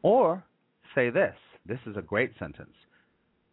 Or 0.02 0.43
say 0.95 1.10
this 1.10 1.36
this 1.66 1.80
is 1.86 1.97
a 1.97 2.02
great 2.02 2.32
sentence 2.39 2.72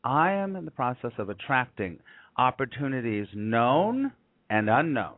I 0.04 0.32
am 0.32 0.56
in 0.56 0.64
the 0.64 0.70
process 0.70 1.12
of 1.18 1.28
attracting 1.28 1.98
opportunities 2.36 3.26
known 3.34 4.12
and 4.48 4.70
unknown. 4.70 5.16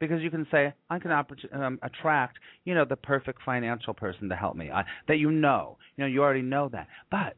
Because 0.00 0.20
you 0.20 0.30
can 0.30 0.46
say, 0.50 0.74
I 0.90 0.98
can 0.98 1.12
um, 1.52 1.78
attract, 1.82 2.38
you 2.64 2.74
know, 2.74 2.84
the 2.84 2.96
perfect 2.96 3.40
financial 3.44 3.94
person 3.94 4.28
to 4.28 4.34
help 4.34 4.56
me 4.56 4.70
I, 4.70 4.84
that 5.06 5.18
you 5.18 5.30
know. 5.30 5.78
You 5.96 6.04
know, 6.04 6.08
you 6.08 6.22
already 6.22 6.42
know 6.42 6.68
that. 6.72 6.88
But 7.10 7.36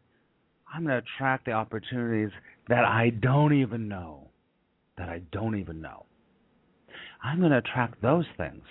I'm 0.72 0.84
going 0.84 1.00
to 1.00 1.06
attract 1.06 1.44
the 1.44 1.52
opportunities 1.52 2.32
that 2.68 2.84
I 2.84 3.10
don't 3.10 3.52
even 3.52 3.88
know. 3.88 4.28
That 4.96 5.08
I 5.08 5.20
don't 5.30 5.58
even 5.58 5.82
know. 5.82 6.06
I'm 7.22 7.40
going 7.40 7.50
to 7.50 7.58
attract 7.58 8.00
those 8.00 8.26
things 8.36 8.62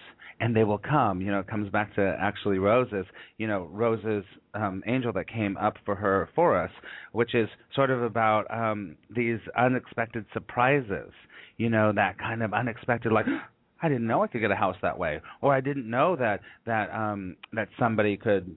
and 0.43 0.53
they 0.53 0.65
will 0.65 0.77
come. 0.77 1.21
You 1.21 1.31
know, 1.31 1.39
it 1.39 1.47
comes 1.47 1.69
back 1.69 1.95
to 1.95 2.17
actually 2.19 2.59
Rose's, 2.59 3.05
you 3.37 3.47
know, 3.47 3.69
Rose's 3.71 4.25
um, 4.53 4.83
angel 4.85 5.13
that 5.13 5.29
came 5.29 5.55
up 5.55 5.77
for 5.85 5.95
her 5.95 6.27
for 6.35 6.61
us, 6.61 6.69
which 7.13 7.33
is 7.33 7.47
sort 7.73 7.89
of 7.89 8.03
about 8.03 8.43
um, 8.51 8.97
these 9.09 9.39
unexpected 9.57 10.25
surprises. 10.33 11.11
You 11.55 11.69
know, 11.69 11.93
that 11.93 12.17
kind 12.19 12.43
of 12.43 12.53
unexpected, 12.53 13.11
like. 13.11 13.25
I 13.81 13.89
didn't 13.89 14.07
know 14.07 14.23
I 14.23 14.27
could 14.27 14.39
get 14.39 14.49
a 14.49 14.55
house 14.55 14.77
that 14.81 14.97
way, 14.97 15.19
or 15.41 15.53
I 15.53 15.59
didn't 15.59 15.89
know 15.89 16.15
that 16.15 16.39
that 16.65 16.89
um 16.91 17.35
that 17.51 17.67
somebody 17.77 18.15
could 18.15 18.55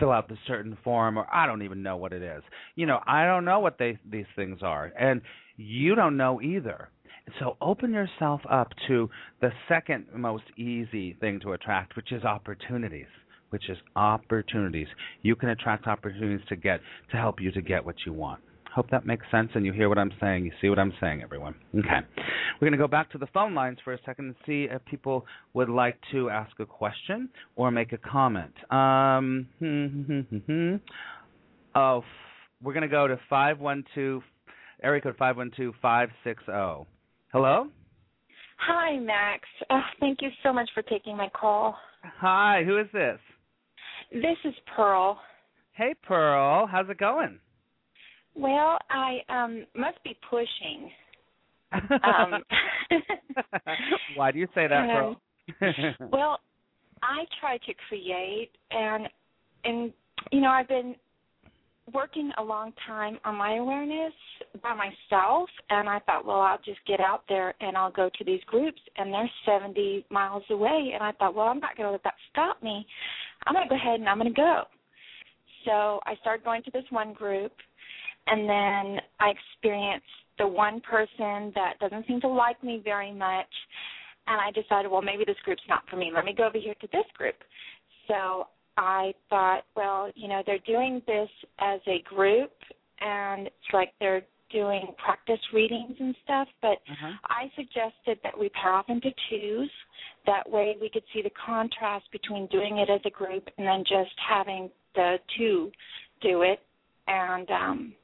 fill 0.00 0.10
out 0.10 0.28
this 0.28 0.38
certain 0.48 0.76
form, 0.82 1.16
or 1.16 1.32
I 1.32 1.46
don't 1.46 1.62
even 1.62 1.80
know 1.80 1.96
what 1.96 2.12
it 2.12 2.22
is. 2.22 2.42
You 2.74 2.86
know, 2.86 2.98
I 3.06 3.24
don't 3.24 3.44
know 3.44 3.60
what 3.60 3.78
they 3.78 3.98
these 4.10 4.26
things 4.34 4.58
are, 4.62 4.92
and 4.98 5.20
you 5.56 5.94
don't 5.94 6.16
know 6.16 6.42
either. 6.42 6.88
So 7.38 7.56
open 7.60 7.92
yourself 7.92 8.40
up 8.50 8.72
to 8.88 9.08
the 9.40 9.50
second 9.68 10.06
most 10.14 10.44
easy 10.56 11.14
thing 11.20 11.40
to 11.40 11.52
attract, 11.52 11.96
which 11.96 12.12
is 12.12 12.24
opportunities. 12.24 13.06
Which 13.50 13.70
is 13.70 13.78
opportunities. 13.96 14.88
You 15.22 15.34
can 15.34 15.48
attract 15.48 15.86
opportunities 15.86 16.46
to 16.48 16.56
get 16.56 16.80
to 17.10 17.16
help 17.16 17.40
you 17.40 17.50
to 17.52 17.62
get 17.62 17.84
what 17.84 17.96
you 18.04 18.12
want. 18.12 18.40
Hope 18.74 18.90
that 18.90 19.06
makes 19.06 19.24
sense 19.30 19.50
and 19.54 19.64
you 19.64 19.72
hear 19.72 19.88
what 19.88 19.98
I'm 19.98 20.12
saying. 20.20 20.44
You 20.44 20.52
see 20.60 20.68
what 20.68 20.78
I'm 20.78 20.92
saying, 21.00 21.22
everyone. 21.22 21.54
Okay. 21.74 22.00
We're 22.60 22.68
going 22.68 22.72
to 22.72 22.78
go 22.78 22.86
back 22.86 23.10
to 23.12 23.18
the 23.18 23.26
phone 23.32 23.54
lines 23.54 23.78
for 23.82 23.94
a 23.94 23.98
second 24.04 24.26
and 24.26 24.34
see 24.44 24.66
if 24.70 24.84
people 24.84 25.24
would 25.54 25.68
like 25.68 25.96
to 26.12 26.28
ask 26.28 26.52
a 26.60 26.66
question 26.66 27.30
or 27.56 27.70
make 27.70 27.92
a 27.92 27.98
comment. 27.98 28.52
Um, 28.70 29.48
oh, 31.74 32.04
we're 32.62 32.72
going 32.74 32.82
to 32.82 32.88
go 32.88 33.06
to 33.06 33.18
512, 33.30 34.22
area 34.82 35.00
code 35.00 35.16
512560. 35.18 36.88
Hello? 37.32 37.66
Hi, 38.58 38.98
Max. 38.98 39.42
Uh, 39.68 39.80
thank 40.00 40.22
you 40.22 40.30
so 40.42 40.50
much 40.50 40.68
for 40.74 40.82
taking 40.82 41.14
my 41.14 41.28
call. 41.28 41.76
Hi, 42.02 42.62
who 42.64 42.78
is 42.78 42.86
this? 42.92 43.18
This 44.10 44.36
is 44.46 44.54
Pearl. 44.74 45.20
Hey, 45.72 45.94
Pearl. 46.02 46.66
How's 46.66 46.88
it 46.88 46.96
going? 46.98 47.38
Well, 48.34 48.78
I 48.90 49.18
um 49.28 49.66
must 49.76 50.02
be 50.04 50.16
pushing. 50.28 50.90
Um, 52.02 52.42
Why 54.14 54.32
do 54.32 54.38
you 54.38 54.48
say 54.54 54.66
that, 54.66 54.88
Pearl? 54.90 55.20
well, 56.10 56.40
I 57.02 57.24
try 57.40 57.58
to 57.58 57.74
create, 57.88 58.50
and 58.70 59.06
and 59.64 59.92
you 60.32 60.40
know 60.40 60.48
I've 60.48 60.68
been 60.68 60.94
working 61.92 62.30
a 62.38 62.42
long 62.42 62.72
time 62.86 63.18
on 63.24 63.36
my 63.36 63.56
awareness 63.56 64.12
by 64.62 64.74
myself 64.74 65.48
and 65.70 65.88
I 65.88 65.98
thought, 66.00 66.24
well, 66.26 66.40
I'll 66.40 66.60
just 66.64 66.80
get 66.86 67.00
out 67.00 67.22
there 67.28 67.54
and 67.60 67.76
I'll 67.76 67.90
go 67.90 68.10
to 68.16 68.24
these 68.24 68.40
groups 68.46 68.80
and 68.96 69.12
they're 69.12 69.30
70 69.46 70.06
miles 70.10 70.42
away 70.50 70.92
and 70.94 71.02
I 71.02 71.12
thought, 71.12 71.34
well, 71.34 71.46
I'm 71.46 71.60
not 71.60 71.76
going 71.76 71.86
to 71.86 71.92
let 71.92 72.04
that 72.04 72.14
stop 72.30 72.62
me. 72.62 72.86
I'm 73.46 73.54
going 73.54 73.66
to 73.66 73.70
go 73.70 73.76
ahead 73.76 74.00
and 74.00 74.08
I'm 74.08 74.18
going 74.18 74.32
to 74.32 74.40
go. 74.40 74.64
So 75.64 76.00
I 76.06 76.14
started 76.20 76.44
going 76.44 76.62
to 76.64 76.70
this 76.70 76.84
one 76.90 77.12
group 77.12 77.52
and 78.26 78.48
then 78.48 79.00
I 79.20 79.30
experienced 79.30 80.06
the 80.38 80.46
one 80.46 80.80
person 80.80 81.52
that 81.54 81.74
doesn't 81.80 82.06
seem 82.06 82.20
to 82.20 82.28
like 82.28 82.62
me 82.62 82.80
very 82.84 83.12
much 83.12 83.46
and 84.26 84.40
I 84.40 84.50
decided, 84.50 84.90
well, 84.90 85.02
maybe 85.02 85.24
this 85.24 85.36
group's 85.44 85.62
not 85.68 85.82
for 85.88 85.96
me. 85.96 86.10
Let 86.14 86.24
me 86.24 86.34
go 86.36 86.46
over 86.46 86.58
here 86.58 86.74
to 86.80 86.88
this 86.92 87.06
group. 87.16 87.36
So 88.06 88.46
I 88.78 89.12
thought, 89.28 89.64
well, 89.74 90.10
you 90.14 90.28
know, 90.28 90.42
they're 90.46 90.60
doing 90.60 91.02
this 91.06 91.28
as 91.58 91.80
a 91.88 92.00
group 92.08 92.52
and 93.00 93.48
it's 93.48 93.72
like 93.72 93.92
they're 93.98 94.22
doing 94.50 94.94
practice 95.04 95.40
readings 95.52 95.96
and 95.98 96.14
stuff, 96.24 96.48
but 96.62 96.78
Uh-huh. 96.88 97.12
I 97.24 97.50
suggested 97.56 98.20
that 98.22 98.38
we 98.38 98.48
pair 98.50 98.72
off 98.72 98.88
into 98.88 99.12
twos. 99.28 99.70
That 100.26 100.48
way 100.48 100.76
we 100.80 100.88
could 100.88 101.02
see 101.12 101.22
the 101.22 101.30
contrast 101.30 102.10
between 102.12 102.46
doing 102.46 102.78
it 102.78 102.88
as 102.88 103.00
a 103.04 103.10
group 103.10 103.48
and 103.58 103.66
then 103.66 103.82
just 103.84 104.14
having 104.26 104.70
the 104.94 105.18
two 105.36 105.72
do 106.20 106.42
it. 106.42 106.60
And 107.08 107.50
um 107.50 107.94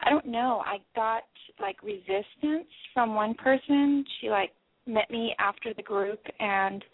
I 0.00 0.10
don't 0.10 0.26
know, 0.26 0.62
I 0.64 0.78
got 0.94 1.24
like 1.58 1.82
resistance 1.82 2.68
from 2.94 3.14
one 3.14 3.34
person. 3.34 4.04
She 4.20 4.28
like 4.30 4.52
met 4.86 5.10
me 5.10 5.34
after 5.38 5.74
the 5.74 5.82
group 5.82 6.20
and 6.38 6.84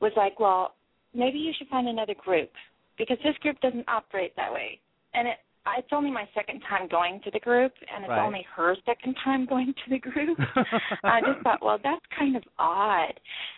was 0.00 0.12
like, 0.16 0.40
"Well, 0.40 0.74
maybe 1.14 1.38
you 1.38 1.52
should 1.56 1.68
find 1.68 1.88
another 1.88 2.14
group 2.14 2.50
because 2.96 3.18
this 3.24 3.36
group 3.38 3.60
doesn't 3.60 3.88
operate 3.88 4.34
that 4.36 4.52
way." 4.52 4.80
And 5.14 5.28
it 5.28 5.38
it's 5.76 5.88
only 5.92 6.10
my 6.10 6.26
second 6.34 6.62
time 6.68 6.88
going 6.88 7.20
to 7.24 7.30
the 7.30 7.40
group 7.40 7.72
and 7.94 8.04
it's 8.04 8.08
Right. 8.10 8.24
only 8.24 8.42
her 8.56 8.74
second 8.86 9.14
time 9.22 9.44
going 9.44 9.74
to 9.74 9.90
the 9.90 9.98
group. 9.98 10.38
I 11.04 11.20
just 11.20 11.40
thought, 11.42 11.62
well, 11.62 11.78
that's 11.82 12.04
kind 12.18 12.36
of 12.36 12.42
odd. 12.58 13.12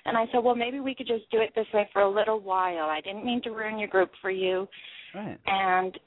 And 0.06 0.16
I 0.16 0.26
said, 0.32 0.42
well, 0.42 0.56
maybe 0.56 0.80
we 0.80 0.94
could 0.94 1.06
just 1.06 1.30
do 1.30 1.40
it 1.40 1.52
this 1.54 1.66
way 1.72 1.88
for 1.92 2.02
a 2.02 2.10
little 2.10 2.40
while. 2.40 2.86
I 2.90 3.00
didn't 3.00 3.24
mean 3.24 3.40
to 3.42 3.50
ruin 3.50 3.78
your 3.78 3.88
group 3.88 4.10
for 4.20 4.30
you. 4.30 4.66
right. 5.14 5.38
And 5.46 5.98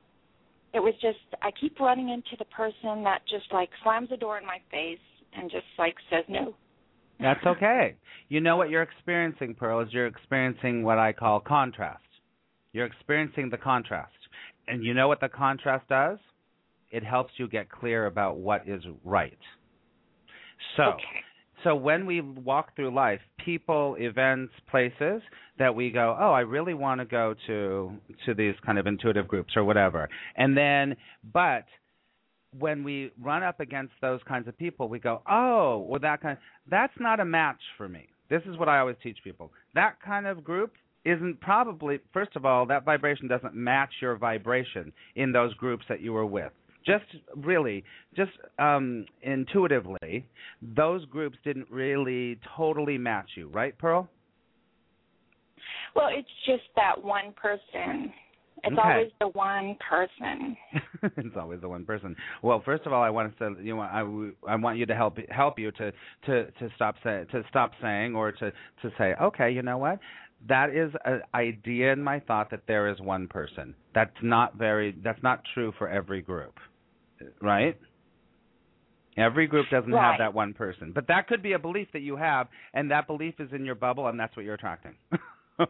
it 0.74 0.80
was 0.80 0.94
just, 1.02 1.20
I 1.42 1.52
keep 1.52 1.80
running 1.80 2.10
into 2.10 2.36
the 2.38 2.46
person 2.46 3.04
that 3.04 3.22
just 3.30 3.46
like 3.54 3.70
slams 3.84 4.10
the 4.10 4.18
door 4.18 4.38
in 4.38 4.46
my 4.46 4.58
face 4.72 5.00
and 5.38 5.50
just 5.50 5.66
like 5.78 5.96
says 6.10 6.26
no. 6.28 6.54
That's 7.20 7.46
okay. 7.46 7.96
You 8.30 8.42
know 8.42 8.56
what 8.58 8.70
you're 8.70 8.82
experiencing, 8.82 9.56
Pearl, 9.56 9.80
is 9.82 9.90
you're 9.92 10.08
experiencing 10.08 10.84
what 10.84 10.98
I 10.98 11.14
call 11.14 11.40
contrast. 11.40 12.04
You're 12.72 12.86
experiencing 12.86 13.50
the 13.50 13.58
contrast. 13.58 14.12
And 14.68 14.84
you 14.84 14.94
know 14.94 15.08
what 15.08 15.20
the 15.20 15.30
contrast 15.30 15.88
does? 15.90 16.18
It 16.90 17.04
helps 17.04 17.34
you 17.38 17.48
get 17.48 17.70
clear 17.70 18.06
about 18.06 18.38
what 18.38 18.68
is 18.68 18.84
right. 19.04 19.38
So, 20.78 20.84
Okay. 20.84 21.24
so 21.64 21.76
when 21.76 22.06
we 22.06 22.22
walk 22.22 22.76
through 22.76 22.94
life, 22.94 23.22
people, 23.38 23.96
events, 24.00 24.54
places 24.70 25.22
that 25.58 25.74
we 25.74 25.92
go, 25.92 26.16
"Oh, 26.20 26.32
I 26.32 26.42
really 26.42 26.74
want 26.74 27.00
to 27.00 27.06
go 27.06 27.36
to 27.48 28.00
to 28.26 28.34
these 28.34 28.56
kind 28.62 28.80
of 28.80 28.88
intuitive 28.88 29.28
groups 29.28 29.56
or 29.56 29.64
whatever." 29.64 30.10
And 30.36 30.58
then 30.58 30.96
but 31.34 31.66
when 32.58 32.84
we 32.84 33.12
run 33.22 33.44
up 33.44 33.60
against 33.60 33.94
those 34.02 34.22
kinds 34.28 34.48
of 34.48 34.58
people, 34.58 34.90
we 34.90 35.00
go, 35.00 35.22
"Oh, 35.30 35.80
well 35.80 36.00
that 36.00 36.22
kind 36.22 36.38
that's 36.68 36.94
not 37.00 37.20
a 37.20 37.26
match 37.26 37.62
for 37.78 37.88
me." 37.88 38.08
This 38.30 38.42
is 38.46 38.58
what 38.58 38.70
I 38.70 38.80
always 38.80 38.96
teach 39.04 39.18
people. 39.24 39.52
That 39.74 40.02
kind 40.02 40.28
of 40.28 40.44
group 40.44 40.74
isn't 41.06 41.42
probably 41.42 42.00
first 42.14 42.36
of 42.36 42.46
all, 42.46 42.66
that 42.68 42.84
vibration 42.86 43.28
doesn't 43.28 43.56
match 43.56 43.94
your 44.02 44.16
vibration 44.16 44.94
in 45.16 45.32
those 45.32 45.54
groups 45.56 45.86
that 45.90 46.02
you 46.02 46.14
were 46.14 46.26
with. 46.26 46.52
Just 46.86 47.06
really, 47.36 47.84
just 48.16 48.32
um 48.60 49.06
intuitively, 49.22 50.28
those 50.62 51.06
groups 51.06 51.38
didn't 51.44 51.70
really 51.70 52.40
totally 52.56 52.98
match 52.98 53.32
you, 53.36 53.50
right, 53.50 53.78
Pearl? 53.78 54.10
Well, 55.96 56.10
it's 56.12 56.30
just 56.46 56.64
that 56.76 57.02
one 57.04 57.34
person. 57.34 58.14
It's 58.64 58.78
Okay. 58.78 58.82
always 58.82 59.12
the 59.20 59.28
one 59.30 59.78
person. 59.90 60.56
it's 61.18 61.36
always 61.38 61.60
the 61.62 61.68
one 61.68 61.86
person. 61.86 62.16
Well, 62.42 62.62
first 62.64 62.86
of 62.86 62.94
all, 62.94 63.04
I 63.04 63.10
want 63.10 63.38
to 63.38 63.56
say, 63.58 63.64
you 63.64 63.76
know, 63.76 63.82
I 63.82 64.56
want 64.56 64.78
you 64.78 64.86
to 64.86 64.96
help 64.96 65.18
help 65.30 65.60
you 65.60 65.72
to 65.72 65.92
to 66.26 66.46
to 66.52 66.70
stop 66.76 66.96
say 67.04 67.26
to 67.32 67.44
stop 67.50 67.72
saying 67.82 68.16
or 68.16 68.32
to 68.32 68.52
to 68.82 68.92
say, 68.98 69.14
okay, 69.22 69.52
you 69.52 69.62
know 69.62 69.78
what? 69.78 70.00
That 70.48 70.70
is 70.70 70.92
an 71.06 71.22
idea 71.34 71.92
in 71.94 72.02
my 72.04 72.20
thought 72.20 72.52
that 72.52 72.62
there 72.68 72.90
is 72.90 73.00
one 73.02 73.28
person. 73.28 73.76
That's 73.94 74.16
not 74.22 74.56
very. 74.56 74.96
That's 75.04 75.22
not 75.24 75.42
true 75.54 75.74
for 75.78 75.90
every 75.90 76.22
group, 76.22 76.58
right? 77.42 77.78
Every 79.18 79.46
group 79.46 79.70
doesn't 79.70 79.92
have 79.92 80.18
that 80.18 80.34
one 80.34 80.54
person, 80.54 80.92
but 80.94 81.08
that 81.08 81.28
could 81.28 81.44
be 81.44 81.54
a 81.54 81.60
belief 81.60 81.88
that 81.94 82.02
you 82.02 82.16
have, 82.16 82.48
and 82.74 82.90
that 82.92 83.08
belief 83.08 83.36
is 83.40 83.50
in 83.54 83.64
your 83.64 83.76
bubble, 83.76 84.08
and 84.08 84.20
that's 84.20 84.36
what 84.36 84.44
you're 84.44 84.56
attracting. 84.56 84.96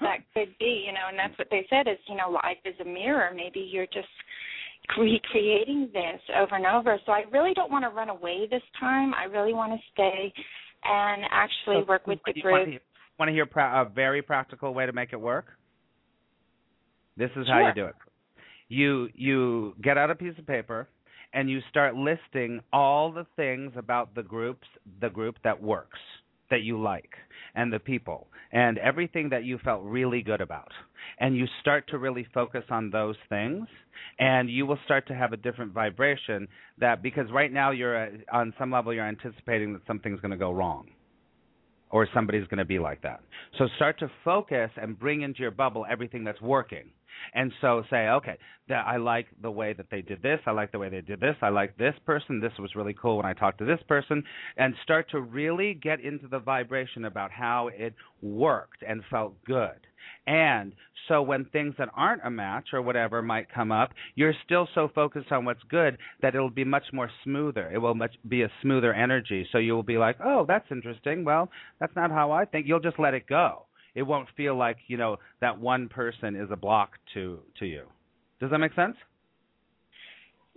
that 0.00 0.18
could 0.34 0.56
be, 0.58 0.84
you 0.86 0.92
know, 0.92 1.08
and 1.10 1.18
that's 1.18 1.36
what 1.38 1.48
they 1.50 1.66
said 1.68 1.86
is, 1.88 1.98
you 2.08 2.16
know, 2.16 2.30
life 2.30 2.56
is 2.64 2.74
a 2.80 2.84
mirror. 2.84 3.30
Maybe 3.34 3.60
you're 3.60 3.86
just 3.86 4.08
recreating 4.98 5.90
this 5.92 6.20
over 6.36 6.54
and 6.56 6.66
over. 6.66 6.98
So 7.04 7.12
I 7.12 7.24
really 7.32 7.52
don't 7.54 7.70
want 7.70 7.84
to 7.84 7.90
run 7.90 8.08
away 8.08 8.46
this 8.50 8.62
time. 8.80 9.12
I 9.14 9.24
really 9.24 9.52
want 9.52 9.72
to 9.72 9.78
stay 9.92 10.32
and 10.84 11.22
actually 11.30 11.84
work 11.86 12.06
with 12.06 12.18
the 12.24 12.32
You 12.36 12.42
want 12.50 12.64
group. 12.66 12.76
to, 12.80 12.84
want 13.18 13.28
to 13.28 13.32
hear 13.32 13.46
pra- 13.46 13.82
a 13.86 13.88
very 13.92 14.22
practical 14.22 14.72
way 14.72 14.86
to 14.86 14.92
make 14.92 15.12
it 15.12 15.20
work? 15.20 15.46
This 17.16 17.30
is 17.36 17.46
how 17.48 17.58
Sure. 17.58 17.68
you 17.68 17.74
do 17.74 17.84
it. 17.86 17.94
You 18.68 19.08
you 19.14 19.74
get 19.82 19.96
out 19.98 20.10
a 20.10 20.14
piece 20.14 20.38
of 20.38 20.46
paper 20.46 20.88
and 21.32 21.50
you 21.50 21.60
start 21.70 21.94
listing 21.96 22.60
all 22.72 23.10
the 23.10 23.26
things 23.34 23.72
about 23.76 24.14
the 24.14 24.22
groups 24.22 24.66
the 25.00 25.08
group 25.08 25.36
that 25.42 25.60
works 25.60 25.98
that 26.50 26.62
you 26.62 26.80
like 26.80 27.10
and 27.54 27.72
the 27.72 27.78
people 27.78 28.28
and 28.52 28.78
everything 28.78 29.28
that 29.30 29.44
you 29.44 29.58
felt 29.64 29.82
really 29.82 30.22
good 30.22 30.40
about 30.40 30.70
and 31.20 31.36
you 31.36 31.46
start 31.60 31.88
to 31.88 31.98
really 31.98 32.26
focus 32.32 32.64
on 32.70 32.90
those 32.90 33.16
things 33.28 33.66
and 34.18 34.48
you 34.50 34.66
will 34.66 34.78
start 34.84 35.06
to 35.06 35.14
have 35.14 35.32
a 35.32 35.36
different 35.36 35.72
vibration 35.72 36.48
that 36.78 37.02
because 37.02 37.26
right 37.32 37.52
now 37.52 37.70
you're 37.70 38.06
uh, 38.06 38.10
on 38.32 38.52
some 38.58 38.70
level 38.70 38.92
you're 38.92 39.06
anticipating 39.06 39.72
that 39.72 39.82
something's 39.86 40.20
going 40.20 40.30
to 40.30 40.36
go 40.36 40.52
wrong 40.52 40.86
or 41.90 42.06
somebody's 42.12 42.46
going 42.48 42.58
to 42.58 42.64
be 42.64 42.78
like 42.78 43.02
that. 43.02 43.20
So 43.58 43.66
start 43.76 43.98
to 44.00 44.10
focus 44.24 44.70
and 44.80 44.98
bring 44.98 45.22
into 45.22 45.40
your 45.40 45.50
bubble 45.50 45.86
everything 45.90 46.24
that's 46.24 46.40
working. 46.40 46.90
And 47.34 47.52
so 47.60 47.82
say, 47.90 48.08
okay, 48.08 48.38
that 48.68 48.86
I 48.86 48.96
like 48.96 49.26
the 49.40 49.50
way 49.50 49.72
that 49.72 49.86
they 49.90 50.02
did 50.02 50.22
this. 50.22 50.40
I 50.46 50.52
like 50.52 50.72
the 50.72 50.78
way 50.78 50.88
they 50.88 51.00
did 51.00 51.20
this. 51.20 51.36
I 51.42 51.48
like 51.48 51.76
this 51.76 51.94
person. 52.04 52.40
This 52.40 52.52
was 52.58 52.74
really 52.74 52.94
cool 53.00 53.16
when 53.16 53.26
I 53.26 53.32
talked 53.32 53.58
to 53.58 53.64
this 53.64 53.80
person. 53.88 54.22
And 54.56 54.74
start 54.82 55.10
to 55.10 55.20
really 55.20 55.74
get 55.74 56.00
into 56.00 56.28
the 56.28 56.38
vibration 56.38 57.04
about 57.04 57.30
how 57.30 57.68
it 57.68 57.94
worked 58.22 58.82
and 58.86 59.02
felt 59.10 59.34
good. 59.44 59.86
And 60.26 60.74
so 61.08 61.22
when 61.22 61.46
things 61.46 61.74
that 61.78 61.88
aren't 61.94 62.24
a 62.24 62.30
match 62.30 62.68
or 62.74 62.82
whatever 62.82 63.22
might 63.22 63.50
come 63.52 63.72
up, 63.72 63.92
you're 64.14 64.34
still 64.44 64.68
so 64.74 64.88
focused 64.94 65.32
on 65.32 65.46
what's 65.46 65.62
good 65.70 65.96
that 66.20 66.34
it'll 66.34 66.50
be 66.50 66.64
much 66.64 66.84
more 66.92 67.10
smoother. 67.24 67.70
It 67.72 67.78
will 67.78 67.94
much 67.94 68.14
be 68.28 68.42
a 68.42 68.50
smoother 68.60 68.92
energy. 68.92 69.48
So 69.50 69.58
you 69.58 69.74
will 69.74 69.82
be 69.82 69.96
like, 69.96 70.16
"Oh, 70.22 70.44
that's 70.46 70.70
interesting. 70.70 71.24
Well, 71.24 71.50
that's 71.80 71.96
not 71.96 72.10
how 72.10 72.30
I 72.30 72.44
think." 72.44 72.66
You'll 72.66 72.80
just 72.80 72.98
let 72.98 73.14
it 73.14 73.26
go. 73.26 73.67
It 73.98 74.06
won't 74.06 74.28
feel 74.36 74.56
like, 74.56 74.76
you 74.86 74.96
know, 74.96 75.16
that 75.40 75.58
one 75.58 75.88
person 75.88 76.36
is 76.36 76.48
a 76.52 76.56
block 76.56 76.92
to 77.14 77.40
to 77.58 77.66
you. 77.66 77.82
Does 78.38 78.50
that 78.52 78.58
make 78.58 78.72
sense? 78.74 78.96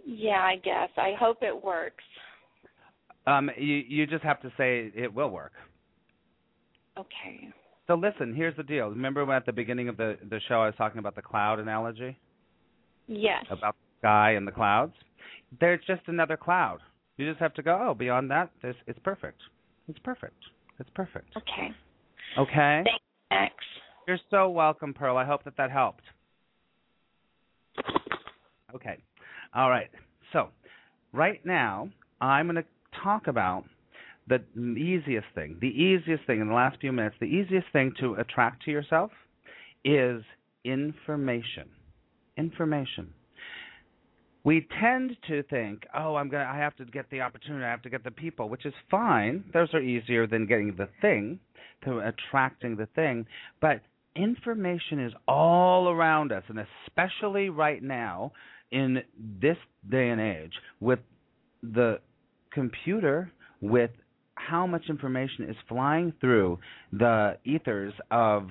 Yeah, 0.05 0.43
I 0.43 0.57
guess. 0.63 0.89
I 0.95 1.13
hope 1.19 1.39
it 1.41 1.63
works. 1.63 2.03
Um 3.25 3.49
you 3.57 3.77
you 3.87 4.05
just 4.05 4.23
have 4.23 4.39
to 4.41 4.51
say 4.57 4.91
it 4.95 5.11
will 5.11 5.29
work. 5.29 5.53
Okay. 6.99 7.49
So 7.87 7.95
listen, 7.95 8.35
here's 8.35 8.55
the 8.57 8.63
deal. 8.63 8.89
Remember 8.89 9.25
when 9.25 9.35
at 9.35 9.47
the 9.47 9.51
beginning 9.51 9.89
of 9.89 9.97
the 9.97 10.19
the 10.29 10.39
show 10.47 10.61
I 10.61 10.67
was 10.67 10.75
talking 10.77 10.99
about 10.99 11.15
the 11.15 11.23
cloud 11.23 11.59
analogy? 11.59 12.15
Yes. 13.07 13.43
about 13.49 13.75
the 13.75 14.07
sky 14.07 14.31
and 14.33 14.47
the 14.47 14.51
clouds. 14.51 14.93
There's 15.59 15.81
just 15.87 16.03
another 16.05 16.37
cloud. 16.37 16.77
You 17.17 17.27
just 17.27 17.39
have 17.39 17.53
to 17.55 17.63
go, 17.63 17.87
oh, 17.89 17.93
beyond 17.93 18.31
that, 18.31 18.51
there's, 18.61 18.75
it's 18.87 18.99
perfect. 18.99 19.41
It's 19.89 19.99
perfect. 19.99 20.41
It's 20.79 20.89
perfect. 20.95 21.35
Okay. 21.35 21.71
Okay? 22.37 22.83
Thanks, 23.31 23.63
You're 24.07 24.19
so 24.29 24.49
welcome, 24.49 24.93
Pearl. 24.93 25.15
I 25.15 25.23
hope 25.23 25.45
that 25.45 25.55
that 25.55 25.71
helped. 25.71 26.03
Okay. 28.75 28.97
All 29.55 29.69
right. 29.69 29.89
So, 30.33 30.49
right 31.13 31.39
now, 31.45 31.89
I'm 32.19 32.47
going 32.47 32.57
to 32.57 32.65
talk 33.01 33.27
about 33.27 33.63
the 34.27 34.41
easiest 34.57 35.27
thing. 35.33 35.57
The 35.61 35.67
easiest 35.67 36.25
thing 36.25 36.41
in 36.41 36.49
the 36.49 36.53
last 36.53 36.79
few 36.81 36.91
minutes, 36.91 37.15
the 37.19 37.25
easiest 37.25 37.67
thing 37.71 37.93
to 38.01 38.15
attract 38.15 38.63
to 38.65 38.71
yourself 38.71 39.11
is 39.85 40.23
information. 40.65 41.69
Information. 42.37 43.13
We 44.43 44.67
tend 44.79 45.17
to 45.27 45.43
think, 45.43 45.85
"Oh, 45.93 46.15
I'm 46.15 46.29
to 46.29 46.47
I 46.47 46.57
have 46.57 46.75
to 46.77 46.85
get 46.85 47.09
the 47.09 47.21
opportunity, 47.21 47.63
I 47.63 47.69
have 47.69 47.83
to 47.83 47.89
get 47.89 48.03
the 48.03 48.11
people," 48.11 48.49
which 48.49 48.65
is 48.65 48.73
fine. 48.89 49.43
Those 49.53 49.73
are 49.73 49.81
easier 49.81 50.25
than 50.25 50.47
getting 50.47 50.75
the 50.75 50.87
thing, 50.99 51.39
to 51.83 51.99
attracting 51.99 52.75
the 52.75 52.87
thing, 52.87 53.25
but 53.59 53.81
information 54.15 54.99
is 54.99 55.13
all 55.27 55.89
around 55.89 56.31
us 56.31 56.43
and 56.49 56.59
especially 56.87 57.49
right 57.49 57.81
now 57.81 58.31
in 58.71 59.01
this 59.17 59.57
day 59.89 60.09
and 60.09 60.19
age 60.19 60.53
with 60.79 60.99
the 61.63 61.99
computer 62.51 63.31
with 63.61 63.91
how 64.35 64.65
much 64.67 64.89
information 64.89 65.49
is 65.49 65.55
flying 65.67 66.11
through 66.19 66.59
the 66.91 67.37
ethers 67.45 67.93
of 68.09 68.49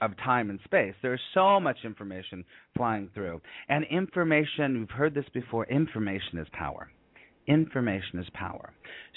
of 0.00 0.16
time 0.18 0.50
and 0.50 0.60
space. 0.64 0.94
There's 1.02 1.20
so 1.34 1.58
much 1.60 1.78
information 1.84 2.44
flying 2.76 3.10
through. 3.14 3.40
And 3.68 3.84
information, 3.90 4.80
we've 4.80 4.90
heard 4.90 5.14
this 5.14 5.28
before, 5.34 5.66
information 5.66 6.38
is 6.38 6.46
power. 6.52 6.90
Information 7.46 8.18
is 8.18 8.26
power. 8.34 8.72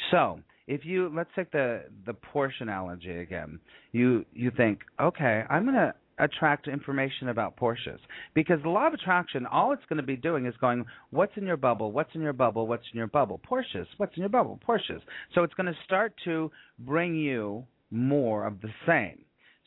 So, 0.09 0.39
if 0.67 0.86
you 0.86 1.11
let's 1.13 1.29
take 1.36 1.51
the 1.51 1.84
the 2.05 2.13
Porsche 2.13 2.61
analogy 2.61 3.17
again. 3.17 3.59
You 3.91 4.25
you 4.34 4.51
think, 4.55 4.79
okay, 5.01 5.43
I'm 5.49 5.63
going 5.63 5.75
to 5.75 5.93
attract 6.19 6.67
information 6.67 7.29
about 7.29 7.57
Porsches 7.57 7.97
because 8.34 8.61
the 8.63 8.69
law 8.69 8.88
of 8.88 8.93
attraction 8.93 9.45
all 9.45 9.73
it's 9.73 9.84
going 9.89 9.97
to 9.97 10.03
be 10.03 10.15
doing 10.15 10.45
is 10.45 10.53
going 10.61 10.86
what's 11.09 11.32
in 11.36 11.45
your 11.45 11.57
bubble 11.57 11.91
what's 11.91 12.13
in 12.13 12.21
your 12.21 12.34
bubble 12.34 12.67
what's 12.67 12.84
in 12.93 12.97
your 12.97 13.07
bubble 13.07 13.39
Porsches 13.49 13.88
what's 13.97 14.15
in 14.15 14.21
your 14.21 14.29
bubble 14.29 14.59
Porsches 14.67 15.01
so 15.34 15.43
it's 15.43 15.53
going 15.55 15.65
to 15.65 15.77
start 15.84 16.13
to 16.25 16.51
bring 16.79 17.15
you 17.15 17.65
more 17.89 18.45
of 18.45 18.61
the 18.61 18.69
same 18.86 19.23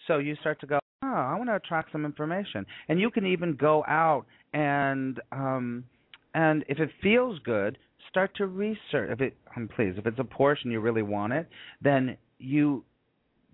so 0.07 0.19
you 0.19 0.37
start 0.43 0.61
to 0.61 0.67
go 0.67 0.79
oh 1.05 1.15
I 1.15 1.35
want 1.37 1.49
to 1.49 1.57
attract 1.57 1.93
some 1.93 2.05
information 2.05 2.67
and 2.89 3.01
you 3.01 3.11
can 3.11 3.27
even 3.27 3.57
go 3.57 3.85
out 3.87 4.25
and 4.53 5.21
um 5.33 5.85
and 6.35 6.65
if 6.69 6.79
it 6.79 6.91
feels 7.03 7.39
good 7.41 7.79
start 8.09 8.35
to 8.37 8.47
research 8.47 9.11
if 9.11 9.21
it 9.21 9.37
um, 9.57 9.69
please 9.75 9.95
if 9.97 10.07
it's 10.07 10.19
a 10.19 10.25
Porsche 10.25 10.65
and 10.65 10.73
you 10.73 10.81
really 10.81 11.03
want 11.03 11.33
it 11.33 11.49
then 11.83 12.17
you 12.39 12.85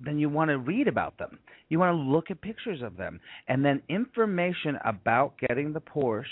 then 0.04 0.18
you 0.18 0.28
want 0.28 0.48
to 0.48 0.58
read 0.58 0.88
about 0.88 1.18
them. 1.18 1.38
You 1.68 1.78
want 1.78 1.94
to 1.94 2.00
look 2.00 2.30
at 2.30 2.40
pictures 2.40 2.82
of 2.82 2.96
them. 2.96 3.20
And 3.48 3.64
then 3.64 3.82
information 3.88 4.78
about 4.84 5.34
getting 5.38 5.72
the 5.72 5.80
Porsche, 5.80 6.24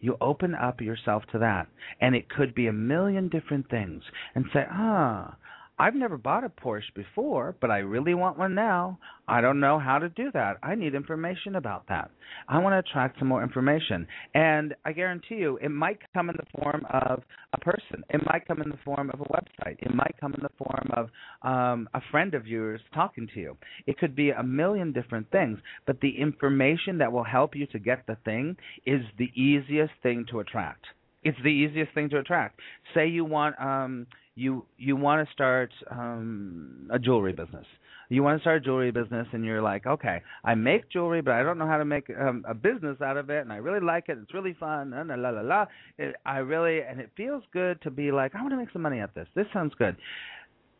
you 0.00 0.16
open 0.20 0.54
up 0.54 0.80
yourself 0.80 1.22
to 1.32 1.38
that. 1.38 1.66
And 2.00 2.14
it 2.14 2.28
could 2.28 2.54
be 2.54 2.66
a 2.66 2.72
million 2.72 3.28
different 3.28 3.68
things. 3.70 4.02
And 4.34 4.44
say, 4.52 4.64
ah, 4.70 5.36
I've 5.78 5.94
never 5.94 6.16
bought 6.16 6.42
a 6.42 6.48
Porsche 6.48 6.94
before, 6.94 7.54
but 7.60 7.70
I 7.70 7.78
really 7.78 8.14
want 8.14 8.38
one 8.38 8.54
now. 8.54 8.98
I 9.28 9.42
don't 9.42 9.60
know 9.60 9.78
how 9.78 9.98
to 9.98 10.08
do 10.08 10.30
that. 10.32 10.56
I 10.62 10.74
need 10.74 10.94
information 10.94 11.56
about 11.56 11.86
that. 11.88 12.10
I 12.48 12.58
want 12.58 12.72
to 12.72 12.78
attract 12.78 13.18
some 13.18 13.28
more 13.28 13.42
information. 13.42 14.06
And 14.34 14.74
I 14.86 14.92
guarantee 14.92 15.34
you, 15.34 15.58
it 15.60 15.68
might 15.68 15.98
come 16.14 16.30
in 16.30 16.36
the 16.36 16.62
form 16.62 16.86
of 16.90 17.22
a 17.52 17.60
person. 17.60 18.04
It 18.08 18.22
might 18.24 18.48
come 18.48 18.62
in 18.62 18.70
the 18.70 18.78
form 18.86 19.10
of 19.10 19.20
a 19.20 19.24
website. 19.24 19.76
It 19.80 19.94
might 19.94 20.14
come 20.18 20.32
in 20.32 20.42
the 20.42 20.64
form 20.64 20.90
of 20.96 21.10
um, 21.42 21.90
a 21.92 22.00
friend 22.10 22.32
of 22.34 22.46
yours 22.46 22.80
talking 22.94 23.28
to 23.34 23.40
you. 23.40 23.56
It 23.86 23.98
could 23.98 24.16
be 24.16 24.30
a 24.30 24.42
million 24.42 24.92
different 24.92 25.30
things. 25.30 25.58
But 25.86 26.00
the 26.00 26.18
information 26.18 26.96
that 26.98 27.12
will 27.12 27.24
help 27.24 27.54
you 27.54 27.66
to 27.66 27.78
get 27.78 28.06
the 28.06 28.16
thing 28.24 28.56
is 28.86 29.02
the 29.18 29.30
easiest 29.34 29.92
thing 30.02 30.24
to 30.30 30.40
attract. 30.40 30.86
It's 31.22 31.38
the 31.42 31.48
easiest 31.48 31.92
thing 31.92 32.08
to 32.10 32.18
attract. 32.18 32.60
Say 32.94 33.08
you 33.08 33.24
want 33.24 33.60
um, 33.60 34.06
you 34.36 34.66
you 34.76 34.94
want 34.94 35.26
to 35.26 35.32
start 35.32 35.72
um, 35.90 36.88
a 36.92 36.98
jewelry 36.98 37.32
business. 37.32 37.66
You 38.08 38.22
want 38.22 38.38
to 38.38 38.42
start 38.42 38.58
a 38.58 38.60
jewelry 38.60 38.92
business, 38.92 39.26
and 39.32 39.44
you're 39.44 39.62
like, 39.62 39.84
okay, 39.84 40.22
I 40.44 40.54
make 40.54 40.88
jewelry, 40.90 41.22
but 41.22 41.34
I 41.34 41.42
don't 41.42 41.58
know 41.58 41.66
how 41.66 41.78
to 41.78 41.84
make 41.84 42.08
um, 42.10 42.44
a 42.48 42.54
business 42.54 43.00
out 43.00 43.16
of 43.16 43.30
it, 43.30 43.40
and 43.40 43.52
I 43.52 43.56
really 43.56 43.84
like 43.84 44.04
it. 44.08 44.18
It's 44.22 44.32
really 44.32 44.54
fun. 44.60 44.92
La 44.92 45.14
la 45.16 45.30
la 45.30 45.40
la. 45.40 45.66
It, 45.98 46.14
I 46.24 46.38
really, 46.38 46.82
and 46.82 47.00
it 47.00 47.10
feels 47.16 47.42
good 47.52 47.82
to 47.82 47.90
be 47.90 48.12
like, 48.12 48.36
I 48.36 48.42
want 48.42 48.52
to 48.52 48.58
make 48.58 48.70
some 48.72 48.82
money 48.82 49.00
at 49.00 49.12
this. 49.14 49.26
This 49.34 49.46
sounds 49.52 49.72
good. 49.76 49.96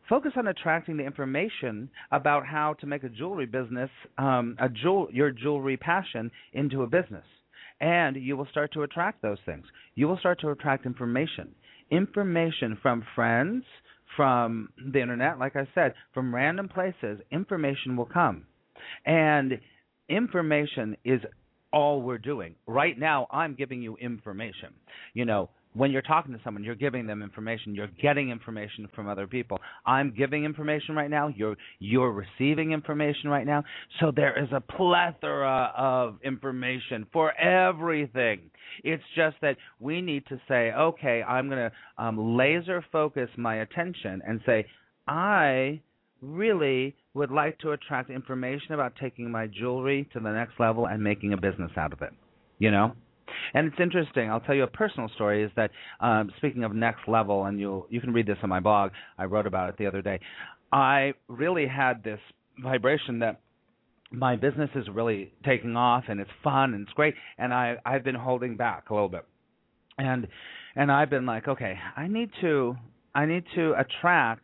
Focus 0.07 0.31
on 0.37 0.47
attracting 0.47 0.95
the 0.95 1.03
information 1.03 1.89
about 2.13 2.45
how 2.45 2.75
to 2.75 2.85
make 2.85 3.03
a 3.03 3.09
jewelry 3.09 3.45
business, 3.45 3.89
um, 4.17 4.55
a 4.61 4.69
jewel, 4.69 5.09
your 5.11 5.31
jewelry 5.31 5.75
passion 5.75 6.31
into 6.53 6.83
a 6.83 6.87
business, 6.87 7.25
and 7.81 8.15
you 8.15 8.37
will 8.37 8.47
start 8.51 8.71
to 8.73 8.83
attract 8.83 9.21
those 9.21 9.39
things. 9.45 9.65
You 9.95 10.07
will 10.07 10.17
start 10.17 10.39
to 10.41 10.51
attract 10.51 10.85
information 10.85 11.53
information 11.91 12.77
from 12.81 13.03
friends, 13.15 13.63
from 14.15 14.69
the 14.91 15.01
internet, 15.01 15.39
like 15.39 15.55
I 15.55 15.67
said, 15.75 15.93
from 16.13 16.33
random 16.33 16.69
places, 16.69 17.19
information 17.31 17.95
will 17.95 18.05
come. 18.05 18.45
And 19.05 19.59
information 20.09 20.97
is 21.03 21.21
all 21.71 22.01
we're 22.01 22.17
doing. 22.17 22.55
Right 22.65 22.97
now, 22.97 23.27
I'm 23.31 23.55
giving 23.55 23.81
you 23.81 23.97
information. 23.97 24.73
You 25.13 25.25
know, 25.25 25.49
when 25.73 25.91
you're 25.91 26.01
talking 26.01 26.33
to 26.33 26.39
someone, 26.43 26.63
you're 26.63 26.75
giving 26.75 27.05
them 27.05 27.21
information. 27.21 27.75
You're 27.75 27.89
getting 28.01 28.29
information 28.29 28.87
from 28.95 29.07
other 29.07 29.27
people. 29.27 29.59
I'm 29.85 30.13
giving 30.15 30.43
information 30.43 30.95
right 30.95 31.09
now. 31.09 31.27
You're 31.27 31.55
you're 31.79 32.11
receiving 32.11 32.71
information 32.71 33.29
right 33.29 33.45
now. 33.45 33.63
So 33.99 34.11
there 34.15 34.41
is 34.41 34.49
a 34.51 34.61
plethora 34.61 35.71
of 35.77 36.17
information 36.23 37.05
for 37.13 37.37
everything. 37.39 38.49
It's 38.83 39.03
just 39.15 39.37
that 39.41 39.57
we 39.79 40.01
need 40.01 40.25
to 40.27 40.39
say, 40.47 40.71
okay, 40.71 41.23
I'm 41.23 41.49
going 41.49 41.69
to 41.69 42.03
um, 42.03 42.37
laser 42.37 42.83
focus 42.91 43.29
my 43.37 43.57
attention 43.57 44.21
and 44.27 44.41
say, 44.45 44.65
I 45.07 45.81
really 46.21 46.95
would 47.13 47.31
like 47.31 47.57
to 47.59 47.71
attract 47.71 48.09
information 48.09 48.73
about 48.73 48.93
taking 48.99 49.31
my 49.31 49.47
jewelry 49.47 50.07
to 50.13 50.19
the 50.19 50.31
next 50.31 50.59
level 50.59 50.87
and 50.87 51.03
making 51.03 51.33
a 51.33 51.37
business 51.37 51.71
out 51.77 51.93
of 51.93 52.01
it. 52.01 52.11
You 52.59 52.71
know? 52.71 52.93
And 53.53 53.67
it's 53.67 53.79
interesting. 53.79 54.29
I'll 54.29 54.39
tell 54.39 54.55
you 54.55 54.63
a 54.63 54.67
personal 54.67 55.09
story. 55.15 55.43
Is 55.43 55.51
that 55.55 55.71
um, 55.99 56.31
speaking 56.37 56.63
of 56.63 56.73
next 56.73 57.07
level, 57.07 57.45
and 57.45 57.59
you 57.59 57.85
you 57.89 58.01
can 58.01 58.13
read 58.13 58.27
this 58.27 58.37
on 58.43 58.49
my 58.49 58.59
blog. 58.59 58.91
I 59.17 59.25
wrote 59.25 59.47
about 59.47 59.69
it 59.69 59.77
the 59.77 59.87
other 59.87 60.01
day. 60.01 60.19
I 60.71 61.13
really 61.27 61.67
had 61.67 62.03
this 62.03 62.19
vibration 62.61 63.19
that 63.19 63.39
my 64.11 64.35
business 64.35 64.69
is 64.75 64.87
really 64.91 65.33
taking 65.45 65.75
off 65.75 66.05
and 66.07 66.19
it's 66.19 66.31
fun 66.43 66.73
and 66.73 66.83
it's 66.83 66.93
great, 66.93 67.15
and 67.37 67.53
I 67.53 67.75
I've 67.85 68.03
been 68.03 68.15
holding 68.15 68.55
back 68.57 68.89
a 68.89 68.93
little 68.93 69.09
bit, 69.09 69.25
and 69.97 70.27
and 70.75 70.91
I've 70.91 71.09
been 71.09 71.25
like, 71.25 71.47
okay, 71.47 71.75
I 71.95 72.07
need 72.07 72.29
to 72.41 72.75
I 73.15 73.25
need 73.25 73.43
to 73.55 73.73
attract 73.73 74.43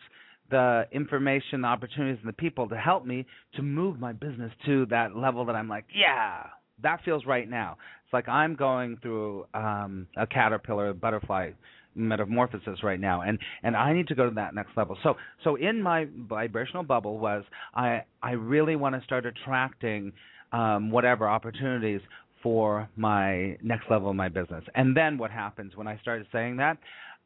the 0.50 0.86
information, 0.92 1.62
the 1.62 1.68
opportunities, 1.68 2.20
and 2.22 2.30
the 2.30 2.34
people 2.34 2.68
to 2.70 2.76
help 2.76 3.06
me 3.06 3.26
to 3.56 3.62
move 3.62 4.00
my 4.00 4.14
business 4.14 4.52
to 4.66 4.86
that 4.88 5.16
level 5.16 5.46
that 5.46 5.56
I'm 5.56 5.68
like, 5.70 5.86
yeah, 5.94 6.48
that 6.82 7.00
feels 7.04 7.26
right 7.26 7.50
now. 7.50 7.78
Like 8.14 8.30
I'm 8.30 8.56
going 8.56 8.98
through 9.02 9.46
um, 9.54 10.08
a 10.16 10.28
caterpillar 10.28 10.94
butterfly 10.94 11.52
metamorphosis 11.96 12.82
right 12.82 13.00
now 13.00 13.22
and 13.22 13.38
and 13.62 13.76
I 13.76 13.94
need 13.94 14.08
to 14.08 14.16
go 14.16 14.28
to 14.28 14.36
that 14.36 14.56
next 14.56 14.72
level. 14.76 14.98
So 15.04 15.16
so 15.44 15.56
in 15.56 15.82
my 15.82 16.08
vibrational 16.28 16.84
bubble 16.84 17.20
was 17.20 17.44
I 17.76 18.04
I 18.22 18.32
really 18.32 18.76
want 18.76 18.96
to 18.96 19.02
start 19.04 19.26
attracting 19.26 20.12
um 20.52 20.90
whatever 20.90 21.28
opportunities 21.28 22.02
for 22.42 22.90
my 22.98 23.58
next 23.64 23.90
level 23.90 24.10
of 24.10 24.16
my 24.16 24.28
business. 24.28 24.64
And 24.76 24.96
then 24.96 25.18
what 25.18 25.32
happens 25.32 25.76
when 25.76 25.88
I 25.88 25.98
started 26.00 26.28
saying 26.32 26.58
that 26.58 26.78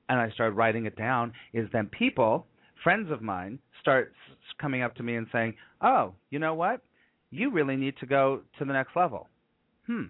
and 0.09 0.19
I 0.19 0.29
started 0.31 0.53
writing 0.55 0.85
it 0.85 0.95
down 0.95 1.33
is 1.53 1.67
then 1.73 1.87
people, 1.87 2.45
friends 2.83 3.11
of 3.11 3.21
mine 3.21 3.59
start 3.81 4.13
coming 4.61 4.83
up 4.83 4.95
to 4.95 5.03
me 5.03 5.15
and 5.15 5.27
saying, 5.31 5.55
"Oh, 5.81 6.13
you 6.29 6.39
know 6.39 6.53
what? 6.53 6.81
You 7.31 7.51
really 7.51 7.75
need 7.75 7.97
to 7.97 8.05
go 8.05 8.41
to 8.59 8.65
the 8.65 8.73
next 8.73 8.95
level." 8.95 9.27
Hmm. 9.87 10.05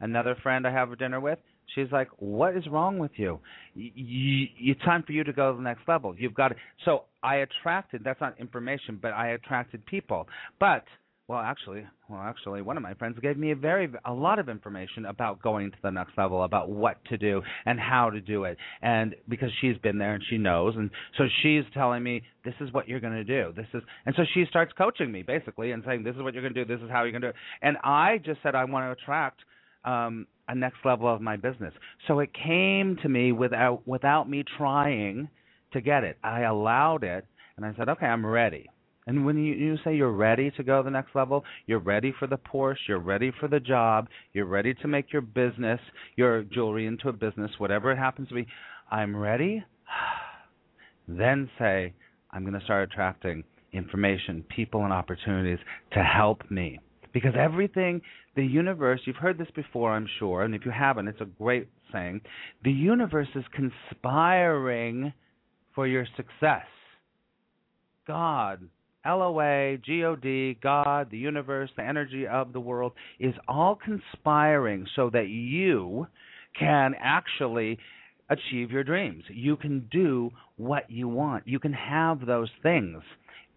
Another 0.00 0.36
friend 0.42 0.66
I 0.66 0.72
have 0.72 0.92
a 0.92 0.96
dinner 0.96 1.20
with, 1.20 1.38
she's 1.74 1.90
like, 1.92 2.08
"What 2.18 2.56
is 2.56 2.66
wrong 2.68 2.98
with 2.98 3.12
you? 3.18 3.40
Y- 3.76 3.92
y- 3.96 4.50
it's 4.58 4.80
time 4.82 5.02
for 5.02 5.12
you 5.12 5.24
to 5.24 5.32
go 5.32 5.50
to 5.50 5.56
the 5.56 5.62
next 5.62 5.86
level. 5.88 6.14
You've 6.16 6.34
got 6.34 6.48
to." 6.48 6.56
So 6.84 7.04
I 7.22 7.36
attracted. 7.36 8.04
That's 8.04 8.20
not 8.20 8.38
information, 8.38 8.98
but 9.00 9.12
I 9.12 9.28
attracted 9.30 9.84
people. 9.86 10.28
But 10.58 10.84
well, 11.28 11.40
actually, 11.40 11.84
well, 12.08 12.22
actually, 12.22 12.62
one 12.62 12.78
of 12.78 12.82
my 12.82 12.94
friends 12.94 13.18
gave 13.20 13.36
me 13.36 13.50
a 13.50 13.54
very 13.54 13.86
a 14.06 14.12
lot 14.12 14.38
of 14.38 14.48
information 14.48 15.04
about 15.04 15.42
going 15.42 15.70
to 15.70 15.76
the 15.82 15.90
next 15.90 16.16
level, 16.16 16.42
about 16.42 16.70
what 16.70 17.04
to 17.10 17.18
do 17.18 17.42
and 17.66 17.78
how 17.78 18.08
to 18.08 18.18
do 18.18 18.44
it, 18.44 18.56
and 18.80 19.14
because 19.28 19.50
she's 19.60 19.76
been 19.76 19.98
there 19.98 20.14
and 20.14 20.24
she 20.30 20.38
knows, 20.38 20.74
and 20.74 20.88
so 21.18 21.24
she's 21.42 21.64
telling 21.74 22.02
me 22.02 22.22
this 22.46 22.54
is 22.60 22.72
what 22.72 22.88
you're 22.88 22.98
going 22.98 23.12
to 23.12 23.24
do. 23.24 23.52
This 23.54 23.66
is, 23.74 23.82
and 24.06 24.14
so 24.16 24.22
she 24.32 24.46
starts 24.48 24.72
coaching 24.72 25.12
me 25.12 25.22
basically 25.22 25.72
and 25.72 25.82
saying 25.86 26.02
this 26.02 26.16
is 26.16 26.22
what 26.22 26.32
you're 26.32 26.42
going 26.42 26.54
to 26.54 26.64
do. 26.64 26.74
This 26.76 26.82
is 26.82 26.90
how 26.90 27.02
you're 27.02 27.12
going 27.12 27.20
to 27.20 27.28
do 27.28 27.30
it. 27.30 27.36
And 27.60 27.76
I 27.84 28.16
just 28.24 28.40
said 28.42 28.54
I 28.54 28.64
want 28.64 28.86
to 28.86 29.02
attract 29.02 29.40
um, 29.88 30.26
a 30.48 30.54
next 30.54 30.78
level 30.84 31.12
of 31.12 31.20
my 31.20 31.36
business. 31.36 31.72
So 32.06 32.20
it 32.20 32.30
came 32.34 32.96
to 33.02 33.08
me 33.08 33.32
without 33.32 33.86
without 33.86 34.28
me 34.28 34.44
trying 34.56 35.28
to 35.72 35.80
get 35.80 36.04
it. 36.04 36.18
I 36.22 36.42
allowed 36.42 37.04
it, 37.04 37.26
and 37.56 37.64
I 37.64 37.74
said, 37.76 37.88
okay, 37.88 38.06
I'm 38.06 38.24
ready. 38.24 38.68
And 39.06 39.24
when 39.24 39.38
you, 39.38 39.54
you 39.54 39.76
say 39.84 39.96
you're 39.96 40.12
ready 40.12 40.50
to 40.50 40.62
go 40.62 40.78
to 40.78 40.84
the 40.84 40.90
next 40.90 41.14
level, 41.14 41.42
you're 41.66 41.78
ready 41.78 42.12
for 42.18 42.26
the 42.26 42.36
Porsche, 42.36 42.76
you're 42.88 42.98
ready 42.98 43.32
for 43.40 43.48
the 43.48 43.58
job, 43.58 44.08
you're 44.34 44.44
ready 44.44 44.74
to 44.74 44.88
make 44.88 45.12
your 45.12 45.22
business, 45.22 45.80
your 46.16 46.42
jewelry 46.42 46.86
into 46.86 47.08
a 47.08 47.12
business, 47.12 47.50
whatever 47.56 47.90
it 47.90 47.96
happens 47.96 48.28
to 48.28 48.34
be. 48.34 48.46
I'm 48.90 49.16
ready. 49.16 49.64
then 51.08 51.48
say, 51.58 51.94
I'm 52.32 52.42
going 52.42 52.58
to 52.58 52.64
start 52.64 52.90
attracting 52.92 53.44
information, 53.72 54.44
people, 54.54 54.84
and 54.84 54.92
opportunities 54.92 55.58
to 55.92 56.02
help 56.02 56.42
me. 56.50 56.78
Because 57.14 57.32
everything, 57.38 58.02
the 58.38 58.44
universe, 58.44 59.00
you've 59.04 59.16
heard 59.16 59.36
this 59.36 59.50
before, 59.56 59.90
I'm 59.92 60.06
sure, 60.20 60.44
and 60.44 60.54
if 60.54 60.64
you 60.64 60.70
haven't, 60.70 61.08
it's 61.08 61.20
a 61.20 61.24
great 61.24 61.68
saying. 61.92 62.20
The 62.62 62.70
universe 62.70 63.26
is 63.34 63.42
conspiring 63.52 65.12
for 65.74 65.88
your 65.88 66.06
success. 66.16 66.66
God, 68.06 68.60
L 69.04 69.22
O 69.22 69.40
A, 69.40 69.80
G 69.84 70.04
O 70.04 70.14
D, 70.14 70.56
God, 70.62 71.10
the 71.10 71.18
universe, 71.18 71.68
the 71.76 71.82
energy 71.82 72.28
of 72.28 72.52
the 72.52 72.60
world 72.60 72.92
is 73.18 73.34
all 73.48 73.74
conspiring 73.74 74.86
so 74.94 75.10
that 75.12 75.26
you 75.26 76.06
can 76.56 76.94
actually 77.02 77.76
achieve 78.30 78.70
your 78.70 78.84
dreams. 78.84 79.24
You 79.28 79.56
can 79.56 79.88
do 79.90 80.30
what 80.58 80.88
you 80.88 81.08
want. 81.08 81.48
You 81.48 81.58
can 81.58 81.72
have 81.72 82.24
those 82.24 82.50
things. 82.62 83.02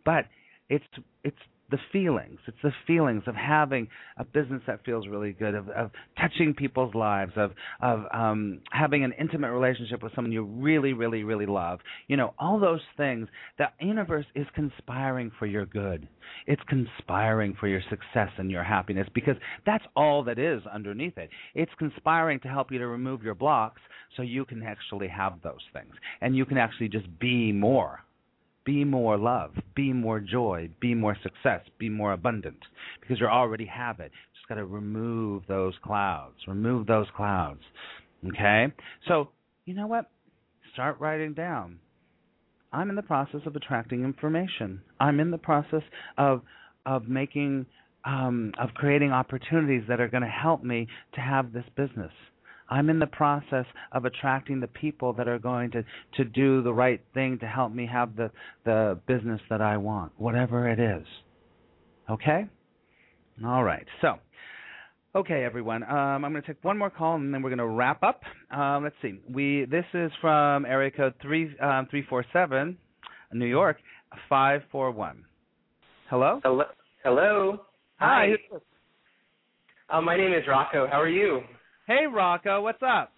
But 0.04 0.26
it's 0.70 0.86
it's 1.24 1.38
the 1.72 1.78
feelings. 1.92 2.40
It's 2.48 2.58
the 2.62 2.72
feelings 2.86 3.24
of 3.26 3.36
having 3.36 3.88
a 4.18 4.24
business 4.24 4.62
that 4.68 4.86
feels 4.86 5.08
really 5.08 5.32
good, 5.32 5.56
of, 5.56 5.70
of 5.70 5.92
touching 6.20 6.54
people's 6.54 6.94
lives, 6.94 7.32
of 7.36 7.52
of 7.82 8.04
um, 8.14 8.60
having 8.72 9.04
an 9.04 9.14
intimate 9.20 9.52
relationship 9.52 10.04
with 10.04 10.14
someone 10.14 10.32
you 10.32 10.44
really, 10.44 10.94
really, 10.94 11.24
really 11.24 11.46
love. 11.46 11.80
You 12.08 12.18
know, 12.18 12.34
all 12.38 12.60
those 12.60 12.82
things. 12.98 13.28
The 13.58 13.66
universe 13.80 14.26
is 14.36 14.46
conspiring 14.54 15.32
for 15.40 15.46
your 15.46 15.66
good. 15.66 16.08
It's 16.48 16.62
conspiring 16.68 17.56
for 17.60 17.68
your 17.68 17.82
success 17.90 18.30
and 18.38 18.52
your 18.52 18.64
happiness 18.64 19.08
because 19.14 19.36
that's 19.66 19.84
all 19.96 20.24
that 20.26 20.40
is 20.40 20.62
underneath 20.72 21.18
it. 21.18 21.30
It's 21.56 21.72
conspiring 21.78 22.40
to 22.42 22.48
help 22.48 22.72
you 22.72 22.80
to 22.80 22.88
remove 22.88 23.24
your 23.24 23.36
blocks 23.36 23.82
so 24.16 24.24
you 24.24 24.46
can 24.46 24.64
actually 24.64 25.08
have 25.08 25.42
those 25.44 25.62
things 25.74 25.94
and 26.22 26.36
you 26.36 26.46
can 26.46 26.58
actually 26.58 26.90
just 26.90 27.08
be 27.20 27.52
more 27.52 28.00
be 28.64 28.84
more 28.84 29.18
love, 29.18 29.52
be 29.76 29.94
more 29.94 30.20
joy, 30.20 30.70
be 30.80 30.94
more 30.94 31.18
success, 31.24 31.62
be 31.80 31.90
more 31.90 32.14
abundant 32.14 32.60
because 33.00 33.20
you 33.20 33.26
already 33.26 33.66
have 33.66 34.00
it. 34.00 34.12
You 34.12 34.40
Just 34.40 34.48
got 34.48 34.56
to 34.56 34.66
remove 34.66 35.44
those 35.48 35.74
clouds, 35.84 36.36
remove 36.48 36.88
those 36.88 37.08
clouds. 37.16 37.62
Okay? 38.28 38.68
So, 39.08 39.30
you 39.66 39.74
know 39.74 39.88
what? 39.88 40.10
Start 40.74 41.00
writing 41.00 41.34
down. 41.34 41.80
I'm 42.74 42.90
in 42.90 42.96
the 42.96 43.02
process 43.02 43.42
of 43.46 43.56
attracting 43.56 44.04
information. 44.04 44.82
I'm 45.00 45.20
in 45.20 45.32
the 45.32 45.38
process 45.38 45.84
of 46.18 46.42
of 46.86 47.08
making 47.08 47.66
um, 48.06 48.54
of 48.60 48.70
creating 48.74 49.12
opportunities 49.12 49.84
that 49.88 50.00
are 50.00 50.08
going 50.08 50.24
to 50.24 50.30
help 50.30 50.64
me 50.64 50.88
to 51.14 51.22
have 51.22 51.54
this 51.54 51.66
business. 51.76 52.12
I'm 52.72 52.90
in 52.90 53.00
the 53.00 53.08
process 53.08 53.66
of 53.92 54.06
attracting 54.06 54.62
the 54.62 54.68
people 54.68 55.12
that 55.14 55.28
are 55.28 55.38
going 55.38 55.72
to 55.72 55.84
to 56.16 56.24
do 56.24 56.64
the 56.64 56.74
right 56.74 57.02
thing 57.14 57.38
to 57.40 57.46
help 57.46 57.74
me 57.74 57.86
have 57.86 58.16
the 58.16 58.32
the 58.64 58.98
business 59.08 59.42
that 59.50 59.62
I 59.62 59.78
want, 59.78 60.14
whatever 60.18 60.70
it 60.70 60.80
is. 60.80 61.06
Okay? 62.10 62.46
All 63.46 63.64
right. 63.64 63.86
So, 64.02 64.16
okay, 65.16 65.44
everyone. 65.44 65.84
Um, 65.84 66.26
I'm 66.26 66.32
going 66.32 66.42
to 66.42 66.48
take 66.48 66.64
one 66.64 66.78
more 66.78 66.90
call 66.90 67.16
and 67.16 67.34
then 67.34 67.42
we're 67.42 67.50
going 67.50 67.60
to 67.60 67.68
wrap 67.68 68.04
up. 68.04 68.22
Um, 68.52 68.84
let's 68.84 68.96
see. 69.02 69.20
We 69.30 69.66
this 69.70 69.86
is 69.94 70.12
from 70.22 70.66
area 70.66 70.92
code 70.92 71.14
three 71.22 71.56
um, 71.60 71.88
three 71.90 72.06
four 72.10 72.26
seven, 72.32 72.78
New 73.34 73.48
York 73.48 73.78
five 74.30 74.62
four 74.72 74.92
one. 74.92 75.26
Hello. 76.10 76.40
Hello. 76.44 76.64
Hello. 77.04 77.62
Hi. 78.00 78.30
Uh, 79.90 80.02
my 80.02 80.16
name 80.16 80.34
is 80.34 80.44
Rocco. 80.48 80.88
How 80.90 81.02
are 81.02 81.10
you? 81.10 81.42
Hey, 81.88 82.06
Rocco. 82.06 82.62
What's 82.62 82.82
up? 82.84 83.12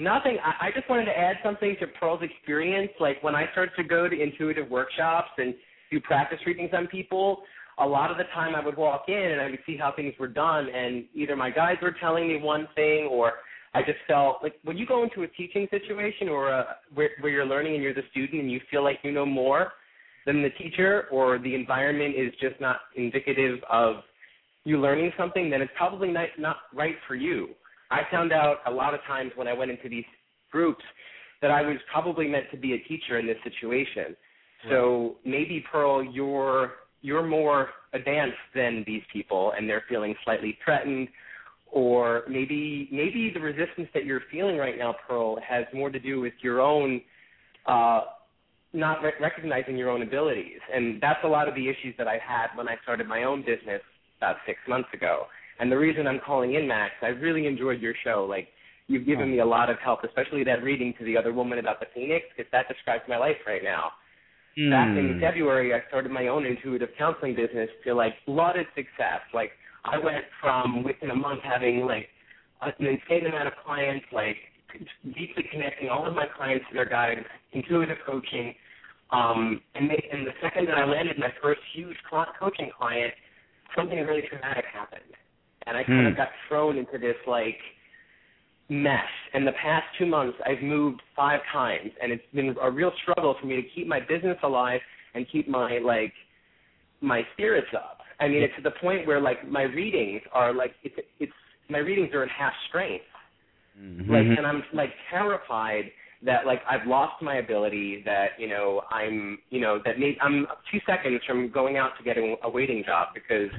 Nothing. 0.00 0.36
I, 0.44 0.66
I 0.66 0.70
just 0.74 0.88
wanted 0.88 1.06
to 1.06 1.18
add 1.18 1.36
something 1.42 1.76
to 1.80 1.86
Pearl's 1.86 2.22
experience. 2.22 2.90
Like 3.00 3.22
when 3.22 3.34
I 3.34 3.50
started 3.52 3.72
to 3.76 3.84
go 3.84 4.08
to 4.08 4.20
intuitive 4.20 4.70
workshops 4.70 5.30
and 5.38 5.54
do 5.90 5.98
practice 6.00 6.38
readings 6.46 6.70
on 6.74 6.86
people, 6.88 7.42
a 7.78 7.86
lot 7.86 8.10
of 8.10 8.18
the 8.18 8.24
time 8.34 8.54
I 8.54 8.64
would 8.64 8.76
walk 8.76 9.04
in 9.08 9.14
and 9.14 9.40
I 9.40 9.50
would 9.50 9.60
see 9.64 9.76
how 9.76 9.92
things 9.94 10.12
were 10.20 10.28
done, 10.28 10.68
and 10.68 11.04
either 11.14 11.36
my 11.36 11.50
guides 11.50 11.80
were 11.80 11.94
telling 11.98 12.28
me 12.28 12.38
one 12.38 12.68
thing, 12.74 13.06
or 13.10 13.32
I 13.72 13.80
just 13.80 13.98
felt 14.06 14.38
like 14.42 14.56
when 14.64 14.76
you 14.76 14.84
go 14.84 15.04
into 15.04 15.22
a 15.22 15.28
teaching 15.28 15.66
situation 15.70 16.28
or 16.28 16.50
a, 16.50 16.76
where, 16.94 17.10
where 17.20 17.32
you're 17.32 17.46
learning 17.46 17.74
and 17.74 17.82
you're 17.82 17.94
the 17.94 18.02
student 18.10 18.42
and 18.42 18.52
you 18.52 18.60
feel 18.70 18.84
like 18.84 18.98
you 19.02 19.12
know 19.12 19.24
more 19.24 19.72
than 20.26 20.42
the 20.42 20.50
teacher, 20.50 21.06
or 21.10 21.38
the 21.38 21.54
environment 21.54 22.14
is 22.14 22.32
just 22.40 22.60
not 22.60 22.80
indicative 22.96 23.60
of 23.70 23.96
you 24.64 24.80
learning 24.80 25.12
something, 25.16 25.50
then 25.50 25.62
it's 25.62 25.72
probably 25.76 26.10
not, 26.10 26.28
not 26.38 26.56
right 26.74 26.96
for 27.06 27.14
you. 27.14 27.50
I 27.90 28.00
found 28.10 28.32
out 28.32 28.58
a 28.66 28.70
lot 28.70 28.94
of 28.94 29.00
times 29.06 29.32
when 29.36 29.48
I 29.48 29.52
went 29.52 29.70
into 29.70 29.88
these 29.88 30.04
groups 30.50 30.84
that 31.40 31.50
I 31.50 31.62
was 31.62 31.76
probably 31.90 32.28
meant 32.28 32.46
to 32.50 32.56
be 32.56 32.74
a 32.74 32.78
teacher 32.78 33.18
in 33.18 33.26
this 33.26 33.36
situation. 33.44 34.16
So 34.68 35.16
maybe 35.24 35.64
Pearl, 35.70 36.02
you're 36.02 36.72
you're 37.00 37.24
more 37.24 37.68
advanced 37.92 38.36
than 38.56 38.82
these 38.86 39.02
people, 39.12 39.52
and 39.56 39.68
they're 39.68 39.84
feeling 39.88 40.16
slightly 40.24 40.58
threatened, 40.64 41.08
or 41.70 42.24
maybe 42.28 42.88
maybe 42.90 43.30
the 43.32 43.40
resistance 43.40 43.88
that 43.94 44.04
you're 44.04 44.22
feeling 44.32 44.56
right 44.56 44.76
now, 44.76 44.96
Pearl, 45.06 45.38
has 45.46 45.64
more 45.72 45.90
to 45.90 46.00
do 46.00 46.20
with 46.20 46.32
your 46.42 46.60
own 46.60 47.00
uh, 47.66 48.00
not 48.72 49.02
re- 49.02 49.12
recognizing 49.20 49.76
your 49.76 49.90
own 49.90 50.02
abilities, 50.02 50.60
and 50.74 51.00
that's 51.00 51.20
a 51.24 51.28
lot 51.28 51.48
of 51.48 51.54
the 51.54 51.68
issues 51.68 51.94
that 51.96 52.08
I 52.08 52.18
had 52.18 52.48
when 52.56 52.68
I 52.68 52.76
started 52.82 53.06
my 53.06 53.22
own 53.22 53.42
business 53.42 53.82
about 54.18 54.36
six 54.46 54.58
months 54.68 54.88
ago. 54.92 55.26
And 55.60 55.72
the 55.72 55.78
reason 55.78 56.06
I'm 56.06 56.20
calling 56.24 56.54
in, 56.54 56.68
Max, 56.68 56.92
I 57.02 57.08
really 57.08 57.46
enjoyed 57.46 57.80
your 57.80 57.94
show. 58.04 58.26
Like 58.28 58.48
you've 58.86 59.06
given 59.06 59.30
me 59.30 59.40
a 59.40 59.46
lot 59.46 59.70
of 59.70 59.78
help, 59.78 60.04
especially 60.04 60.44
that 60.44 60.62
reading 60.62 60.94
to 60.98 61.04
the 61.04 61.16
other 61.16 61.32
woman 61.32 61.58
about 61.58 61.80
the 61.80 61.86
phoenix, 61.94 62.26
because 62.36 62.50
that 62.52 62.68
describes 62.68 63.02
my 63.08 63.16
life 63.18 63.36
right 63.46 63.62
now. 63.64 63.92
Back 64.70 64.88
in 64.96 65.14
Hmm. 65.14 65.20
February, 65.20 65.72
I 65.72 65.86
started 65.88 66.10
my 66.10 66.26
own 66.26 66.44
intuitive 66.44 66.88
counseling 66.98 67.34
business 67.36 67.70
to 67.84 67.94
like 67.94 68.14
lauded 68.26 68.66
success. 68.74 69.22
Like 69.32 69.52
I 69.84 69.98
went 69.98 70.24
from 70.40 70.82
within 70.82 71.10
a 71.10 71.14
month 71.14 71.42
having 71.42 71.86
like 71.86 72.08
an 72.62 72.86
insane 72.86 73.26
amount 73.26 73.46
of 73.46 73.54
clients, 73.64 74.06
like 74.12 74.36
deeply 75.04 75.44
connecting 75.52 75.88
all 75.88 76.06
of 76.06 76.14
my 76.14 76.26
clients 76.36 76.64
to 76.68 76.74
their 76.74 76.88
guides, 76.88 77.20
intuitive 77.52 77.98
coaching. 78.04 78.54
Um, 79.10 79.60
and, 79.74 79.88
they, 79.88 80.08
and 80.12 80.26
the 80.26 80.32
second 80.42 80.66
that 80.68 80.76
I 80.76 80.84
landed 80.84 81.18
my 81.18 81.32
first 81.40 81.60
huge 81.74 81.96
coaching 82.10 82.70
client, 82.76 83.14
something 83.76 83.98
really 84.06 84.22
traumatic 84.22 84.64
happened, 84.72 85.14
and 85.66 85.76
I 85.76 85.84
kind 85.84 86.00
Hmm. 86.00 86.06
of 86.08 86.16
got 86.16 86.30
thrown 86.48 86.76
into 86.78 86.98
this 86.98 87.16
like 87.26 87.60
mess. 88.68 89.08
And 89.32 89.46
the 89.46 89.52
past 89.52 89.86
two 89.96 90.06
months, 90.06 90.38
I've 90.44 90.62
moved 90.62 91.00
five 91.16 91.40
times, 91.52 91.90
and 92.02 92.12
it's 92.12 92.24
been 92.34 92.56
a 92.60 92.70
real 92.70 92.92
struggle 93.02 93.34
for 93.40 93.46
me 93.46 93.56
to 93.56 93.62
keep 93.62 93.86
my 93.86 94.00
business 94.00 94.38
alive 94.42 94.80
and 95.14 95.26
keep 95.28 95.48
my 95.48 95.78
like 95.78 96.12
my 97.00 97.26
spirits 97.32 97.68
up. 97.74 98.00
I 98.20 98.28
mean, 98.28 98.42
it's 98.42 98.54
to 98.56 98.62
the 98.62 98.72
point 98.72 99.06
where 99.06 99.20
like 99.20 99.48
my 99.48 99.62
readings 99.62 100.22
are 100.32 100.52
like 100.52 100.74
it's 100.82 100.96
it's 101.20 101.32
my 101.68 101.78
readings 101.78 102.12
are 102.14 102.22
in 102.22 102.28
half 102.28 102.52
strength. 102.68 103.04
Mhm. 103.80 104.08
Like, 104.08 104.38
and 104.38 104.46
I'm 104.46 104.64
like 104.72 104.92
terrified 105.08 105.92
that 106.24 106.46
like 106.46 106.60
I've 106.68 106.86
lost 106.86 107.22
my 107.22 107.36
ability. 107.36 108.02
That 108.04 108.30
you 108.38 108.48
know 108.48 108.82
I'm 108.90 109.38
you 109.50 109.60
know 109.60 109.80
that 109.84 109.98
maybe 109.98 110.18
I'm 110.20 110.46
two 110.70 110.78
seconds 110.86 111.20
from 111.26 111.50
going 111.50 111.76
out 111.76 111.92
to 111.98 112.04
getting 112.04 112.36
a 112.42 112.50
waiting 112.50 112.82
job 112.84 113.08
because 113.14 113.50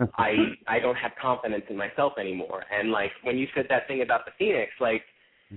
I 0.16 0.34
I 0.66 0.78
don't 0.78 0.96
have 0.96 1.12
confidence 1.20 1.64
in 1.68 1.76
myself 1.76 2.14
anymore. 2.18 2.64
And 2.72 2.90
like 2.90 3.12
when 3.22 3.38
you 3.38 3.46
said 3.54 3.66
that 3.70 3.86
thing 3.86 4.02
about 4.02 4.24
the 4.24 4.32
phoenix, 4.38 4.72
like 4.80 5.02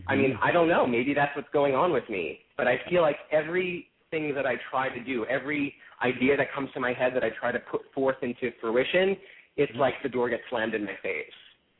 I 0.07 0.15
mean 0.15 0.31
mm-hmm. 0.31 0.43
I 0.43 0.51
don't 0.51 0.67
know, 0.67 0.85
maybe 0.85 1.13
that's 1.13 1.35
what's 1.35 1.49
going 1.51 1.75
on 1.75 1.91
with 1.91 2.07
me. 2.09 2.39
But 2.57 2.67
I 2.67 2.79
feel 2.89 3.01
like 3.01 3.17
everything 3.31 4.33
that 4.35 4.45
I 4.45 4.55
try 4.69 4.89
to 4.89 5.03
do, 5.03 5.25
every 5.25 5.73
idea 6.03 6.37
that 6.37 6.53
comes 6.53 6.69
to 6.73 6.79
my 6.79 6.93
head 6.93 7.13
that 7.15 7.23
I 7.23 7.29
try 7.39 7.51
to 7.51 7.59
put 7.59 7.81
forth 7.93 8.17
into 8.21 8.51
fruition, 8.59 9.17
it's 9.57 9.71
mm-hmm. 9.71 9.81
like 9.81 9.95
the 10.03 10.09
door 10.09 10.29
gets 10.29 10.43
slammed 10.49 10.75
in 10.75 10.85
my 10.85 10.95
face 11.01 11.33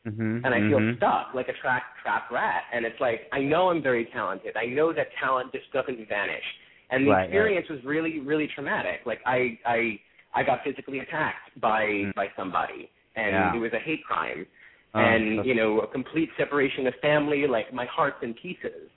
Mhm. 0.06 0.42
and 0.44 0.52
I 0.54 0.58
feel 0.68 0.80
Mhm. 0.80 0.96
stuck 0.96 1.32
like 1.34 1.48
a 1.48 1.52
trap 1.52 1.96
trap 2.02 2.30
rat. 2.30 2.64
And 2.72 2.84
it's 2.84 2.98
like 3.00 3.28
I 3.32 3.40
know 3.40 3.70
I'm 3.70 3.80
very 3.82 4.06
talented. 4.06 4.56
I 4.56 4.66
know 4.66 4.92
that 4.92 5.12
talent 5.14 5.52
just 5.52 5.70
doesn't 5.72 6.08
vanish. 6.08 6.44
And 6.90 7.06
the 7.06 7.10
Right, 7.10 7.16
right. 7.18 7.24
experience 7.26 7.68
was 7.68 7.84
really 7.84 8.18
really 8.20 8.48
traumatic. 8.48 9.02
Like 9.06 9.20
I 9.26 9.58
I 9.64 10.00
I 10.34 10.42
got 10.42 10.64
physically 10.64 10.98
attacked 11.00 11.58
by 11.60 12.10
by 12.16 12.30
somebody, 12.36 12.90
and 13.16 13.32
Yeah. 13.32 13.54
it 13.54 13.58
was 13.58 13.72
a 13.72 13.78
hate 13.78 14.04
crime. 14.04 14.46
Oh, 14.94 15.00
and 15.00 15.38
that's- 15.38 15.46
you 15.46 15.54
know 15.54 15.80
a 15.80 15.86
complete 15.86 16.30
separation 16.36 16.86
of 16.86 16.94
family. 16.96 17.46
Like 17.46 17.72
my 17.72 17.84
heart's 17.86 18.22
in 18.22 18.34
pieces. 18.34 18.90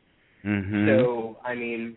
Mhm. 0.43 0.87
So 0.87 1.37
I 1.45 1.53
mean, 1.55 1.95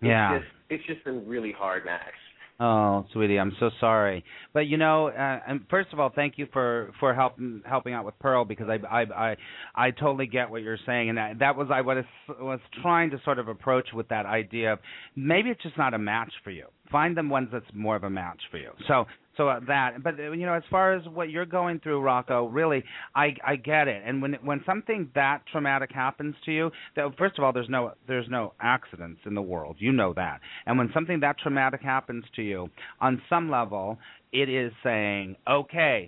it's 0.00 0.08
Yeah. 0.08 0.38
just 0.38 0.50
it's 0.70 0.84
just 0.84 1.04
been 1.04 1.28
really 1.28 1.52
hard, 1.52 1.84
Max. 1.84 2.14
Oh, 2.60 3.04
sweetie, 3.12 3.38
I'm 3.38 3.52
so 3.58 3.70
sorry. 3.80 4.24
But 4.52 4.66
you 4.66 4.76
know, 4.76 5.08
uh, 5.08 5.40
and 5.46 5.62
first 5.68 5.92
of 5.92 5.98
all, 5.98 6.12
thank 6.14 6.38
you 6.38 6.46
for 6.52 6.92
for 7.00 7.12
helping 7.12 7.62
helping 7.66 7.94
out 7.94 8.04
with 8.04 8.16
Pearl 8.20 8.44
because 8.44 8.68
I 8.68 8.78
I 8.86 9.02
I, 9.02 9.36
I 9.74 9.90
totally 9.90 10.26
get 10.26 10.50
what 10.50 10.62
you're 10.62 10.78
saying, 10.86 11.08
and 11.08 11.18
that, 11.18 11.38
that 11.40 11.56
was 11.56 11.68
I 11.72 11.80
was 11.80 12.04
was 12.28 12.60
trying 12.80 13.10
to 13.10 13.20
sort 13.24 13.40
of 13.40 13.48
approach 13.48 13.88
with 13.92 14.08
that 14.08 14.24
idea 14.24 14.74
of 14.74 14.78
maybe 15.16 15.50
it's 15.50 15.62
just 15.64 15.76
not 15.76 15.94
a 15.94 15.98
match 15.98 16.32
for 16.44 16.52
you. 16.52 16.66
Find 16.92 17.16
them 17.16 17.28
ones 17.28 17.48
that's 17.52 17.66
more 17.74 17.96
of 17.96 18.04
a 18.04 18.10
match 18.10 18.40
for 18.52 18.58
you. 18.58 18.70
So 18.86 19.06
so 19.36 19.48
uh, 19.48 19.60
that, 19.66 20.02
but 20.02 20.18
uh, 20.18 20.32
you 20.32 20.46
know, 20.46 20.54
as 20.54 20.62
far 20.70 20.94
as 20.94 21.06
what 21.08 21.30
you're 21.30 21.46
going 21.46 21.80
through, 21.80 22.00
Rocco, 22.00 22.46
really, 22.46 22.84
I 23.14 23.34
I 23.44 23.56
get 23.56 23.88
it. 23.88 24.02
And 24.04 24.22
when 24.22 24.34
when 24.42 24.62
something 24.64 25.10
that 25.14 25.42
traumatic 25.50 25.90
happens 25.92 26.34
to 26.44 26.52
you, 26.52 26.70
that 26.96 27.10
first 27.18 27.38
of 27.38 27.44
all, 27.44 27.52
there's 27.52 27.68
no 27.68 27.92
there's 28.06 28.28
no 28.28 28.54
accidents 28.60 29.20
in 29.26 29.34
the 29.34 29.42
world. 29.42 29.76
You 29.78 29.92
know 29.92 30.12
that. 30.14 30.40
And 30.66 30.78
when 30.78 30.90
something 30.94 31.20
that 31.20 31.38
traumatic 31.38 31.82
happens 31.82 32.24
to 32.36 32.42
you, 32.42 32.68
on 33.00 33.20
some 33.28 33.50
level, 33.50 33.98
it 34.32 34.48
is 34.48 34.72
saying, 34.82 35.36
okay. 35.48 36.06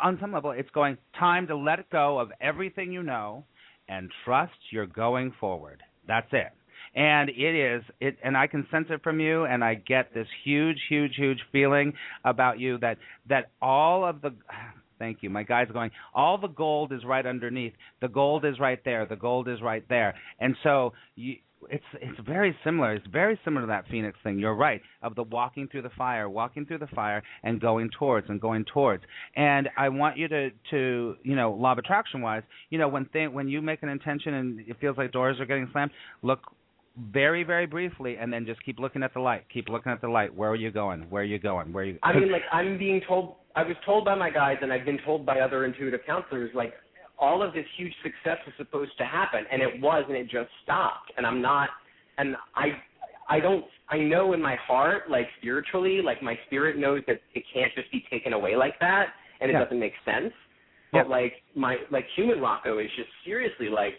On 0.00 0.16
some 0.20 0.32
level, 0.32 0.52
it's 0.52 0.70
going 0.70 0.96
time 1.18 1.48
to 1.48 1.56
let 1.56 1.90
go 1.90 2.20
of 2.20 2.30
everything 2.40 2.92
you 2.92 3.02
know 3.02 3.44
and 3.88 4.08
trust 4.24 4.52
you're 4.70 4.86
going 4.86 5.32
forward. 5.40 5.82
That's 6.06 6.28
it 6.30 6.52
and 6.94 7.28
it 7.30 7.54
is 7.54 7.82
it 8.00 8.16
and 8.22 8.36
I 8.36 8.46
can 8.46 8.66
sense 8.70 8.86
it 8.90 9.02
from 9.02 9.20
you 9.20 9.44
and 9.44 9.64
I 9.64 9.74
get 9.74 10.14
this 10.14 10.26
huge 10.44 10.78
huge 10.88 11.12
huge 11.16 11.40
feeling 11.52 11.92
about 12.24 12.58
you 12.58 12.78
that 12.78 12.98
that 13.28 13.50
all 13.60 14.04
of 14.04 14.20
the 14.20 14.34
thank 14.98 15.18
you 15.22 15.30
my 15.30 15.42
guy's 15.42 15.68
going 15.70 15.90
all 16.14 16.38
the 16.38 16.48
gold 16.48 16.92
is 16.92 17.04
right 17.04 17.24
underneath. 17.24 17.72
The 18.00 18.08
gold 18.08 18.44
is 18.44 18.58
right 18.58 18.80
there. 18.84 19.06
The 19.06 19.16
gold 19.16 19.48
is 19.48 19.60
right 19.62 19.84
there. 19.88 20.14
And 20.40 20.56
so 20.62 20.92
you 21.14 21.36
it's 21.70 21.84
it's 21.94 22.18
very 22.26 22.56
similar. 22.64 22.94
It's 22.94 23.06
very 23.06 23.38
similar 23.44 23.62
to 23.62 23.66
that 23.68 23.86
phoenix 23.90 24.18
thing. 24.22 24.38
You're 24.38 24.54
right 24.54 24.80
of 25.02 25.14
the 25.14 25.22
walking 25.24 25.68
through 25.68 25.82
the 25.82 25.90
fire 25.90 26.28
walking 26.28 26.66
through 26.66 26.78
the 26.78 26.86
fire 26.88 27.22
and 27.42 27.60
going 27.60 27.90
towards 27.98 28.28
and 28.28 28.40
going 28.40 28.64
towards. 28.72 29.02
And 29.36 29.68
i 29.76 29.88
want 29.88 30.16
you 30.16 30.28
to 30.28 30.50
to 30.70 31.16
you 31.22 31.36
know 31.36 31.52
law 31.52 31.72
of 31.72 31.78
attraction 31.78 32.20
wise 32.20 32.42
you 32.70 32.78
know 32.78 32.88
when 32.88 33.06
thing 33.06 33.32
when 33.32 33.48
you 33.48 33.60
make 33.60 33.82
an 33.82 33.88
intention 33.88 34.34
and 34.34 34.60
it 34.60 34.76
feels 34.80 34.96
like 34.96 35.12
doors 35.12 35.38
are 35.40 35.46
getting 35.46 35.68
slammed 35.72 35.90
look 36.22 36.40
very 37.12 37.44
very 37.44 37.66
briefly 37.66 38.16
and 38.16 38.32
then 38.32 38.44
just 38.44 38.62
keep 38.64 38.78
looking 38.78 39.02
at 39.02 39.12
the 39.14 39.20
light 39.20 39.44
keep 39.52 39.68
looking 39.68 39.92
at 39.92 40.00
the 40.00 40.08
light 40.08 40.34
where 40.34 40.50
are 40.50 40.56
you 40.56 40.70
going 40.70 41.02
where 41.10 41.22
are 41.22 41.26
you 41.26 41.38
going 41.38 41.72
where 41.72 41.84
are 41.84 41.86
you 41.86 41.98
I 42.02 42.12
mean, 42.12 42.32
like 42.36 42.42
I'm 42.52 42.78
being 42.78 43.00
told. 43.06 43.36
I 43.56 43.62
was 43.62 43.76
told 43.84 44.04
by 44.04 44.14
my 44.14 44.30
guides, 44.30 44.60
and 44.62 44.72
I've 44.72 44.84
been 44.84 44.98
told 45.04 45.26
by 45.26 45.40
other 45.40 45.64
intuitive 45.64 46.00
counselors, 46.06 46.50
like 46.54 46.74
all 47.18 47.42
of 47.42 47.52
this 47.54 47.64
huge 47.76 47.92
success 48.04 48.38
was 48.46 48.54
supposed 48.56 48.92
to 48.98 49.04
happen, 49.04 49.44
and 49.50 49.60
it 49.62 49.80
was, 49.80 50.04
and 50.06 50.16
it 50.16 50.24
just 50.30 50.48
stopped. 50.62 51.10
And 51.16 51.26
I'm 51.26 51.42
not, 51.42 51.68
and 52.18 52.36
I, 52.54 52.66
I 53.28 53.40
don't. 53.40 53.64
I 53.88 53.98
know 53.98 54.32
in 54.32 54.40
my 54.42 54.54
heart, 54.66 55.10
like 55.10 55.26
spiritually, 55.38 56.00
like 56.04 56.22
my 56.22 56.38
spirit 56.46 56.76
knows 56.78 57.02
that 57.08 57.20
it 57.34 57.42
can't 57.52 57.72
just 57.74 57.90
be 57.90 58.04
taken 58.10 58.32
away 58.32 58.54
like 58.54 58.78
that, 58.80 59.06
and 59.40 59.50
it 59.50 59.54
Yeah. 59.54 59.64
doesn't 59.64 59.80
make 59.80 59.94
sense. 60.04 60.32
But 60.92 61.08
like 61.08 61.34
my 61.54 61.76
like 61.90 62.06
human 62.16 62.40
Rocco 62.40 62.78
is 62.78 62.88
just 62.96 63.08
seriously 63.24 63.68
like, 63.68 63.94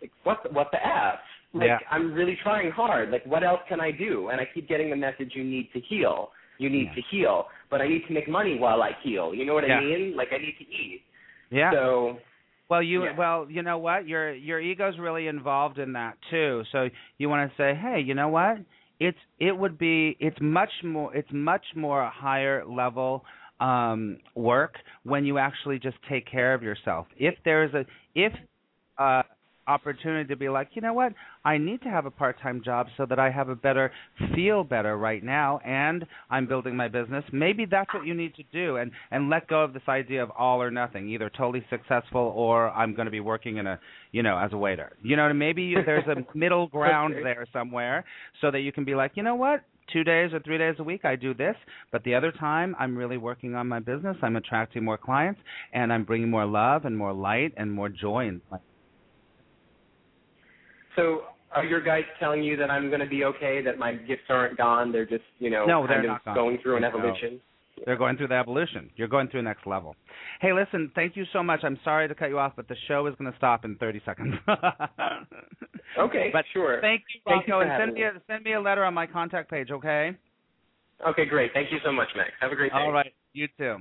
like 0.00 0.12
what 0.22 0.42
the, 0.44 0.50
what 0.50 0.70
the 0.70 0.78
f? 0.86 1.18
Like 1.54 1.68
Yeah. 1.68 1.78
I'm 1.90 2.12
really 2.14 2.36
trying 2.42 2.70
hard. 2.70 3.10
Like 3.10 3.24
what 3.26 3.42
else 3.44 3.60
can 3.68 3.80
I 3.80 3.90
do? 3.90 4.28
And 4.28 4.40
I 4.40 4.44
keep 4.52 4.68
getting 4.68 4.90
the 4.90 4.96
message 4.96 5.32
you 5.34 5.44
need 5.44 5.70
to 5.72 5.80
heal. 5.80 6.30
You 6.58 6.70
need 6.70 6.88
Yeah. 6.88 6.94
to 6.94 7.02
heal, 7.10 7.46
but 7.70 7.80
I 7.80 7.88
need 7.88 8.06
to 8.06 8.12
make 8.12 8.28
money 8.28 8.58
while 8.58 8.82
I 8.82 8.92
heal. 9.02 9.34
You 9.34 9.44
know 9.44 9.54
what 9.54 9.66
Yeah. 9.66 9.78
I 9.78 9.80
mean? 9.80 10.16
Like 10.16 10.28
I 10.32 10.38
need 10.38 10.56
to 10.58 10.64
eat. 10.64 11.02
yeah 11.50 11.70
So 11.72 12.20
Well, 12.68 12.82
you 12.82 13.04
Yeah. 13.04 13.12
well, 13.16 13.50
you 13.50 13.62
know 13.62 13.78
what? 13.78 14.06
Your 14.08 14.32
your 14.32 14.58
ego's 14.60 14.98
really 14.98 15.26
involved 15.26 15.78
in 15.78 15.92
that 15.92 16.16
too. 16.30 16.64
So 16.72 16.88
you 17.18 17.28
want 17.28 17.50
to 17.50 17.56
say, 17.56 17.74
"Hey, 17.74 18.00
you 18.00 18.14
know 18.14 18.28
what? 18.28 18.58
It's 18.98 19.18
it 19.38 19.54
would 19.56 19.76
be 19.78 20.16
it's 20.20 20.40
much 20.40 20.72
more 20.82 21.14
it's 21.14 21.30
much 21.32 21.66
more 21.74 22.08
higher 22.08 22.64
level 22.64 23.24
um 23.60 24.18
work 24.34 24.74
when 25.04 25.24
you 25.26 25.38
actually 25.38 25.78
just 25.78 25.96
take 26.08 26.24
care 26.26 26.54
of 26.54 26.62
yourself. 26.62 27.06
If 27.18 27.34
there's 27.44 27.74
a 27.74 27.84
if 28.14 28.32
uh 28.98 29.22
opportunity 29.66 30.28
to 30.28 30.36
be 30.36 30.48
like, 30.48 30.68
you 30.74 30.82
know 30.82 30.92
what? 30.92 31.12
I 31.44 31.58
need 31.58 31.82
to 31.82 31.88
have 31.88 32.06
a 32.06 32.10
part-time 32.10 32.62
job 32.64 32.86
so 32.96 33.06
that 33.06 33.18
I 33.18 33.30
have 33.30 33.48
a 33.48 33.54
better 33.54 33.92
feel 34.34 34.64
better 34.64 34.96
right 34.96 35.22
now 35.22 35.58
and 35.64 36.06
I'm 36.30 36.46
building 36.46 36.76
my 36.76 36.88
business. 36.88 37.24
Maybe 37.32 37.64
that's 37.64 37.92
what 37.92 38.04
you 38.06 38.14
need 38.14 38.34
to 38.36 38.42
do 38.52 38.76
and 38.76 38.90
and 39.10 39.28
let 39.30 39.48
go 39.48 39.62
of 39.62 39.72
this 39.72 39.82
idea 39.88 40.22
of 40.22 40.30
all 40.30 40.62
or 40.62 40.70
nothing, 40.70 41.08
either 41.08 41.30
totally 41.30 41.64
successful 41.70 42.32
or 42.34 42.70
I'm 42.70 42.94
going 42.94 43.06
to 43.06 43.10
be 43.12 43.20
working 43.20 43.58
in 43.58 43.66
a, 43.66 43.78
you 44.12 44.22
know, 44.22 44.38
as 44.38 44.52
a 44.52 44.56
waiter. 44.56 44.96
You 45.02 45.16
know, 45.16 45.32
maybe 45.32 45.62
you, 45.62 45.78
there's 45.84 46.06
a 46.06 46.16
middle 46.36 46.68
ground 46.68 47.14
Okay. 47.14 47.22
there 47.22 47.46
somewhere 47.52 48.04
so 48.40 48.50
that 48.50 48.60
you 48.60 48.72
can 48.72 48.84
be 48.84 48.94
like, 48.94 49.12
you 49.14 49.22
know 49.22 49.34
what? 49.34 49.62
Two 49.92 50.04
days 50.04 50.32
or 50.32 50.40
three 50.40 50.58
days 50.58 50.76
a 50.78 50.82
week 50.84 51.04
I 51.04 51.16
do 51.16 51.34
this, 51.34 51.56
but 51.90 52.04
the 52.04 52.14
other 52.14 52.32
time 52.32 52.74
I'm 52.78 52.96
really 52.96 53.18
working 53.18 53.54
on 53.54 53.68
my 53.68 53.80
business. 53.80 54.16
I'm 54.22 54.36
attracting 54.36 54.84
more 54.84 54.96
clients 54.96 55.40
and 55.72 55.92
I'm 55.92 56.04
bringing 56.04 56.30
more 56.30 56.46
love 56.46 56.84
and 56.84 56.96
more 56.96 57.12
light 57.12 57.52
and 57.56 57.72
more 57.72 57.88
joy 57.88 58.28
in 58.28 58.40
my 58.50 58.58
so 60.96 61.22
are 61.52 61.64
your 61.64 61.80
guys 61.80 62.04
telling 62.18 62.42
you 62.42 62.56
that 62.56 62.70
I'm 62.70 62.88
going 62.88 63.00
to 63.00 63.06
be 63.06 63.24
okay? 63.24 63.62
That 63.62 63.78
my 63.78 63.94
gifts 63.94 64.22
aren't 64.28 64.56
gone? 64.56 64.92
They're 64.92 65.06
just 65.06 65.24
you 65.38 65.50
know 65.50 65.66
No, 65.66 65.86
they're 65.86 66.02
kind 66.02 66.10
of 66.10 66.20
not 66.24 66.34
going 66.34 66.58
through 66.62 66.76
an 66.76 66.82
No. 66.82 66.88
evolution. 66.88 67.40
They're 67.84 67.96
going 67.96 68.16
through 68.16 68.28
the 68.28 68.34
evolution. 68.34 68.90
You're 68.96 69.08
going 69.08 69.28
through 69.28 69.40
the 69.40 69.48
next 69.48 69.66
level. 69.66 69.96
Hey, 70.40 70.52
listen, 70.52 70.92
thank 70.94 71.16
you 71.16 71.24
so 71.32 71.42
much. 71.42 71.60
I'm 71.64 71.78
sorry 71.82 72.06
to 72.06 72.14
cut 72.14 72.28
you 72.28 72.38
off, 72.38 72.52
but 72.54 72.68
the 72.68 72.76
show 72.86 73.06
is 73.06 73.14
going 73.18 73.30
to 73.32 73.36
stop 73.36 73.64
in 73.64 73.76
30 73.76 74.02
seconds. 74.04 74.34
Okay, 75.98 76.30
But 76.32 76.44
sure. 76.52 76.80
Thank 76.80 77.02
you, 77.14 77.20
Thank 77.26 77.46
you 77.46 77.58
and 77.58 77.70
send 77.78 77.94
me 77.94 78.02
a, 78.02 78.12
send 78.26 78.44
me 78.44 78.54
a 78.54 78.60
letter 78.60 78.84
on 78.84 78.94
my 78.94 79.06
contact 79.06 79.50
page, 79.50 79.70
okay? 79.70 80.16
Okay, 81.06 81.26
great. 81.26 81.52
Thank 81.52 81.70
you 81.70 81.78
so 81.84 81.92
much, 81.92 82.08
Max. 82.16 82.30
Have 82.40 82.52
a 82.52 82.56
great 82.56 82.72
day. 82.72 82.78
All 82.78 82.92
right. 82.92 83.12
You 83.32 83.48
too. 83.58 83.76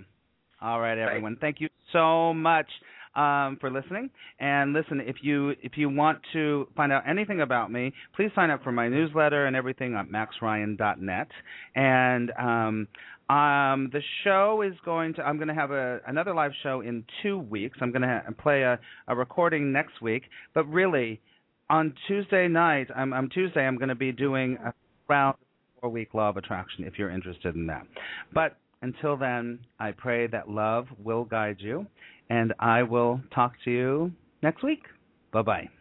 All 0.61 0.79
right, 0.79 0.97
everyone. 0.97 1.37
Thank 1.39 1.61
you 1.61 1.69
so 1.93 2.33
much. 2.33 2.67
Um, 3.15 3.57
for 3.59 3.69
listening. 3.71 4.09
And 4.39 4.73
listen, 4.73 5.01
if 5.01 5.17
you 5.21 5.51
if 5.61 5.73
you 5.77 5.89
want 5.89 6.19
to 6.33 6.67
find 6.75 6.91
out 6.91 7.03
anything 7.07 7.41
about 7.41 7.71
me, 7.71 7.93
please 8.15 8.31
sign 8.35 8.49
up 8.49 8.63
for 8.63 8.71
my 8.71 8.87
newsletter 8.87 9.45
and 9.45 9.55
everything 9.55 9.95
at 9.95 10.07
maxryan.net. 10.07 11.27
And 11.75 12.31
um, 12.31 12.87
um, 13.29 13.89
the 13.93 14.01
show 14.23 14.61
is 14.61 14.73
going 14.83 15.13
to. 15.15 15.21
I'm 15.21 15.37
going 15.37 15.47
to 15.47 15.53
have 15.53 15.71
a 15.71 15.99
another 16.07 16.33
live 16.33 16.51
show 16.63 16.81
in 16.81 17.05
two 17.23 17.37
weeks. 17.39 17.77
I'm 17.81 17.91
going 17.91 18.01
to 18.01 18.21
ha- 18.25 18.31
play 18.41 18.63
a, 18.63 18.79
a 19.07 19.15
recording 19.15 19.71
next 19.71 20.01
week. 20.01 20.23
But 20.53 20.65
really, 20.65 21.21
on 21.69 21.93
Tuesday 22.07 22.49
night, 22.49 22.87
I'm, 22.93 23.13
I'm 23.13 23.29
Tuesday. 23.29 23.61
I'm 23.61 23.77
going 23.77 23.89
to 23.89 23.95
be 23.95 24.11
doing 24.11 24.57
a 24.65 24.73
round 25.07 25.37
four 25.79 25.89
week 25.89 26.13
law 26.13 26.29
of 26.29 26.37
attraction. 26.37 26.83
If 26.83 26.99
you're 26.99 27.09
interested 27.09 27.55
in 27.55 27.67
that, 27.67 27.87
but 28.33 28.57
until 28.81 29.15
then, 29.15 29.59
I 29.79 29.91
pray 29.91 30.27
that 30.27 30.49
love 30.49 30.87
will 31.01 31.23
guide 31.23 31.57
you, 31.59 31.85
and 32.31 32.53
I 32.59 32.83
will 32.83 33.19
talk 33.35 33.55
to 33.65 33.71
you 33.71 34.13
next 34.41 34.63
week. 34.63 34.83
Bye 35.33 35.41
bye. 35.41 35.80